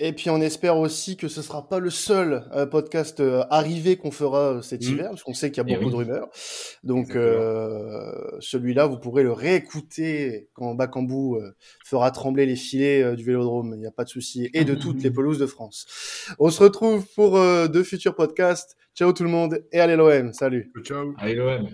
Et 0.00 0.12
puis 0.12 0.30
on 0.30 0.40
espère 0.40 0.78
aussi 0.78 1.16
que 1.16 1.26
ce 1.26 1.42
sera 1.42 1.68
pas 1.68 1.80
le 1.80 1.90
seul 1.90 2.44
euh, 2.54 2.66
podcast 2.66 3.18
euh, 3.18 3.42
arrivé 3.50 3.96
qu'on 3.96 4.12
fera 4.12 4.54
euh, 4.54 4.62
cet 4.62 4.82
mmh. 4.82 4.90
hiver, 4.90 5.10
parce 5.10 5.24
qu'on 5.24 5.34
sait 5.34 5.50
qu'il 5.50 5.62
y 5.62 5.66
a 5.66 5.68
eh 5.68 5.76
beaucoup 5.76 5.90
de 5.90 5.96
rumeurs. 5.96 6.28
Donc 6.84 7.12
celui-là, 8.40 8.86
vous 8.86 8.98
pourrez 8.98 9.24
le 9.24 9.32
réécouter 9.32 10.48
quand 10.54 10.74
Bakambu 10.74 11.38
fera 11.84 12.10
trembler 12.10 12.46
les 12.46 12.56
filets 12.56 13.16
du 13.16 13.24
Vélodrome. 13.24 13.72
Il 13.74 13.80
n'y 13.80 13.86
a 13.86 13.90
pas 13.90 14.04
de 14.04 14.08
souci, 14.08 14.48
et 14.54 14.64
de 14.64 14.74
toutes 14.74 15.02
les 15.02 15.10
pelouses 15.10 15.38
de 15.38 15.46
France. 15.46 15.86
On 16.38 16.50
se 16.50 16.62
retrouve 16.62 17.04
pour 17.14 17.38
de 17.38 17.82
futurs 17.82 18.14
podcasts. 18.14 18.76
Ciao 18.94 19.12
tout 19.12 19.24
le 19.24 19.30
monde 19.30 19.64
et 19.72 19.80
allez 19.80 19.96
l'OM. 19.96 20.32
Salut. 20.32 20.72
Ciao. 20.84 21.14
Allez 21.18 21.34
l'OM. 21.34 21.68